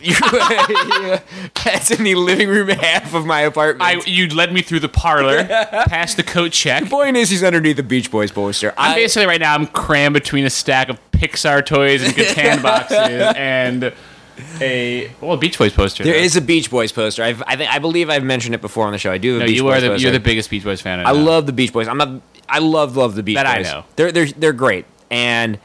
[1.64, 3.82] That's in the living room half of my apartment.
[3.82, 5.44] I you led me through the parlor,
[5.88, 6.84] past the coat check.
[6.84, 8.72] The point is, he's underneath the Beach Boys poster.
[8.78, 9.52] I'm I- basically right now.
[9.54, 13.92] I'm crammed between a stack of Pixar toys and Catan boxes and
[14.60, 16.04] a well Beach Boys poster.
[16.04, 16.18] there though.
[16.20, 17.24] is a Beach Boys poster.
[17.24, 19.10] I've, I think I believe I've mentioned it before on the show.
[19.10, 19.32] I do.
[19.32, 19.44] Have no.
[19.44, 20.02] a Beach You Boys are the poster.
[20.02, 21.00] you're the biggest Beach Boys fan.
[21.00, 21.18] I know.
[21.18, 21.88] love the Beach Boys.
[21.88, 22.20] I'm not.
[22.48, 23.84] I love love the Beach That I know.
[23.96, 24.84] They're they're they're great.
[25.10, 25.58] And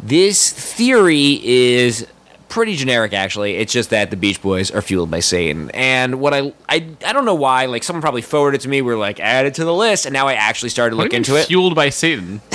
[0.00, 2.06] this theory is
[2.48, 3.56] pretty generic actually.
[3.56, 5.70] It's just that the Beach Boys are fueled by Satan.
[5.72, 7.66] And what I I I don't know why.
[7.66, 8.82] Like someone probably forwarded to me.
[8.82, 11.12] We are like add it to the list, and now I actually started to look
[11.12, 11.46] into it.
[11.46, 12.40] Fueled by Satan.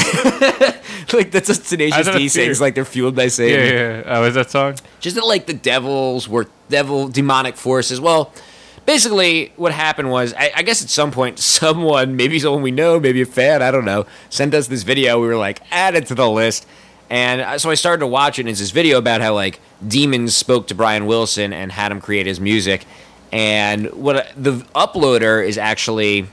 [1.14, 3.74] like that's a Tenacious D it sings like they're fueled by Satan.
[3.74, 4.04] yeah.
[4.06, 4.76] Oh, is that song?
[5.00, 8.34] just that like the devils were devil demonic forces well
[8.86, 13.00] basically what happened was I, I guess at some point someone maybe someone we know
[13.00, 16.08] maybe a fan i don't know sent us this video we were like add it
[16.08, 16.66] to the list
[17.14, 19.60] and uh, so i started to watch it and it's this video about how like
[19.88, 22.86] demons spoke to brian wilson and had him create his music
[23.32, 26.28] and what the uploader is actually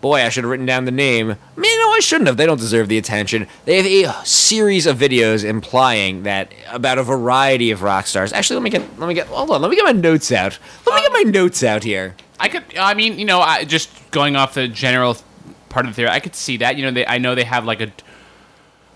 [0.00, 1.30] Boy, I should have written down the name.
[1.30, 2.36] I mean, no, I shouldn't have.
[2.36, 3.48] They don't deserve the attention.
[3.64, 8.32] They have a series of videos implying that about a variety of rock stars.
[8.32, 9.60] Actually, let me get let me get hold on.
[9.60, 10.56] Let me get my notes out.
[10.86, 12.14] Let me get my notes out here.
[12.38, 12.62] I could.
[12.78, 15.16] I mean, you know, I, just going off the general
[15.68, 16.76] part of the theory, I could see that.
[16.76, 17.04] You know, they.
[17.04, 17.90] I know they have like a.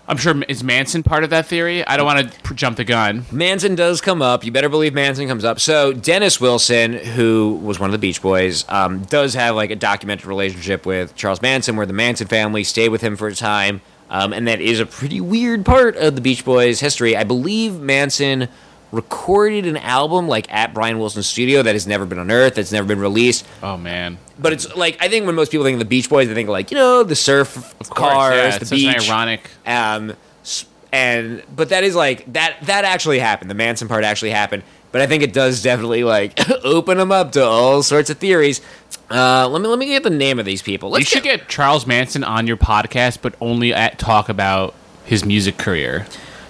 [0.05, 1.85] I'm sure is Manson part of that theory.
[1.87, 3.25] I don't want to pr- jump the gun.
[3.31, 4.43] Manson does come up.
[4.43, 5.61] You better believe Manson comes up.
[5.61, 9.77] So Dennis Wilson, who was one of the Beach Boys, um, does have like a
[9.77, 13.81] documented relationship with Charles Manson, where the Manson family stayed with him for a time,
[14.09, 17.15] um, and that is a pretty weird part of the Beach Boys' history.
[17.15, 18.49] I believe Manson
[18.93, 22.87] recorded an album like at Brian Wilson's studio that has never been unearthed, that's never
[22.87, 23.45] been released.
[23.61, 26.27] Oh man, But it's like I think when most people think of the Beach Boys,
[26.27, 28.95] they think like you know the surf of course, cars, yeah, the beach.
[28.95, 29.49] an ironic.
[29.65, 30.13] Um,
[30.93, 33.49] and but that is like that that actually happened.
[33.49, 34.63] The Manson part actually happened.
[34.91, 38.61] But I think it does definitely like open them up to all sorts of theories.
[39.09, 40.91] Uh, let me let me get the name of these people.
[40.91, 45.25] Let's you should get Charles Manson on your podcast, but only at talk about his
[45.25, 46.05] music career.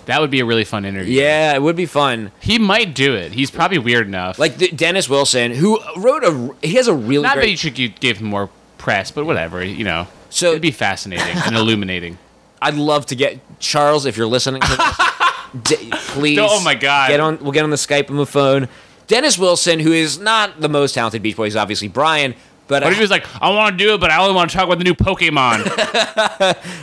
[0.06, 1.14] That would be a really fun interview.
[1.22, 2.32] yeah, it would be fun.
[2.42, 3.32] he might do it.
[3.32, 4.38] He's probably weird enough.
[4.40, 7.76] Like the, Dennis Wilson, who wrote a he has a really not that you should
[7.76, 9.64] gi- give him more press, but whatever.
[9.64, 12.18] You know, So- it'd be fascinating and illuminating.
[12.62, 15.80] I'd love to get Charles if you're listening to this.
[15.80, 16.40] d- please.
[16.42, 17.10] Oh my God.
[17.10, 17.38] Get on.
[17.42, 18.68] We'll get on the Skype and the phone.
[19.08, 22.36] Dennis Wilson, who is not the most talented Beach Boy, is obviously Brian.
[22.70, 24.50] But What if he was like, I want to do it, but I only want
[24.52, 25.64] to talk about the new Pokemon?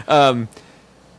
[0.08, 0.48] Um,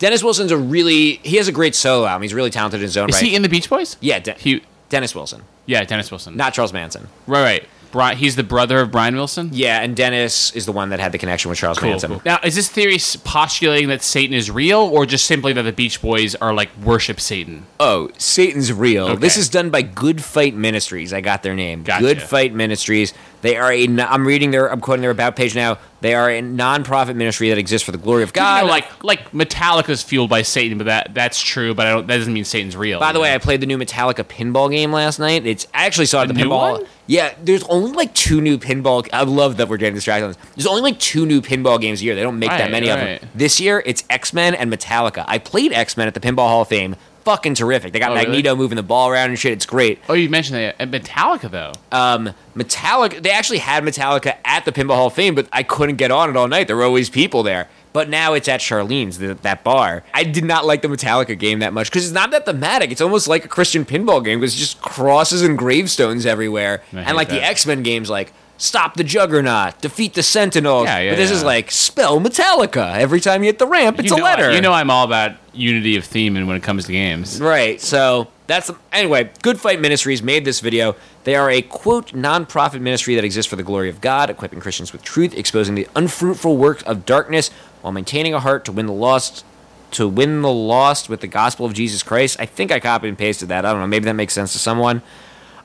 [0.01, 2.23] Dennis Wilson's a really he has a great solo album.
[2.23, 3.23] He's really talented in his own Is right.
[3.25, 3.97] he in the Beach Boys?
[4.01, 6.35] yeah, De- He, Dennis Wilson, yeah, Dennis Wilson.
[6.35, 7.07] not Charles Manson.
[7.27, 7.69] right, right.
[7.91, 9.49] Bri- he's the brother of Brian Wilson.
[9.51, 12.21] Yeah, and Dennis is the one that had the connection with Charles Manson.
[12.23, 15.73] Now, is this theory s- postulating that Satan is real, or just simply that the
[15.73, 17.65] Beach Boys are like worship Satan?
[17.81, 19.17] Oh, Satan's real.
[19.17, 21.11] This is done by Good Fight Ministries.
[21.11, 21.83] I got their name.
[21.83, 22.01] Gotcha.
[22.01, 23.13] Good Fight Ministries.
[23.41, 23.85] They are a.
[23.99, 24.71] I'm reading their.
[24.71, 25.77] I'm quoting their about page now.
[26.01, 28.57] They are a non-profit ministry that exists for the glory of God.
[28.57, 31.73] You know, like like Metallica's fueled by Satan, but that that's true.
[31.73, 32.07] But I don't.
[32.07, 32.99] That doesn't mean Satan's real.
[32.99, 35.45] By the way, I played the new Metallica pinball game last night.
[35.45, 36.79] It's I actually saw the new pinball.
[36.79, 36.85] one?
[37.05, 39.07] Yeah, there's only like two new pinball.
[39.13, 40.25] I love that we're getting distracted.
[40.25, 40.41] On this.
[40.55, 42.15] There's only like two new pinball games a year.
[42.15, 43.29] They don't make that Right, many of them.
[43.35, 45.23] This year, it's X Men and Metallica.
[45.27, 46.95] I played X Men at the Pinball Hall of Fame.
[47.23, 47.93] Fucking terrific.
[47.93, 48.27] They got Oh, really?
[48.27, 49.51] Magneto moving the ball around and shit.
[49.53, 49.99] It's great.
[50.09, 51.71] oh, you mentioned that at Metallica though.
[51.91, 53.21] um, Metallica.
[53.21, 56.29] They actually had Metallica at the Pinball Hall of Fame, but I couldn't get on
[56.29, 56.67] it all night.
[56.67, 57.69] There were always people there.
[57.93, 60.03] But now it's at Charlene's, the, that bar.
[60.13, 62.89] I did not like the Metallica game that much because it's not that thematic.
[62.89, 66.83] It's almost like a Christian pinball game because it's just crosses and gravestones everywhere.
[66.93, 67.43] And like the.
[67.43, 68.31] X Men games, like
[68.61, 70.85] stop the Juggernaut, defeat the Sentinels.
[70.85, 73.99] Yeah, yeah, but this is like spell Metallica every time you hit the ramp.
[73.99, 74.51] It's you a letter.
[74.51, 77.41] You know, I'm all about unity of theme, and when it comes to games.
[77.41, 77.81] Right.
[77.81, 79.31] So that's anyway.
[79.41, 80.95] Good Fight Ministries made this video.
[81.23, 84.93] They are a quote nonprofit ministry that exists for the glory of God, equipping Christians
[84.93, 87.49] with truth, exposing the unfruitful works of darkness,
[87.81, 89.43] while maintaining a heart to win the lost.
[89.91, 92.39] To win the lost with the gospel of Jesus Christ.
[92.39, 93.65] I think I copied and pasted that.
[93.65, 93.87] I don't know.
[93.87, 95.01] Maybe that makes sense to someone.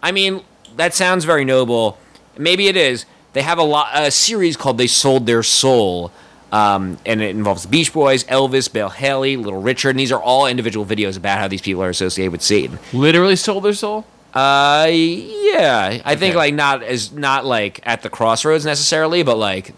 [0.02, 0.42] I mean,
[0.74, 1.96] that sounds very noble.
[2.38, 3.06] Maybe it is.
[3.32, 6.10] They have a lot a series called "They Sold Their Soul,"
[6.52, 10.22] um, and it involves the Beach Boys, Elvis, Bill Haley, Little Richard, and these are
[10.22, 12.78] all individual videos about how these people are associated with Satan.
[12.92, 14.06] Literally sold their soul.
[14.32, 19.74] Uh, yeah, I think like not as not like at the crossroads necessarily, but like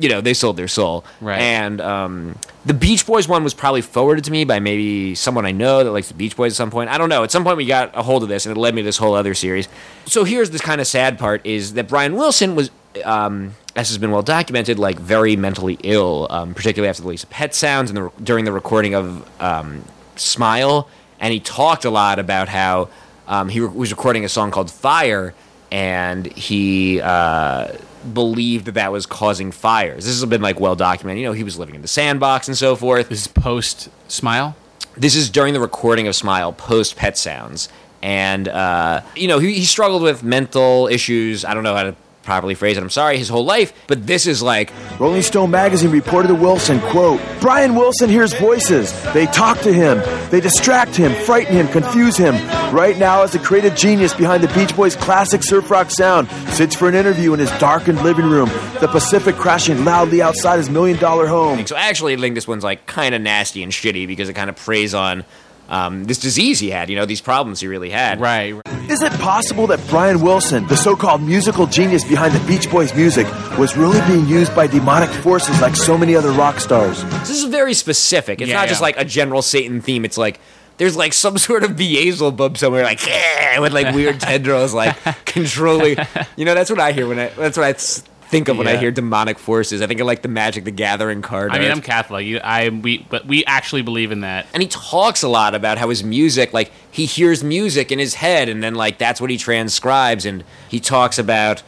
[0.00, 1.04] you know they sold their soul.
[1.20, 1.40] Right.
[1.40, 5.52] And um, the Beach Boys one was probably forwarded to me by maybe someone I
[5.52, 6.90] know that likes the Beach Boys at some point.
[6.90, 7.22] I don't know.
[7.22, 8.96] At some point we got a hold of this, and it led me to this
[8.96, 9.68] whole other series.
[10.06, 12.70] So here's this kind of sad part: is that Brian Wilson was.
[13.04, 17.22] Um, as has been well documented, like very mentally ill, um, particularly after the release
[17.22, 19.84] of Pet Sounds and the, during the recording of um,
[20.16, 20.88] Smile.
[21.20, 22.88] And he talked a lot about how
[23.28, 25.34] um, he re- was recording a song called Fire,
[25.70, 27.68] and he uh,
[28.14, 30.04] believed that that was causing fires.
[30.04, 31.20] This has been like well documented.
[31.20, 33.08] You know, he was living in the sandbox and so forth.
[33.08, 34.56] This is post Smile.
[34.96, 37.68] This is during the recording of Smile post Pet Sounds.
[38.02, 41.44] And, uh, you know, he, he struggled with mental issues.
[41.44, 42.82] I don't know how to properly phrase it.
[42.82, 43.72] I'm sorry, his whole life.
[43.86, 48.92] But this is like, Rolling Stone magazine reported to Wilson, quote, Brian Wilson hears voices.
[49.12, 49.98] They talk to him.
[50.30, 52.34] They distract him, frighten him, confuse him.
[52.72, 56.74] Right now, as the creative genius behind the Beach Boys' classic surf rock sound, sits
[56.76, 58.48] for an interview in his darkened living room,
[58.80, 61.66] the Pacific crashing loudly outside his million dollar home.
[61.66, 64.34] so actually, I actually think this one's like kind of nasty and shitty because it
[64.34, 65.24] kind of preys on
[65.68, 68.20] um, this disease he had, you know, these problems he really had.
[68.20, 68.54] Right.
[68.88, 72.94] Is it possible that Brian Wilson, the so called musical genius behind the Beach Boys'
[72.94, 73.26] music,
[73.58, 77.02] was really being used by demonic forces like so many other rock stars?
[77.20, 78.40] This is very specific.
[78.40, 80.04] It's Yeah, not just like a general Satan theme.
[80.04, 80.40] It's like
[80.80, 84.96] there's like some sort of Beelzebub somewhere, like "Yeah," with like weird tendrils, like
[85.26, 85.98] controlling.
[86.36, 87.28] You know, that's what I hear when I.
[87.28, 89.82] That's what I think of when I hear demonic forces.
[89.82, 91.50] I think of like the Magic the Gathering card.
[91.52, 91.70] I mean.
[91.70, 92.24] I'm Catholic.
[92.24, 94.46] You, I we but we actually believe in that.
[94.54, 98.14] and he talks a lot about how his music like he hears music in his
[98.14, 101.62] head and then like that's what he transcribes and he talks about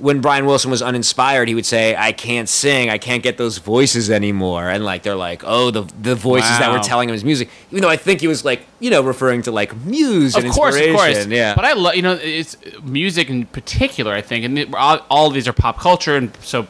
[0.00, 3.58] when Brian Wilson was uninspired he would say I can't sing I can't get those
[3.58, 7.24] voices anymore and like they're like oh the the voices that were telling him his
[7.24, 10.44] music even though I think he was like you know referring to like muse Of
[10.44, 11.26] and course, of inspiration course.
[11.26, 14.12] yeah But I love you know it's music in particular.
[14.12, 16.66] I think, and all, all of these are pop culture, and so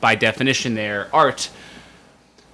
[0.00, 1.50] by definition, they're art.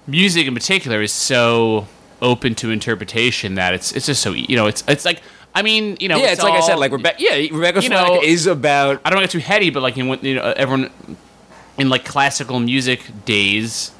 [0.07, 1.87] Music in particular is so
[2.21, 5.21] open to interpretation that it's it's just so you know it's it's like
[5.53, 8.07] I mean you know yeah it's, like I said like Rebecca yeah Rebecca you Black
[8.07, 10.91] know- is about I don't get too heady, but like you know, you know everyone
[11.77, 13.91] in like classical music days,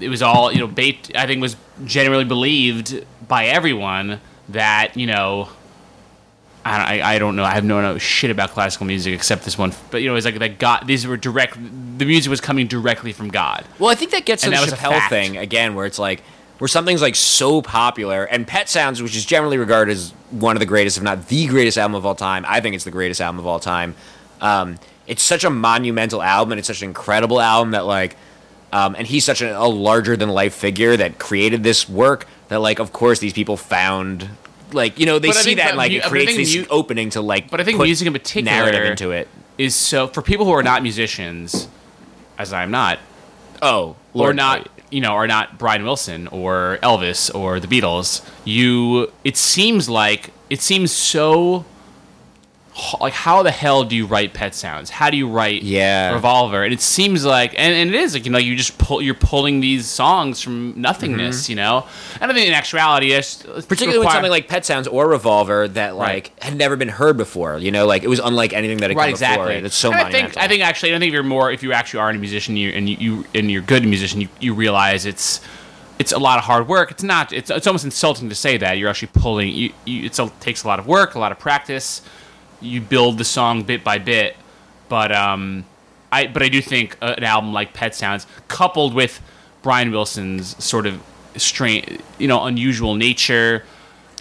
[0.00, 0.66] it was all you know.
[0.66, 4.20] Bait I think was generally believed by everyone
[4.50, 5.48] that you know.
[6.64, 7.44] I, I, I don't know.
[7.44, 9.72] I have no no shit about classical music except this one.
[9.90, 10.86] But you know, it's like that God.
[10.86, 11.54] These were direct.
[11.54, 13.64] The music was coming directly from God.
[13.78, 15.86] Well, I think that gets to And the that was a Chappelle thing again, where
[15.86, 16.22] it's like
[16.58, 20.60] where something's like so popular, and Pet Sounds, which is generally regarded as one of
[20.60, 22.44] the greatest, if not the greatest album of all time.
[22.48, 23.94] I think it's the greatest album of all time.
[24.40, 28.16] Um, it's such a monumental album, and it's such an incredible album that like,
[28.72, 32.60] um, and he's such a, a larger than life figure that created this work that
[32.60, 34.28] like, of course, these people found.
[34.70, 37.08] Like you know, they But see that that like mu- it creates this mu- opening
[37.10, 37.50] to like.
[37.50, 39.26] But I think music in particular narrative into it.
[39.56, 41.68] is so for people who are not musicians,
[42.36, 42.98] as I'm not,
[43.62, 48.26] Oh, or Lord, not you know are not Brian Wilson or Elvis or the Beatles
[48.44, 51.64] you it seems like it seems so
[53.00, 54.88] like how the hell do you write Pet Sounds?
[54.90, 56.12] How do you write Yeah.
[56.14, 56.62] Revolver?
[56.62, 59.14] And it seems like, and, and it is like you know you just pull you're
[59.14, 61.86] pulling these songs from nothingness, you know.
[62.20, 63.60] And I think in actuality, it's, it's Mm-hmm.
[63.68, 66.44] particularly require- something like Pet Sounds or Revolver that like Right.
[66.44, 67.58] had never been heard before.
[67.58, 69.54] You know, like it was unlike anything that had right come exactly.
[69.54, 69.66] before.
[69.66, 71.62] It's so and I think I think actually I don't think if you're more if
[71.62, 74.54] you actually are a musician you and you, you and you're good musician you, you
[74.54, 75.40] realize it's
[75.98, 76.92] it's a lot of hard work.
[76.92, 77.32] It's not.
[77.32, 79.48] It's, it's almost insulting to say that you're actually pulling.
[79.48, 82.02] You, you it's a, takes a lot of work, a lot of practice.
[82.60, 84.36] You build the song bit by bit,
[84.88, 85.64] but um,
[86.10, 89.20] I but I do think uh, an album like Pet Sounds, coupled with
[89.62, 91.00] Brian Wilson's sort of
[91.36, 93.64] strange, you know, unusual nature.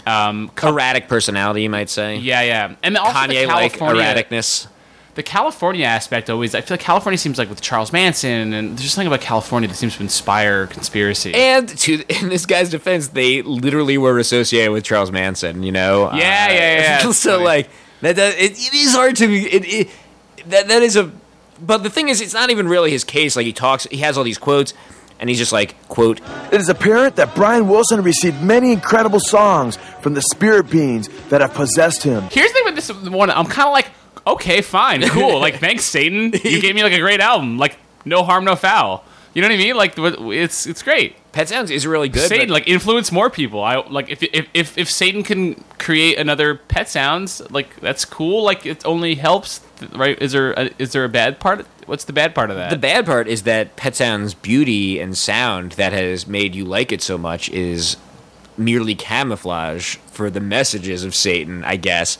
[0.05, 2.15] Um, erratic personality, you might say.
[2.15, 4.67] yeah, yeah, and Kanye like erraticness.
[5.15, 6.55] the California aspect always.
[6.55, 9.67] I feel like California seems like with Charles Manson, and there's just something about California
[9.67, 11.33] that seems to inspire conspiracy.
[11.33, 15.63] And to in this guy's defense, they literally were associated with Charles Manson.
[15.63, 16.09] You know.
[16.13, 17.11] Yeah, yeah, yeah, yeah.
[17.11, 17.43] So funny.
[17.43, 17.69] like
[18.01, 19.89] that, that it, it is hard to it, it
[20.49, 21.11] that that is a.
[21.59, 23.35] But the thing is, it's not even really his case.
[23.35, 24.73] Like he talks, he has all these quotes,
[25.19, 26.21] and he's just like quote.
[26.51, 31.41] It is apparent that Brian Wilson received many incredible songs from the spirit beings that
[31.41, 32.23] have possessed him.
[32.31, 33.31] Here's the thing with this one.
[33.31, 33.89] I'm kind of like,
[34.25, 35.39] okay, fine, cool.
[35.39, 36.31] like, thanks, Satan.
[36.33, 37.57] You gave me like a great album.
[37.57, 39.03] Like, no harm, no foul.
[39.37, 39.75] You know what I mean?
[39.75, 39.93] Like,
[40.33, 41.15] it's it's great.
[41.31, 42.27] Pet Sounds is really good.
[42.27, 43.63] Satan like influence more people.
[43.63, 48.43] I like if if if if Satan can create another Pet Sounds, like that's cool.
[48.43, 49.61] Like it only helps,
[49.93, 50.19] right?
[50.19, 51.67] Is there a, is there a bad part?
[51.85, 52.71] What's the bad part of that?
[52.71, 56.91] The bad part is that Pet Sounds' beauty and sound that has made you like
[56.91, 57.95] it so much is
[58.57, 62.17] merely camouflage for the messages of Satan, I guess.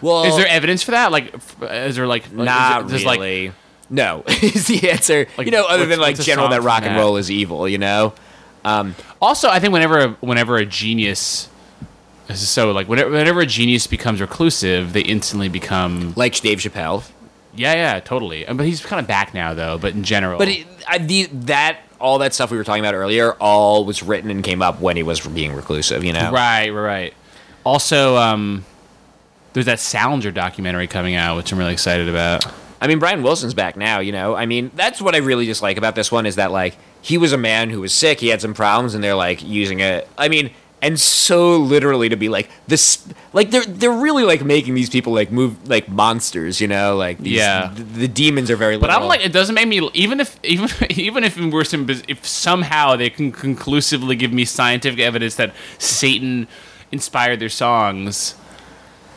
[0.00, 1.10] Well, Is there evidence for that?
[1.10, 3.52] Like, is there like, like not is there's, like- really?
[3.90, 5.26] No, is the answer.
[5.36, 6.94] Like, you know, other what's- than like what's a general song that from rock and
[6.96, 7.00] that?
[7.00, 7.68] roll is evil.
[7.68, 8.14] You know,
[9.20, 11.48] also, I think whenever whenever a genius,
[12.26, 16.58] this is so like whenever whenever a genius becomes reclusive, they instantly become like Dave
[16.58, 17.04] Chappelle.
[17.54, 18.46] yeah yeah totally.
[18.46, 19.78] Uh, But he's kind of back now though.
[19.78, 22.94] But in general, But it, I, the that all that stuff we were talking about
[22.94, 26.04] earlier all was written and came up when he was being reclusive.
[26.04, 27.14] You know, right right right.
[27.64, 28.64] Also, um,
[29.52, 32.46] there's that Salinger documentary coming out, which I'm really excited about.
[32.80, 34.34] I mean, Brian Wilson's back now, you know.
[34.34, 37.32] I mean, that's what I really dislike about this one is that like he was
[37.32, 40.08] a man who was sick, he had some problems, and they're like using it.
[40.16, 40.50] I mean,
[40.82, 45.12] and so literally to be like this, like they're they're really like making these people
[45.12, 47.70] like move like monsters, you know, like these, Yeah.
[47.74, 48.78] the, the demons are very.
[48.78, 52.26] But I'm like, it doesn't make me even if even even if were some if
[52.26, 56.48] somehow they can conclusively give me scientific evidence that Satan
[56.90, 58.34] inspired their songs.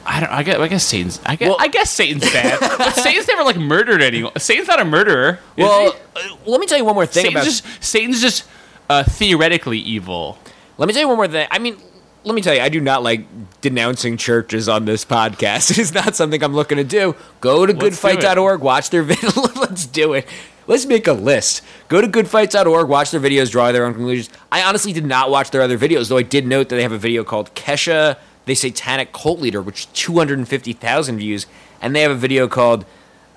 [0.06, 0.30] I don't.
[0.32, 0.58] I guess.
[0.60, 1.20] I guess Satan's.
[1.26, 1.48] I guess.
[1.50, 2.60] Well- I guess Satan's bad.
[2.60, 4.34] but Satan's never like murdered anyone.
[4.38, 5.40] Satan's not a murderer.
[5.58, 7.46] well, uh, let me tell you one more thing Satan's about.
[7.46, 8.46] just Satan's just
[8.90, 10.38] uh, theoretically evil.
[10.78, 11.48] Let me tell you one more thing.
[11.52, 11.78] I mean,
[12.24, 13.26] let me tell you, I do not like
[13.62, 15.72] denouncing churches on this podcast.
[15.72, 17.16] It is not something I'm looking to do.
[17.42, 19.56] Go to Let's goodfight.org, watch their videos.
[19.56, 20.28] Let's do it.
[20.66, 21.62] Let's make a list.
[21.90, 24.30] Go to goodfights.org, watch their videos, draw their own conclusions.
[24.52, 26.94] I honestly did not watch their other videos, though I did note that they have
[26.94, 31.46] a video called Kesha, the Satanic Cult Leader, which 250,000 views,
[31.82, 32.86] and they have a video called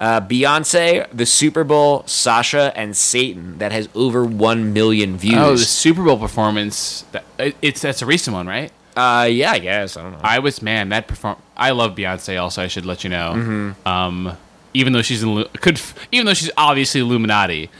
[0.00, 5.36] uh, Beyonce, the Super Bowl, Sasha, and Satan that has over 1 million views.
[5.36, 7.04] Oh, the Super Bowl performance.
[7.12, 7.24] That,
[7.62, 8.72] it's that's a recent one, right?
[8.96, 9.96] uh, yeah, I guess.
[9.96, 10.20] I don't know.
[10.22, 11.36] I was man that perform.
[11.56, 12.40] I love Beyonce.
[12.40, 13.34] Also, I should let you know.
[13.36, 13.88] Mm-hmm.
[13.88, 14.36] Um,
[14.72, 15.80] even though she's in, could,
[16.12, 17.70] even though she's obviously Illuminati,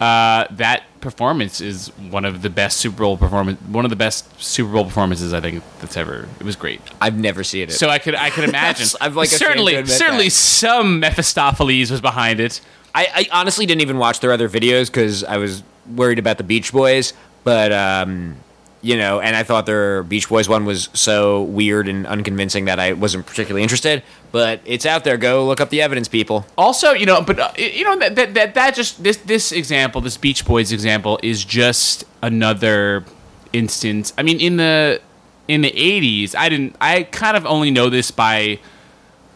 [0.00, 3.60] uh, that performance is one of the best Super Bowl performance.
[3.62, 6.28] One of the best Super Bowl performances I think that's ever.
[6.40, 6.80] It was great.
[7.00, 7.72] I've never seen it.
[7.72, 8.86] So I could I could imagine.
[9.00, 10.30] I'm like certainly certainly that.
[10.32, 12.60] some Mephistopheles was behind it.
[12.94, 15.62] I, I honestly didn't even watch their other videos because I was
[15.94, 17.12] worried about the Beach Boys.
[17.44, 18.36] But um,
[18.80, 22.78] you know, and I thought their Beach Boys one was so weird and unconvincing that
[22.78, 24.02] I wasn't particularly interested.
[24.30, 25.16] But it's out there.
[25.16, 26.46] Go look up the evidence, people.
[26.56, 30.00] Also, you know, but uh, you know that, that that that just this this example,
[30.00, 33.04] this Beach Boys example, is just another
[33.52, 34.12] instance.
[34.16, 35.00] I mean, in the
[35.48, 36.76] in the '80s, I didn't.
[36.80, 38.60] I kind of only know this by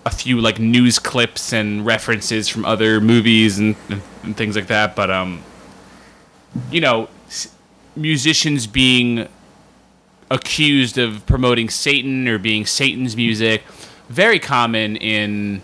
[0.04, 4.96] a few like news clips and references from other movies and, and, things like that.
[4.96, 5.42] But um,
[6.70, 7.08] you know,
[7.96, 9.28] musicians being
[10.30, 13.62] accused of promoting Satan or being Satan's music,
[14.08, 15.62] very common in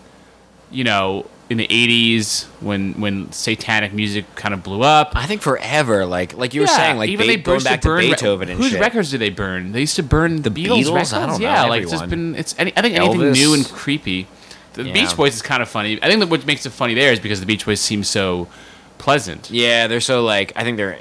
[0.70, 5.40] you know in the 80s when when satanic music kind of blew up I think
[5.40, 7.98] forever, like like you were saying, like even Be- they going back to to burn
[8.00, 8.80] re- Beethoven and whose shit.
[8.80, 10.92] records did they burn they used to burn the Beatles, Beatles?
[10.92, 13.32] records I don't know, yeah like it's just been it's any, I think anything Elvis.
[13.32, 14.26] new and creepy
[14.74, 14.92] the Yeah.
[14.92, 17.18] Beach Boys is kind of funny I think that what makes it funny there is
[17.20, 18.46] because the Beach Boys seem so
[18.98, 20.98] pleasant Yeah, they're so like I think they're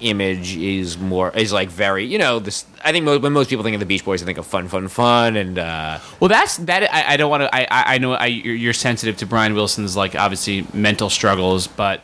[0.00, 2.64] image is more is like very you know this.
[2.84, 4.68] I think mo- when most people think of the Beach Boys, they think of fun,
[4.68, 6.92] fun, fun, and uh, Well, that's that.
[6.92, 7.54] I, I don't want to.
[7.54, 11.66] I, I I know I, you're, you're sensitive to Brian Wilson's like obviously mental struggles,
[11.66, 12.02] but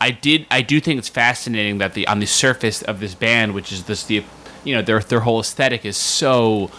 [0.00, 0.46] I did.
[0.50, 3.84] I do think it's fascinating that the on the surface of this band, which is
[3.84, 4.24] this the,
[4.64, 6.70] you know, their their whole aesthetic is so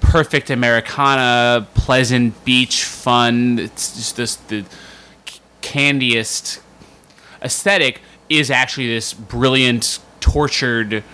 [0.00, 3.58] perfect Americana, pleasant beach fun.
[3.58, 4.64] It's just this the
[5.60, 6.60] candiest
[7.42, 11.04] aesthetic is actually this brilliant tortured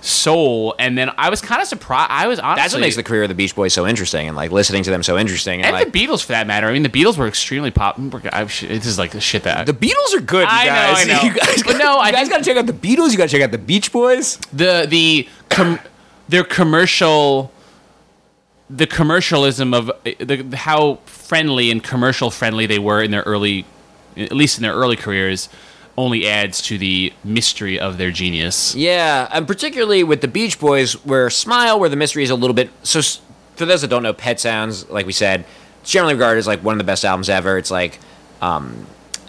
[0.00, 3.02] soul and then i was kind of surprised i was honestly that's what makes the
[3.02, 5.60] career of the Beach Boys so interesting, and like listening to them so interesting.
[5.60, 6.68] And, and like the Beatles, for that matter.
[6.68, 7.98] I mean, the Beatles were extremely pop.
[8.32, 10.42] I, this is like the shit that the Beatles are good.
[10.42, 10.72] You I know.
[10.96, 11.20] I know.
[11.28, 13.10] You guys, But no, you I guys got to check out the Beatles.
[13.10, 14.36] You got to check out the Beach Boys.
[14.52, 15.80] the the com-
[16.28, 17.50] their commercial,
[18.70, 23.64] the commercialism of the how friendly and commercial friendly they were in their early,
[24.16, 25.48] at least in their early careers,
[25.98, 28.74] only adds to the mystery of their genius.
[28.74, 32.54] Yeah, and particularly with the Beach Boys, where Smile, where the mystery is a little
[32.54, 32.70] bit.
[32.82, 33.00] So,
[33.56, 35.44] for those that don't know, Pet Sounds, like we said,
[35.80, 37.56] it's generally regarded as like one of the best albums ever.
[37.56, 37.98] It's like,
[38.42, 38.86] um,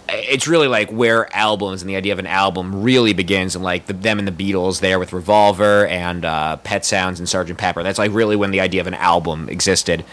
[0.08, 3.86] it's really like where albums and the idea of an album really begins, and like
[3.86, 7.56] the, them and the Beatles there with Revolver and uh, Pet Sounds and Sgt.
[7.56, 7.82] Pepper.
[7.82, 10.04] That's like really when the idea of an album existed.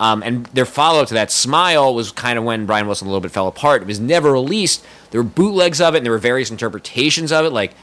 [0.00, 3.10] Um, and their follow up to that, Smile, was kind of when Brian Wilson a
[3.10, 3.82] little bit fell apart.
[3.82, 4.84] It was never released.
[5.10, 7.50] There were bootlegs of it, and there were various interpretations of it.
[7.50, 7.74] Like,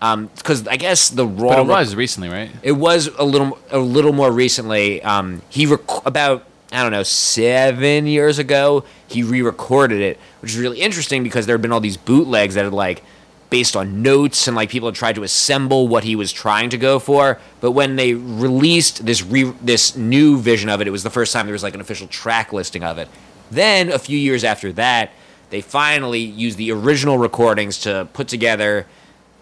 [0.00, 1.50] because I guess the raw.
[1.50, 2.50] But it was recently, right?
[2.62, 5.02] It was a little a little more recently.
[5.02, 10.58] Um, he rec- about I don't know seven years ago he re-recorded it, which is
[10.58, 13.02] really interesting because there had been all these bootlegs that had like
[13.50, 16.78] based on notes and like people had tried to assemble what he was trying to
[16.78, 17.38] go for.
[17.60, 21.32] But when they released this re- this new vision of it, it was the first
[21.32, 23.08] time there was like an official track listing of it.
[23.50, 25.10] Then a few years after that,
[25.50, 28.86] they finally used the original recordings to put together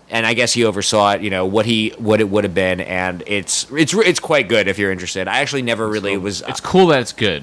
[0.08, 1.22] and I guess he oversaw it.
[1.22, 4.68] You know what he what it would have been, and it's it's it's quite good
[4.68, 5.26] if you're interested.
[5.26, 6.42] I actually never really was.
[6.42, 7.42] It's cool that it's good.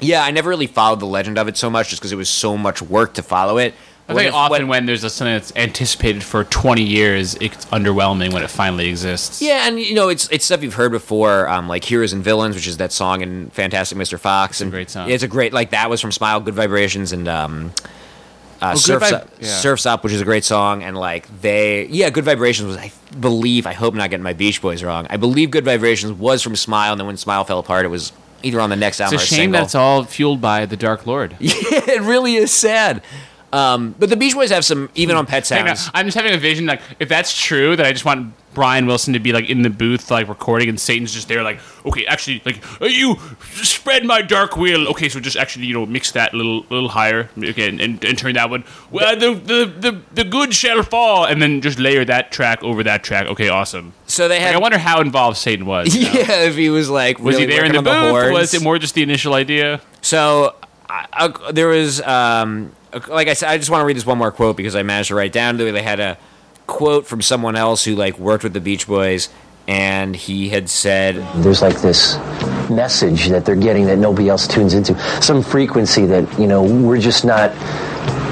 [0.00, 2.28] yeah, I never really followed the legend of it so much, just because it was
[2.28, 3.72] so much work to follow it.
[4.08, 7.64] I think it- often when- when there's a, something that's anticipated for 20 years, it's
[7.66, 9.40] underwhelming when it finally exists.
[9.40, 12.54] yeah, and you know it's it's stuff you've heard before, um, like "Heroes and Villains,"
[12.54, 14.18] which is that song in Fantastic Mr.
[14.18, 14.60] Fox.
[14.60, 15.08] and great song.
[15.10, 17.72] It's a great like that was from Smile, Good Vibrations, and um,
[18.60, 19.48] uh, Good Surfs, Vib- Up, yeah.
[19.48, 22.92] Surfs Up, which is a great song, and like they, yeah, Good Vibrations was, I
[23.18, 25.06] believe, I hope I'm not getting my Beach Boys wrong.
[25.10, 28.12] I believe Good Vibrations was from Smile, and then when Smile fell apart, it was
[28.42, 29.60] either on the next album It's a shame single.
[29.60, 31.36] that it's all fueled by the Dark Lord.
[31.40, 31.54] Yeah,
[31.90, 33.02] it really is sad.
[33.54, 35.88] Um, but the Beach Boys have some, even on Pet Sounds.
[35.94, 39.12] I'm just having a vision like if that's true, that I just want Brian Wilson
[39.14, 42.42] to be like in the booth like recording, and Satan's just there like, okay, actually,
[42.44, 43.16] like you
[43.62, 44.88] spread my dark wheel.
[44.88, 48.04] Okay, so just actually you know mix that a little little higher, okay, and, and,
[48.04, 48.64] and turn that one.
[48.90, 52.82] Well, the, the the the good shall fall, and then just layer that track over
[52.82, 53.26] that track.
[53.28, 53.92] Okay, awesome.
[54.06, 55.94] So they Like, had, I wonder how involved Satan was.
[55.94, 56.12] you know?
[56.12, 58.32] yeah, if he was like, Was he there in the booth?
[58.32, 59.80] was it more just the initial idea?
[60.02, 60.54] So
[60.88, 62.72] I, I, there was, um,
[63.08, 65.08] like I said, I just want to read this one more quote because I managed
[65.08, 65.56] to write down.
[65.56, 66.18] They had a
[66.66, 69.28] quote from someone else who like worked with the Beach Boys,
[69.66, 72.16] and he had said, There's like this
[72.70, 74.98] message that they're getting that nobody else tunes into.
[75.22, 77.50] Some frequency that, you know, we're just not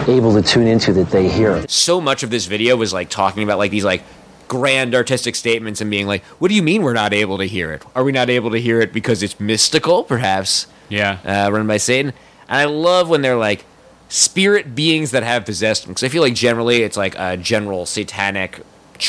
[0.09, 1.65] able to tune into that they hear.
[1.69, 4.03] so much of this video was like talking about like these like
[4.49, 7.73] grand artistic statements and being like, "What do you mean we're not able to hear
[7.73, 7.83] it?
[7.95, 11.19] Are we not able to hear it because it's mystical, perhaps?" Yeah.
[11.25, 12.13] uh, run by Satan.
[12.49, 13.65] And I love when they're like
[14.13, 17.87] spirit beings that have possessed them because I feel like generally it's like a general
[17.87, 18.61] satanic.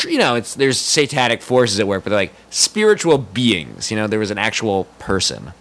[0.04, 3.92] You know, it's there's satanic forces at work, but they're like spiritual beings.
[3.92, 5.52] You know, there was an actual person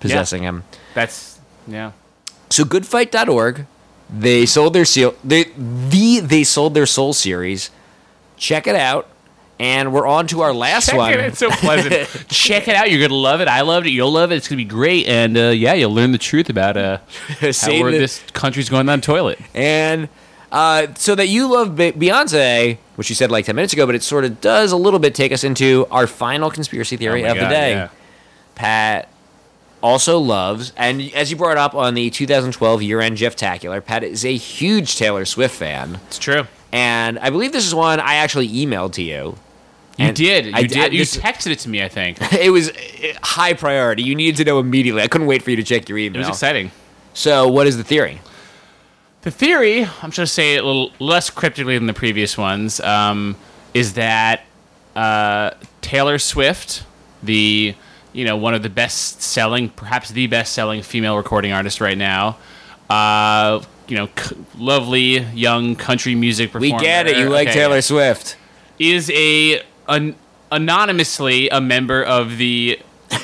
[0.00, 0.64] possessing him.
[0.94, 1.92] That's yeah.
[2.48, 3.66] So goodfight.org,
[4.08, 7.70] they sold their seal they the they sold their soul series.
[8.38, 9.06] Check it out.
[9.60, 11.12] And we're on to our last Check one.
[11.14, 11.20] it.
[11.20, 11.92] It's so pleasant.
[12.28, 12.90] Check it out.
[12.92, 13.48] You're gonna love it.
[13.48, 13.90] I loved it.
[13.90, 14.36] You'll love it.
[14.36, 15.06] It's gonna be great.
[15.08, 16.98] And uh, yeah, you'll learn the truth about uh,
[17.40, 17.46] how
[17.90, 19.40] this country's going on toilet.
[19.54, 20.08] And
[20.52, 23.94] uh, so that you love Be- Beyonce, which you said like 10 minutes ago, but
[23.96, 27.32] it sort of does a little bit take us into our final conspiracy theory Oh
[27.32, 27.72] of the day.
[27.72, 27.88] yeah.
[28.54, 29.08] Pat
[29.82, 34.02] also loves, and as you brought up on the 2012 year end Jeff Tacular, Pat
[34.04, 36.00] is a huge Taylor Swift fan.
[36.06, 36.46] It's true.
[36.72, 39.36] And I believe this is one I actually emailed to you.
[39.98, 40.46] You did.
[40.46, 40.78] You I- did.
[40.78, 41.82] I- you this- texted it to me.
[41.82, 42.74] I think It was uh,
[43.22, 44.02] high priority.
[44.02, 45.02] You needed to know immediately.
[45.02, 46.16] I couldn't wait for you to check your email.
[46.16, 46.70] it was exciting.
[47.14, 48.20] So, what is the theory?
[49.22, 52.38] The theory, I'm just going to say it a little less cryptically than the previous
[52.38, 53.34] ones, um,
[53.74, 54.42] is that
[54.94, 55.50] uh,
[55.80, 56.84] Taylor Swift,
[57.22, 57.74] the
[58.12, 61.98] you know one of the best selling, perhaps the best selling female recording artist right
[61.98, 62.38] now,
[62.88, 66.76] uh, you know, c- lovely young country music performer.
[66.76, 67.16] We get it.
[67.18, 67.80] You like Okay, Taylor.
[67.82, 68.36] Swift.
[68.78, 70.14] is a an,
[70.52, 72.78] anonymously a member of the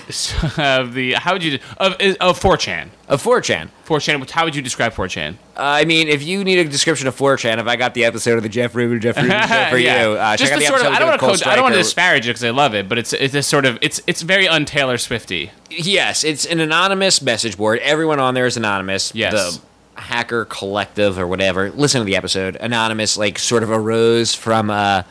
[0.58, 2.88] of the how would you of of 4chan.
[3.06, 3.68] Of 4chan.
[3.86, 4.18] 4chan.
[4.20, 5.34] which- How would you describe 4chan?
[5.56, 8.38] Uh, I mean, if you need a description of 4chan, if I got the episode
[8.38, 10.02] of the Jeff Rubin, Jeff Rubin show for Yeah.
[10.06, 10.94] you, uh, Just check out the the sort of.
[10.94, 11.50] I don't want to.
[11.50, 13.66] I don't want to disparage it because I love it, but it's it's a sort
[13.66, 15.50] of it's it's very un Taylor Swifty.
[15.70, 17.78] Yes, it's an anonymous message board.
[17.80, 19.14] Everyone on there is anonymous.
[19.14, 19.32] Yes.
[19.34, 21.70] The hacker collective or whatever.
[21.70, 22.56] Listen to the episode.
[22.56, 25.02] Anonymous, like, sort of arose from uh,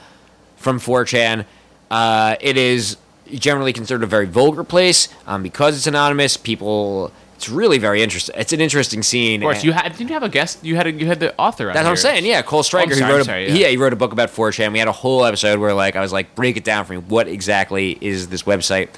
[0.64, 1.46] from 4chan.
[1.92, 2.98] Uh, it is
[3.30, 6.38] generally considered a very vulgar place um, because it's anonymous.
[6.38, 8.34] People, it's really very interesting.
[8.38, 9.42] It's an interesting scene.
[9.42, 10.64] Of course, and- you had didn't you have a guest?
[10.64, 11.66] You had a, you had the author.
[11.66, 12.26] That's what I'm saying.
[12.26, 12.94] Yeah, Cole Stryker.
[12.94, 13.54] Oh, I'm he wrote I'm a, sorry, yeah.
[13.54, 13.68] yeah.
[13.68, 14.72] he wrote a book about 4chan.
[14.72, 17.00] We had a whole episode where like I was like, break it down for me.
[17.00, 18.90] What exactly is this website?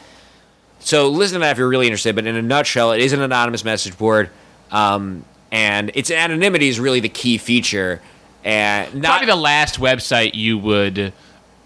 [0.79, 2.15] So listen to that if you're really interested.
[2.15, 4.29] But in a nutshell, it is an anonymous message board,
[4.71, 8.01] um, and its anonymity is really the key feature.
[8.43, 11.11] And not Probably the last website you would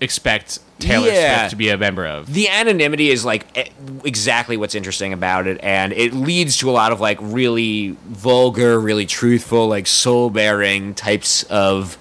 [0.02, 1.40] expect Taylor Yeah.
[1.40, 2.34] Swift to be a member of.
[2.34, 3.70] the anonymity is like
[4.06, 8.80] exactly what's interesting about it and it leads to a lot of like really vulgar
[8.80, 11.98] really truthful like soul bearing types of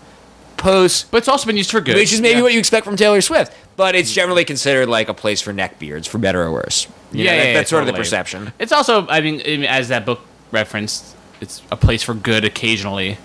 [0.57, 1.97] posts But it's also been used for good.
[1.97, 2.43] which is maybe Yeah.
[2.43, 6.07] what you expect from taylor swift but it's generally considered like a place for neckbeards
[6.07, 8.53] for better or worse You know, Yeah, that- yeah, yeah, that's sort of the perception
[8.59, 10.21] It's also, I mean, as that book
[10.53, 13.17] referenced, it's a place for good occasionally.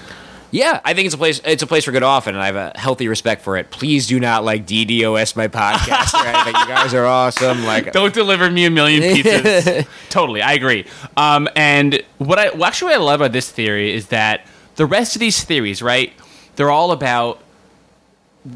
[0.53, 2.55] Yeah i think it's a place it's a place for good often and i have
[2.55, 6.67] a healthy respect for it please do not like ddos my podcast or anything you
[6.67, 9.87] guys are awesome like Don't deliver me a million pizzas.
[10.09, 10.85] totally, I agree.
[11.17, 14.85] Um, and what I well, actually what I love about this theory is that the
[14.85, 16.13] rest of these theories, right?
[16.55, 17.41] They're all about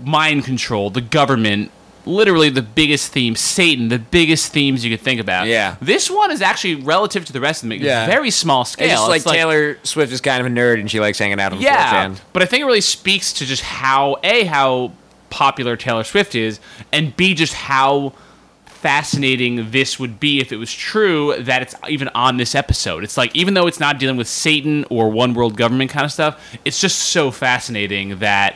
[0.03, 1.71] mind control, the government,
[2.07, 5.47] literally the biggest theme, Satan, the biggest themes you could think about.
[5.47, 5.75] Yeah.
[5.81, 7.79] This one is actually relative to the rest of them.
[7.79, 8.05] Yeah.
[8.07, 8.85] Very small scale.
[8.85, 11.19] It's just like It's like Taylor Swift is kind of a nerd and she likes
[11.19, 12.19] hanging out on Yeah, 4chan.
[12.33, 14.91] but I think it really speaks to just how a how
[15.29, 16.59] popular Taylor Swift is,
[16.93, 18.13] and b just how
[18.65, 23.03] fascinating this would be if it was true that it's even on this episode.
[23.03, 26.11] It's like even though it's not dealing with Satan or one world government kind of
[26.11, 28.55] stuff, it's just so fascinating that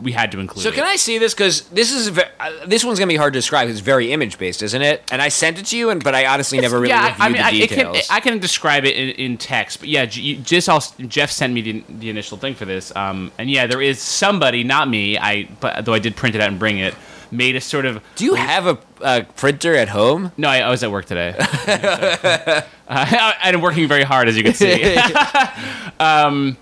[0.00, 0.74] we had to include So it.
[0.74, 1.34] can I see this?
[1.34, 3.68] Because this is ve- uh, this one's gonna be hard to describe.
[3.68, 5.02] It's very image based, isn't it?
[5.10, 7.28] And I sent it to you, and but I honestly never really yeah, reviewed I
[7.28, 8.08] mean, I, the it can, details.
[8.10, 11.52] I can describe it in, in text, but yeah, J- you, just all, Jeff sent
[11.52, 15.18] me the, the initial thing for this, um, and yeah, there is somebody, not me,
[15.18, 16.94] I but though I did print it out and bring it,
[17.30, 20.32] made a sort of Do you have a, a printer at home?
[20.36, 21.34] no, I, I was at work today.
[21.38, 24.96] uh, I, I'm working very hard, as you can see.
[26.00, 26.56] um,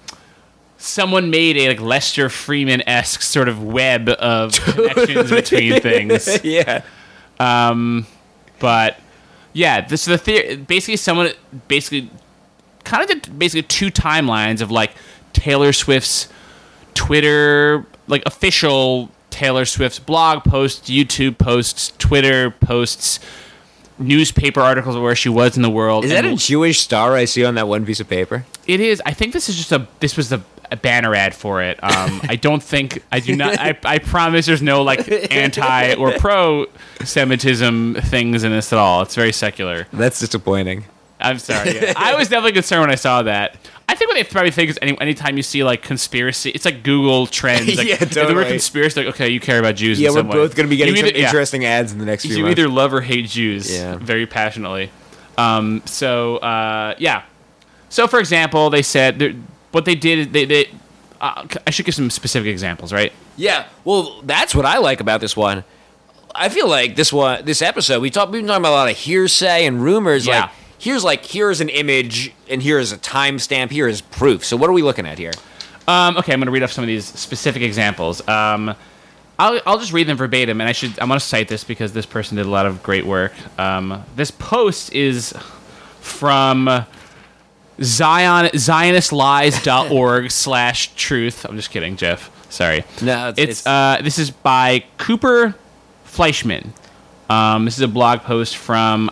[0.86, 6.42] someone made a like Lester Freamon esque sort of web of connections between things.
[6.44, 6.82] yeah.
[7.40, 8.06] Um,
[8.58, 8.98] But
[9.52, 10.56] yeah, this is the theory.
[10.56, 11.30] Basically, someone
[11.68, 12.10] basically
[12.84, 14.92] kind of did basically two timelines of like
[15.32, 16.28] Taylor Swift's
[16.94, 23.20] Twitter, like official Taylor Swift's blog posts, YouTube posts, Twitter posts,
[23.98, 26.04] newspaper articles of where she was in the world.
[26.04, 28.46] Is that and a Jewish star I see on that one piece of paper?
[28.66, 29.02] It is.
[29.04, 29.86] I think this is just a.
[30.00, 31.78] This was the a banner ad for it.
[31.82, 33.02] Um, I don't think.
[33.12, 33.58] I do not.
[33.58, 34.46] I, I promise.
[34.46, 36.66] There's no like anti or pro
[37.04, 39.02] Semitism things in this at all.
[39.02, 39.86] It's very secular.
[39.92, 40.84] That's disappointing.
[41.20, 41.74] I'm sorry.
[41.76, 41.94] yeah.
[41.96, 43.56] I was definitely concerned when I saw that.
[43.88, 46.82] I think what they probably think is any, anytime you see like conspiracy, it's like
[46.82, 47.76] Google trends.
[47.76, 48.34] Like, Yeah, if the totally.
[48.34, 49.98] word conspiracy, like okay, you care about Jews.
[50.00, 51.26] Yeah, we're both going to be getting You some either- yeah.
[51.26, 52.58] interesting ads in the next few You months.
[52.58, 53.96] either love or hate Jews Yeah.
[53.96, 54.90] very passionately.
[55.38, 57.22] Um, so uh, yeah.
[57.88, 59.42] So for example, they said
[59.76, 60.32] what they did.
[60.32, 60.70] They, they
[61.20, 63.12] uh, I should give some specific examples, right?
[63.36, 65.64] Yeah, well, that's what I like about this one.
[66.34, 68.90] I feel like this one, this episode, we talk, we've been talking about a lot
[68.90, 70.26] of hearsay and rumors.
[70.26, 70.40] Yeah.
[70.40, 73.70] Like, here's like here's an image, and here is a timestamp.
[73.70, 74.46] Here is proof.
[74.46, 75.32] So, what are we looking at here?
[75.86, 78.26] Um, okay, I'm going to read off some of these specific examples.
[78.26, 78.74] Um,
[79.38, 81.92] I'll, I'll just read them verbatim, and I should I'm going to cite this because
[81.92, 83.34] this person did a lot of great work.
[83.58, 85.34] Um, this post is
[86.00, 86.86] from
[87.82, 91.44] Zion ZionistLies.org slash truth.
[91.44, 92.30] I'm just kidding, Jeff.
[92.50, 92.84] Sorry.
[93.02, 95.54] No, it's- it's, it's- uh, this is by Cooper
[96.04, 96.72] Fleishman.
[97.28, 99.10] Um, this is a blog post from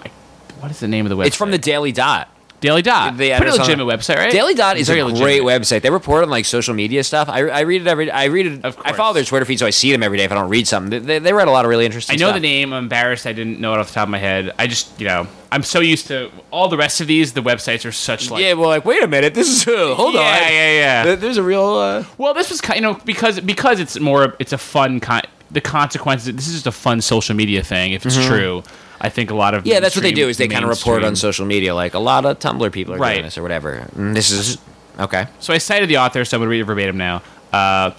[0.61, 1.27] what is the name of the website?
[1.27, 2.28] It's from the Daily Dot.
[2.65, 3.19] Daily Dot.
[3.19, 4.32] The Pretty legitimate website, right?
[4.32, 5.24] Daily Dot is Very a legitimate.
[5.27, 5.82] great website.
[5.82, 7.28] They report on like social media stuff.
[7.28, 8.11] I, I read it every.
[8.11, 8.65] I read it.
[8.65, 8.89] Of course.
[8.89, 10.24] I follow their Twitter feed, so I see them every day.
[10.24, 12.15] If I don't read something, they, they, they write a lot of really interesting.
[12.15, 12.36] I know stuff.
[12.36, 12.73] the name.
[12.73, 13.27] I'm embarrassed.
[13.27, 14.53] I didn't know it off the top of my head.
[14.59, 17.35] I just, you know, I'm so used to all the rest of these.
[17.35, 18.43] The websites are such like.
[18.43, 19.35] yeah, well, like, wait a minute.
[19.35, 20.24] This is uh, hold yeah, on.
[20.24, 21.05] yeah, yeah.
[21.05, 21.66] There- There's a real.
[21.74, 25.20] Uh, Well, this was kind, you know, because because it's more, it's a fun con.
[25.51, 26.35] The consequences.
[26.35, 27.93] This is just a fun social media thing.
[27.93, 28.62] If it's true,
[29.01, 30.29] I think a lot of yeah, that's what they do.
[30.29, 32.99] Is they kind of report on social media, like a lot of Tumblr people are
[32.99, 33.15] Right.
[33.15, 33.89] doing this or whatever.
[33.97, 34.59] And this is
[34.99, 35.27] okay.
[35.41, 37.23] So I cited the author, so I'm going to read it verbatim now.
[37.53, 37.91] Uh,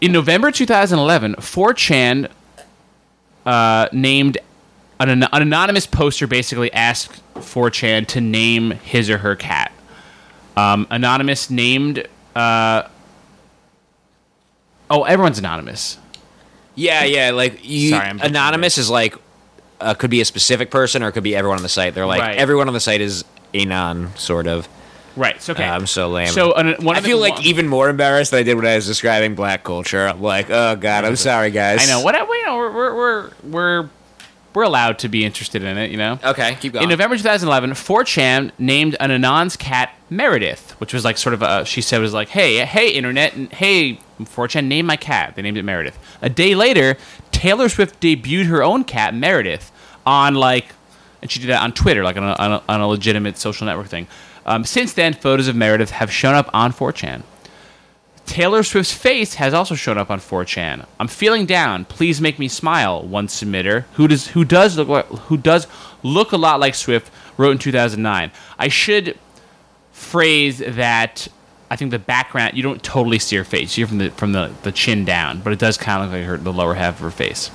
[0.00, 2.28] In November 2011, 4chan
[3.46, 4.38] uh, named
[5.00, 9.72] an, an anonymous poster basically asked 4chan to name his or her cat.
[10.56, 12.06] Um, anonymous named.
[12.36, 12.82] Uh,
[14.90, 15.98] oh, everyone's anonymous.
[16.74, 17.30] Yeah, yeah.
[17.30, 19.16] Like you, Sorry, I'm anonymous is like
[19.82, 21.94] uh, could be a specific person or it could be everyone on the site.
[21.94, 22.36] They're like Right.
[22.36, 24.68] everyone on the site is anon, sort of.
[25.14, 25.40] Right.
[25.42, 25.64] So okay.
[25.64, 26.28] Uh, I'm so lame.
[26.28, 28.66] So uh, one I the- feel like one- even more embarrassed than I did when
[28.66, 30.06] I was describing black culture.
[30.08, 31.80] I'm like, oh god, I'm sorry, guys.
[31.82, 32.56] I know what we know.
[32.56, 33.88] We're we're we're we're,
[34.54, 35.90] we're allowed to be interested in it.
[35.90, 36.18] You know.
[36.24, 36.84] Okay, keep going.
[36.84, 41.64] In November 2011, 4chan named an Anon's cat Meredith, which was like sort of a,
[41.66, 45.34] she said it was like, hey, hey, internet, and hey, 4chan, name my cat.
[45.36, 45.98] They named it Meredith.
[46.22, 46.96] A day later,
[47.42, 49.72] Taylor Swift debuted her own cat, Meredith,
[50.06, 50.66] on like,
[51.20, 54.06] and she did that on Twitter, like on a, on a, legitimate social network thing.
[54.46, 57.24] Um, since then, photos of Meredith have shown up on 4chan.
[58.26, 60.86] Taylor Swift's face has also shown up on 4chan.
[61.00, 61.84] I'm feeling down.
[61.84, 63.02] Please make me smile.
[63.02, 65.66] One submitter who does who does look like, who does
[66.04, 68.30] look a lot like Swift wrote in 2009.
[68.56, 69.18] I should
[69.90, 71.26] phrase that.
[71.72, 73.78] I think the background you don't totally see her face.
[73.78, 76.26] You're from the from the, the chin down, but it does kind of look like
[76.26, 77.50] her the lower half of her face.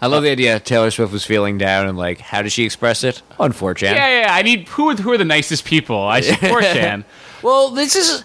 [0.00, 3.04] I love the idea Taylor Swift was feeling down and like, how does she express
[3.04, 3.20] it?
[3.38, 3.82] On 4chan.
[3.82, 4.20] Yeah, yeah.
[4.22, 4.34] yeah.
[4.34, 5.98] I need who are, who are the nicest people?
[6.02, 7.04] I should 4chan.
[7.42, 8.24] Well, this is.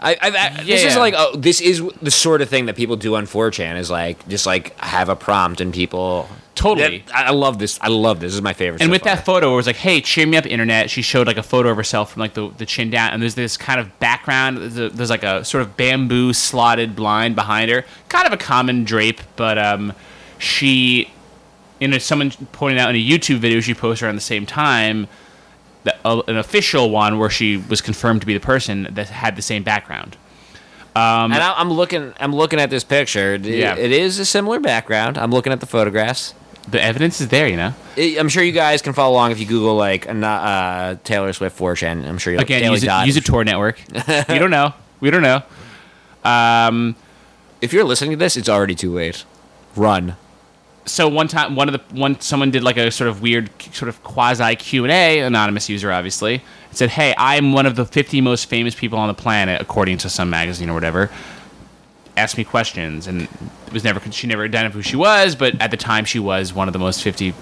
[0.00, 0.16] I, I,
[0.58, 0.98] I this is Yeah.
[1.00, 4.28] like oh, this is the sort of thing that people do on 4chan is like
[4.28, 6.28] just like have a prompt and people
[6.58, 7.04] Totally.
[7.06, 7.78] That- I love this.
[7.80, 8.28] I love this.
[8.32, 8.82] This is my favorite.
[8.82, 9.16] And so with far.
[9.16, 11.68] that photo, it was like, "Hey, cheer me up, internet." She showed like a photo
[11.70, 14.58] of herself from like the, the chin down, and there's this kind of background.
[14.58, 18.36] There's, a, there's like a sort of bamboo slotted blind behind her, kind of a
[18.36, 19.92] common drape, but um,
[20.38, 21.10] she,
[21.80, 25.06] you know, someone pointed out in a YouTube video she posted around the same time,
[25.84, 29.36] that uh, an official one where she was confirmed to be the person that had
[29.36, 30.16] the same background.
[30.96, 32.12] Um, and I, I'm looking.
[32.18, 33.34] I'm looking at this picture.
[33.34, 33.76] It, Yeah.
[33.76, 35.16] it is a similar background.
[35.16, 36.34] I'm looking at the photographs.
[36.70, 37.72] The evidence is there, you know.
[37.96, 41.58] I'm sure you guys can follow along if you Google like uh, uh, Taylor Swift
[41.58, 42.06] 4chan.
[42.06, 43.80] I'm sure you'll Again, Daily use a, use a Tor network.
[44.28, 44.74] we don't know.
[45.00, 45.42] We don't know.
[46.24, 46.94] Um,
[47.60, 49.24] If you're listening to this, it's already too late.
[49.76, 50.16] Run.
[50.86, 53.88] so one time one of the one someone did like a sort of weird sort
[53.90, 56.34] of quasi q&a anonymous user obviously
[56.68, 59.98] and said hey i'm one of the 50 most famous people on the planet according
[59.98, 61.10] to some magazine or whatever
[62.18, 63.22] asked me questions and
[63.66, 66.52] it was never she never identified who she was but at the time she was
[66.52, 67.34] one of the most 50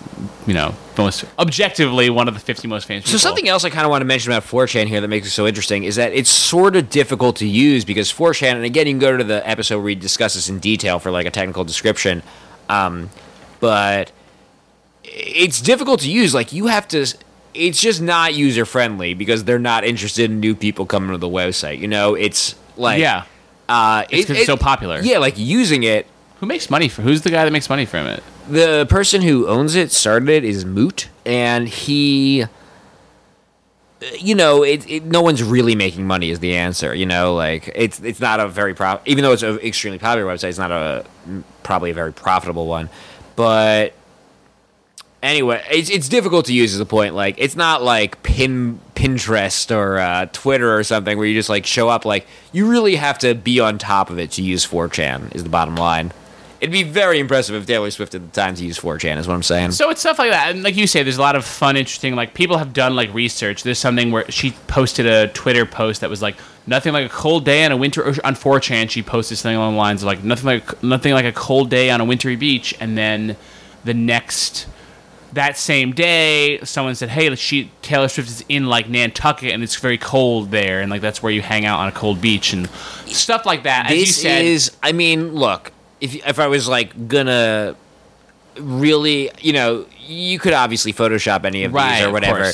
[0.46, 3.18] you know most objectively one of the 50 most famous So people.
[3.20, 5.46] something else I kind of want to mention about 4chan here that makes it so
[5.46, 8.98] interesting is that it's sort of difficult to use because 4chan, and again, you can
[9.00, 12.22] go to the episode where we discuss this in detail for like a technical description,
[12.68, 13.10] um,
[13.60, 14.12] but
[15.04, 16.34] it's difficult to use.
[16.34, 17.06] Like you have to,
[17.54, 21.28] it's just not user friendly because they're not interested in new people coming to the
[21.28, 21.78] website.
[21.78, 23.24] You know, it's like yeah
[23.68, 25.00] uh, It's it's so popular.
[25.00, 26.06] Yeah, like using it.
[26.40, 29.46] who makes money for who's the guy that makes money from it The person who
[29.48, 32.44] owns it started it is Moot, and he,
[34.18, 36.94] you know, it, it no one's really making money is the answer.
[36.94, 39.00] You know, like it's it's not a very pro.
[39.06, 41.04] Even though it's an extremely popular website, it's not a
[41.62, 42.88] probably a very profitable one.
[43.34, 43.94] But
[45.26, 47.14] anyway, it's it's difficult to use as a point.
[47.14, 51.66] Like it's not like pin Pinterest or uh, Twitter or something where you just like
[51.66, 52.04] show up.
[52.04, 55.34] Like you really have to be on top of it to use 4chan.
[55.34, 56.12] Is the bottom line.
[56.58, 59.18] It'd be very impressive if Taylor Swift had the time to use 4chan.
[59.18, 59.72] Is what I'm saying.
[59.72, 62.14] So it's stuff like that, and like you say, there's a lot of fun, interesting.
[62.14, 63.62] Like people have done like research.
[63.62, 66.36] There's something where she posted a Twitter post that was like
[66.66, 68.90] nothing like a cold day on a winter on 4chan.
[68.90, 71.90] She posted something along the lines of like nothing like nothing like a cold day
[71.90, 73.36] on a wintry beach, and then
[73.84, 74.66] the next
[75.36, 79.76] that same day, someone said, "Hey, she Taylor Swift is in like Nantucket, and it's
[79.76, 82.68] very cold there, and like that's where you hang out on a cold beach and
[83.06, 86.68] stuff like that." As you this said, is i mean look if if i was
[86.68, 87.74] like gonna
[88.58, 92.50] really you know you could obviously photoshop any of right these or whatever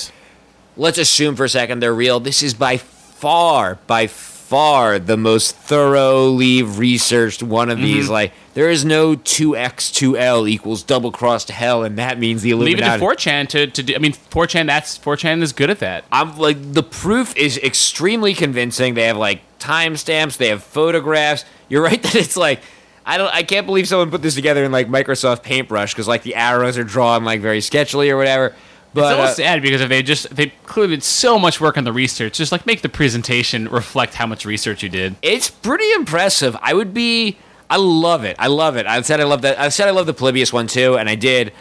[0.77, 5.57] let's assume for a second they're real this is by far by far the most
[5.57, 8.13] thoroughly researched one of these Mm-hmm.
[8.13, 12.83] like there is no 2x2l equals double crossed hell and that means the Leave it
[12.83, 13.95] to 4chan to, to do.
[13.95, 14.67] I mean, 4chan.
[14.67, 16.05] That's 4chan is good at that.
[16.13, 18.95] I'm like the proof is extremely convincing.
[18.95, 21.45] They have like timestamps, they have photographs.
[21.69, 22.61] You're right that it's like
[23.05, 26.23] I don't I can't believe someone put this together in like Microsoft Paintbrush because like
[26.23, 28.55] the arrows are drawn like very sketchily or whatever.
[28.95, 31.79] But it's almost uh, sad because if they just they clearly did so much work
[31.79, 32.37] on the research.
[32.37, 35.17] Just like make the presentation reflect how much research you did.
[35.23, 36.55] it's pretty impressive.
[36.61, 37.39] I would be
[37.71, 38.37] I love it.
[38.39, 38.87] I love it.
[38.87, 41.15] I said I love that I said I love the Polybius one too, and I
[41.15, 41.53] did.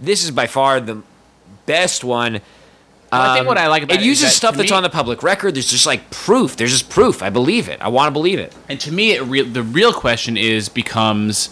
[0.00, 1.02] This is by far the
[1.66, 2.40] best one.
[3.10, 4.90] I think what I like about it it uses that stuff that's me- on the
[4.90, 5.54] public record.
[5.54, 6.56] There's just like proof.
[6.56, 7.22] There's just proof.
[7.22, 7.80] I believe it.
[7.80, 8.52] I want to believe it.
[8.68, 11.48] And to me, it re- the real question is becomes,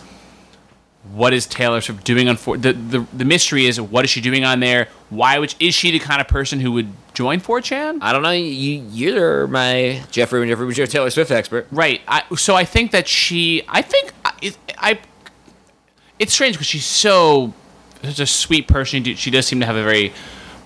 [1.16, 2.58] what is Taylor Swift doing on four?
[2.58, 4.88] The, the the mystery is what is she doing on there?
[5.08, 5.38] Why?
[5.38, 7.98] Which is she the kind of person who would join 4chan?
[8.02, 8.32] I don't know.
[8.32, 11.66] You, you're my Jeffrey and Jeffrey, you're Taylor Swift expert.
[11.70, 12.02] Right.
[12.06, 13.62] I, so I think that she.
[13.66, 14.52] I think I.
[14.76, 14.98] I
[16.18, 17.54] it's strange because she's so
[18.02, 19.02] such a sweet person.
[19.02, 20.12] She does seem to have a very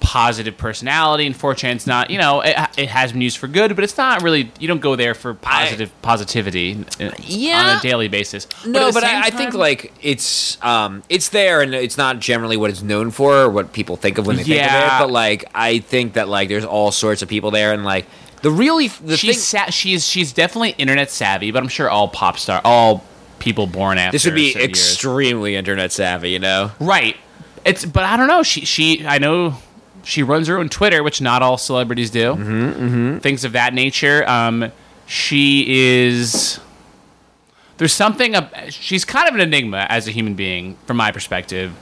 [0.01, 2.10] positive personality, and 4chan's not.
[2.10, 4.51] You know, it, it has been used for good, but it's not really.
[4.59, 7.62] You don't go there for positive positivity uh, Yeah.
[7.72, 8.47] on a daily basis.
[8.66, 12.18] No, at the but I, I think like it's um it's there and it's not
[12.18, 14.98] generally what it's known for or what people think of when they think of it.
[14.98, 18.06] But like I think that like there's all sorts of people there and like
[18.43, 22.09] the really the she's thing sa- she's she's definitely internet savvy, but I'm sure all
[22.09, 23.05] pop star, all
[23.39, 26.70] people born after this would be certain years- extremely internet savvy, you know.
[26.81, 27.16] right.
[27.64, 28.43] It's but I don't know.
[28.43, 29.55] She she I know
[30.02, 32.35] she runs her own Twitter, which not all celebrities do.
[32.35, 32.52] Mm-hmm,
[32.85, 33.18] mm-hmm.
[33.18, 34.28] Things of that nature.
[34.28, 34.72] Um,
[35.06, 36.60] she is.
[37.78, 38.35] There's something.
[38.68, 41.72] She's kind of an enigma as a human being, from my perspective.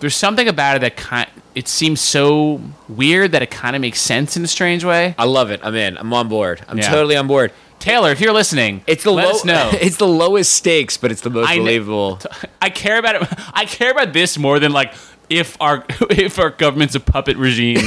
[0.00, 1.28] There's something about her that kind.
[1.54, 5.14] It seems so weird that it kind of makes sense in a strange way.
[5.16, 5.60] I love it.
[5.62, 5.96] I'm in.
[5.96, 6.64] I'm on board.
[6.68, 6.90] I'm Yeah.
[6.90, 7.52] totally on board.
[7.78, 9.70] Taylor, if you're listening, It's the let low, us know.
[9.74, 12.18] it's the lowest stakes, but it's the most I believable.
[12.62, 13.28] I care about it.
[13.54, 14.94] I care about this more than like
[15.28, 17.78] if our if our government's a puppet regime.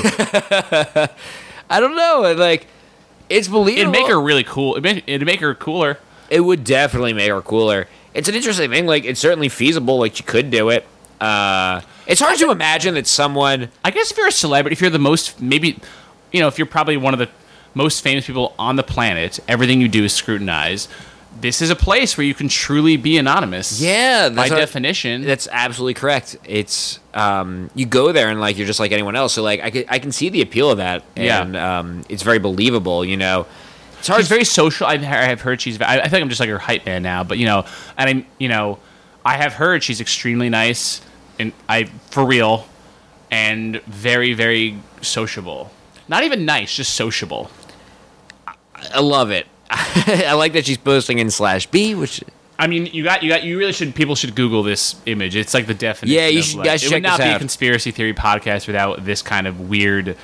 [1.69, 2.33] I don't know.
[2.37, 2.67] Like
[3.29, 3.81] it's believable.
[3.81, 4.73] It'd make her really cool.
[4.73, 5.97] It'd make, it'd make her cooler.
[6.29, 7.87] It would definitely make her cooler.
[8.13, 8.85] It's an interesting thing.
[8.85, 9.99] Like it's certainly feasible.
[9.99, 10.85] Like you could do it.
[11.19, 13.69] Uh, it's hard to imagine that someone.
[13.83, 15.79] I guess if you're a celebrity, if you're the most maybe,
[16.31, 17.29] you know, if you're probably one of the
[17.73, 20.89] most famous people on the planet, everything you do is scrutinized.
[21.39, 23.79] This is a place where you can truly be anonymous.
[23.79, 25.21] Yeah, by definition.
[25.21, 26.35] That's absolutely correct.
[26.43, 29.33] It's um, you go there and like you're just like anyone else.
[29.33, 31.03] So like I can I can see the appeal of that.
[31.15, 31.43] Yeah.
[31.43, 33.05] and um, it's very believable.
[33.05, 33.45] You know,
[33.99, 34.21] it's hard.
[34.21, 34.87] she's very social.
[34.87, 35.79] I've, I've heard she's.
[35.81, 37.23] I, I think I'm just like her hype man now.
[37.23, 37.65] But you know,
[37.97, 38.25] and I'm.
[38.39, 38.79] You know,
[39.23, 41.01] I have heard she's extremely nice,
[41.37, 42.67] and I for real,
[43.29, 45.71] and very very sociable.
[46.07, 47.51] Not even nice, just sociable.
[48.47, 49.47] I love it.
[49.69, 52.23] I like that she's posting in slash B, which
[52.59, 55.35] I mean, you got you got you really should people should Google this image.
[55.35, 56.15] It's like the definition.
[56.17, 59.21] Yeah, you should- like- guys It would not be a conspiracy theory podcast without this
[59.21, 60.15] kind of weird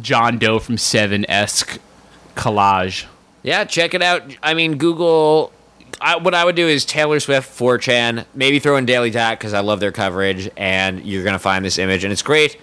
[0.00, 1.78] John Doe from Seven esque
[2.36, 3.06] collage.
[3.42, 4.22] Yeah, check it out.
[4.42, 5.52] I mean, Google.
[6.02, 9.52] I, what I would do is Taylor Swift 4chan, maybe throw in Daily Dot because
[9.52, 12.58] I love their coverage, and you're gonna find this image, and it's great.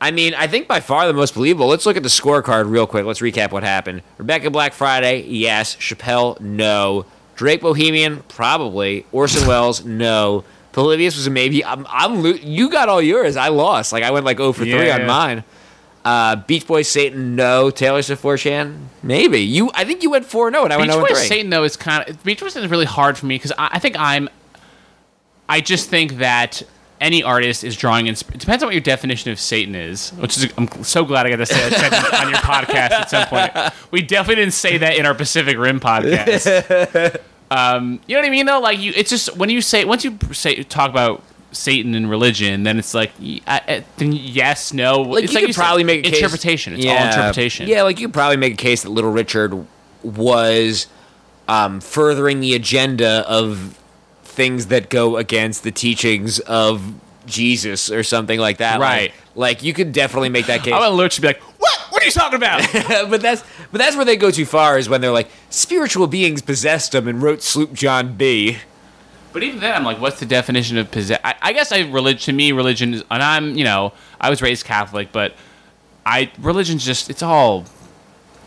[0.00, 1.66] I mean, I think by far the most believable.
[1.66, 3.04] Let's look at the scorecard real quick.
[3.04, 4.02] Let's recap what happened.
[4.18, 5.76] Rebecca Black Friday, yes.
[5.76, 7.04] Chappelle, no.
[7.36, 9.04] Drake Bohemian, probably.
[9.12, 10.44] Orson Welles, no.
[10.72, 11.64] Polybius was a maybe.
[11.64, 12.22] I'm, I'm.
[12.22, 13.36] lo- You got all yours.
[13.36, 13.92] I lost.
[13.92, 14.96] Like I went like 0 for three Yeah.
[15.00, 15.44] on mine.
[16.02, 17.70] Uh, Beach Boys Satan, no.
[17.70, 19.40] Taylor Swift 4chan, maybe.
[19.40, 21.26] You, I think you went four no, and I went Beach 0 Boys and three.
[21.28, 23.68] Satan though is kind of Beach Boys Satan is really hard for me because I,
[23.72, 24.30] I think I'm.
[25.48, 26.62] I just think that
[27.00, 28.06] any artist is drawing.
[28.06, 31.26] Insp- it depends on what your definition of Satan is, which is I'm so glad
[31.26, 33.52] I got to say that on your podcast at some point.
[33.90, 37.16] We definitely didn't say that in our Pacific Rim podcast.
[37.50, 38.46] um, you know what I mean?
[38.46, 41.22] Though, like you, it's just when you say once you say talk about.
[41.52, 45.00] Satan and religion, then it's like, I- I- then yes, no.
[45.02, 46.74] like it's you like could said, probably make a case- interpretation.
[46.74, 47.66] It's all interpretation.
[47.66, 49.66] Yeah, like you could probably make a case that Little Richard
[50.04, 50.86] was
[51.48, 53.76] um, furthering the agenda of
[54.40, 56.94] things that go against the teachings of
[57.26, 58.80] Jesus or something like that.
[58.80, 59.12] Right.
[59.34, 60.72] Like, you could definitely make that case.
[60.72, 61.78] I want Lurch to be like, "What?
[61.90, 62.66] What are you talking about?"
[63.10, 66.40] but that's but that's where they go too far is when they're like spiritual beings
[66.40, 68.56] possessed him and wrote Sloop John B.
[69.34, 71.20] But even then, I'm like, what's the definition of possess?
[71.22, 74.40] I, I guess I religion to me, religion is, and I'm, you know, I was
[74.40, 75.34] raised Catholic, but
[76.06, 77.66] I religion's just it's all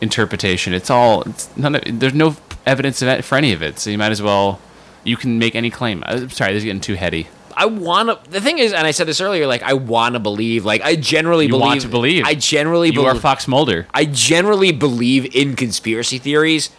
[0.01, 0.73] interpretation.
[0.73, 3.99] It's all it's none of, there's no evidence of for any of it, so you
[3.99, 4.59] might as well
[5.03, 6.03] you can make any claim.
[6.05, 7.27] I'm sorry, this is getting too heady.
[7.55, 8.31] I want to.
[8.31, 10.65] The thing is, and I said this earlier, like I want to believe.
[10.65, 11.65] Like I generally You believe.
[11.67, 12.25] want to believe.
[12.25, 13.19] I generally believe You are.
[13.19, 13.85] Fox Mulder.
[13.93, 16.71] I generally believe in conspiracy theories,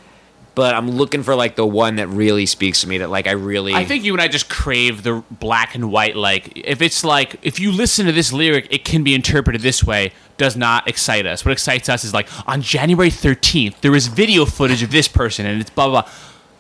[0.56, 2.98] but I'm looking for like the one that really speaks to me.
[2.98, 3.72] That like I really.
[3.72, 6.16] I think you and I just crave the black and white.
[6.16, 9.84] Like, if it's like, if you listen to this lyric, it can be interpreted this
[9.84, 11.44] way, does not excite us.
[11.44, 15.46] What excites us is like, on January 13th, there was video footage of this person,
[15.46, 16.10] and it's blah, blah, blah.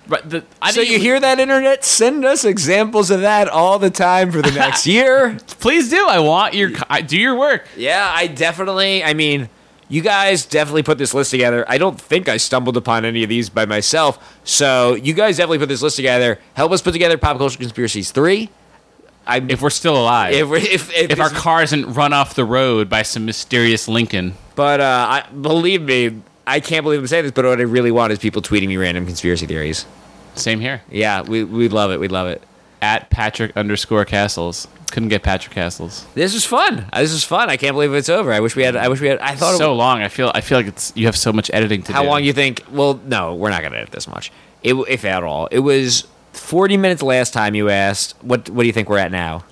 [0.06, 1.84] But the, I So you hear that, internet?
[1.84, 5.38] Send us examples of that all the time for the next year.
[5.60, 6.06] Please do.
[6.06, 7.66] I want your, I, do your work.
[7.76, 9.02] Yeah, I definitely.
[9.02, 9.48] I mean,
[9.88, 11.64] you guys definitely put this list together.
[11.68, 14.38] I don't think I stumbled upon any of these by myself.
[14.44, 16.38] So you guys definitely put this list together.
[16.54, 18.50] Help us put together Pop Culture Conspiracies 3.
[19.26, 20.34] I if we're still alive.
[20.34, 23.88] if, we're, if, if, if our car isn't run off the road by some mysterious
[23.88, 24.34] Lincoln.
[24.54, 27.90] but uh, I, believe me, I can't believe I'm saying this, but what I really
[27.90, 29.86] want is people tweeting me random conspiracy theories.
[30.34, 30.82] Same here.
[30.90, 32.00] Yeah, we we'd love it.
[32.00, 32.42] We'd love it.
[32.82, 34.68] At Patrick underscore Cassels.
[34.90, 36.06] Couldn't get Patrick Cassels.
[36.14, 36.86] This is fun.
[36.92, 37.48] Uh, This is fun.
[37.50, 38.32] I can't believe it's over.
[38.32, 38.76] I wish we had.
[38.76, 39.18] I wish we had.
[39.20, 39.56] I thought.
[39.56, 40.02] so it, long.
[40.02, 42.08] I feel I feel like it's you have so much editing to how do.
[42.08, 42.62] long you think?
[42.70, 44.30] Well, no, we're not gonna edit this much.
[44.62, 45.46] It, if at all.
[45.50, 48.16] It was 40 minutes last time you asked.
[48.22, 49.44] What What do you think we're at now?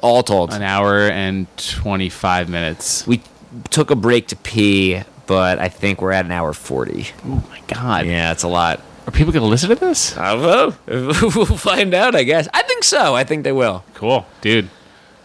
[0.00, 3.06] All told, An hour and twenty five minutes.
[3.06, 3.22] we
[3.70, 7.08] took a break to pee, but I think we're at an hour 40.
[7.24, 8.06] Oh my god.
[8.06, 8.80] Yeah, it's a lot.
[9.06, 10.16] Are people gonna listen to this?
[10.16, 10.42] I don't
[10.86, 11.30] know.
[11.34, 12.14] we'll find out.
[12.14, 12.48] I guess.
[12.54, 13.14] I think so.
[13.14, 13.84] I think they will.
[13.94, 14.68] Cool, dude.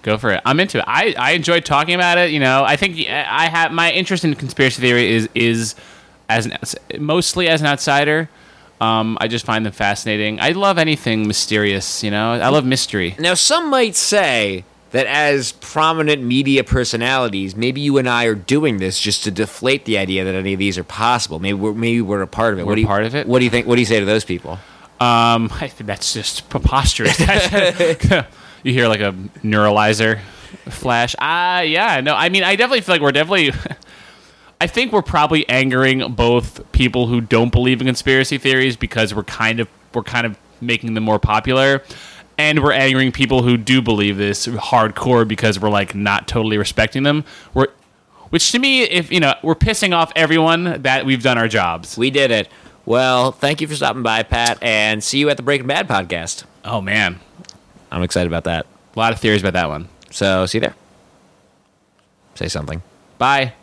[0.01, 0.41] Go for it.
[0.45, 0.85] I'm into it.
[0.87, 2.31] I, I enjoy talking about it.
[2.31, 5.75] You know, I think I have my interest in conspiracy theory is is
[6.29, 6.57] as an,
[6.99, 8.29] mostly as an outsider.
[8.79, 10.39] Um, I just find them fascinating.
[10.39, 12.03] I love anything mysterious.
[12.03, 13.15] You know, I love mystery.
[13.19, 18.77] Now, some might say that as prominent media personalities, maybe you and I are doing
[18.77, 21.39] this just to deflate the idea that any of these are possible.
[21.39, 22.63] Maybe we're, maybe we're a part of it.
[22.63, 23.27] We're what do you, part of it?
[23.27, 23.67] What do you think?
[23.67, 24.59] What do you say to those people?
[24.99, 27.19] Um, I think that's just preposterous.
[28.63, 29.11] you hear like a
[29.43, 30.19] neuralizer
[30.69, 31.15] flash.
[31.19, 31.99] Ah, yeah.
[32.01, 33.51] No, I mean, I definitely feel like we're definitely.
[34.59, 39.23] I think we're probably angering both people who don't believe in conspiracy theories because we're
[39.23, 41.83] kind of we're kind of making them more popular,
[42.37, 47.03] and we're angering people who do believe this hardcore because we're like not totally respecting
[47.03, 47.23] them.
[47.53, 47.67] We're,
[48.29, 51.97] which to me, if you know, we're pissing off everyone that we've done our jobs.
[51.97, 52.49] We did it.
[52.85, 56.43] Well, thank you for stopping by, Pat, and see you at the Breaking Bad podcast.
[56.63, 57.19] Oh man,
[57.91, 58.65] I'm excited about that.
[58.95, 59.89] a lot of theories about that one.
[60.11, 60.75] So, see you there.
[62.35, 62.81] Say something.
[63.17, 63.53] Bye.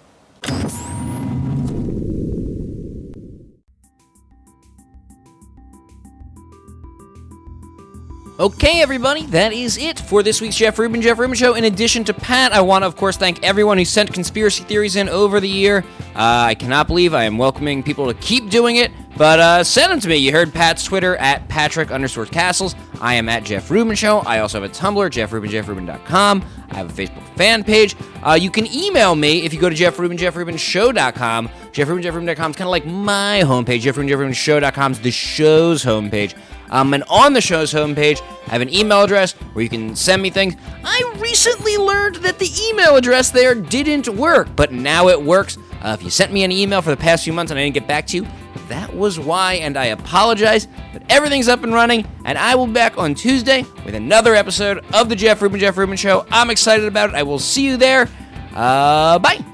[8.36, 11.54] Okay, everybody, that is it for this week's Jeff Rubin Jeff Rubin Show.
[11.54, 14.96] In addition to Pat, I want to, of course, thank everyone who sent conspiracy theories
[14.96, 15.84] in over the year.
[16.16, 19.92] Uh, I cannot believe I am welcoming people to keep doing it, but uh, send
[19.92, 20.16] them to me.
[20.16, 22.74] You heard Pat's Twitter at Patrick underscore Cassels.
[23.00, 24.18] I am at Jeff Rubin Show.
[24.26, 26.44] I also have a Tumblr, JeffRubinJeffRubin.com.
[26.70, 27.94] I have a Facebook fan page.
[28.24, 31.48] Uh, you can email me if you go to JeffRubin, JeffRubinShow.com.
[31.70, 33.82] JeffRubinJeffRubin.com is kind of like my homepage.
[33.82, 36.34] JeffRubinJeffRubinShow.com is the show's homepage.
[36.70, 40.22] Um, and on the show's homepage, I have an email address where you can send
[40.22, 40.54] me things.
[40.84, 45.56] I recently learned that the email address there didn't work, but now it works.
[45.82, 47.74] Uh, if you sent me an email for the past few months and I didn't
[47.74, 48.26] get back to you,
[48.68, 50.66] that was why, and I apologize.
[50.92, 54.84] But everything's up and running, and I will be back on Tuesday with another episode
[54.94, 56.26] of the Jeff Rubin Jeff Rubin Show.
[56.30, 57.14] I'm excited about it.
[57.14, 58.08] I will see you there.
[58.54, 59.44] Uh, bye.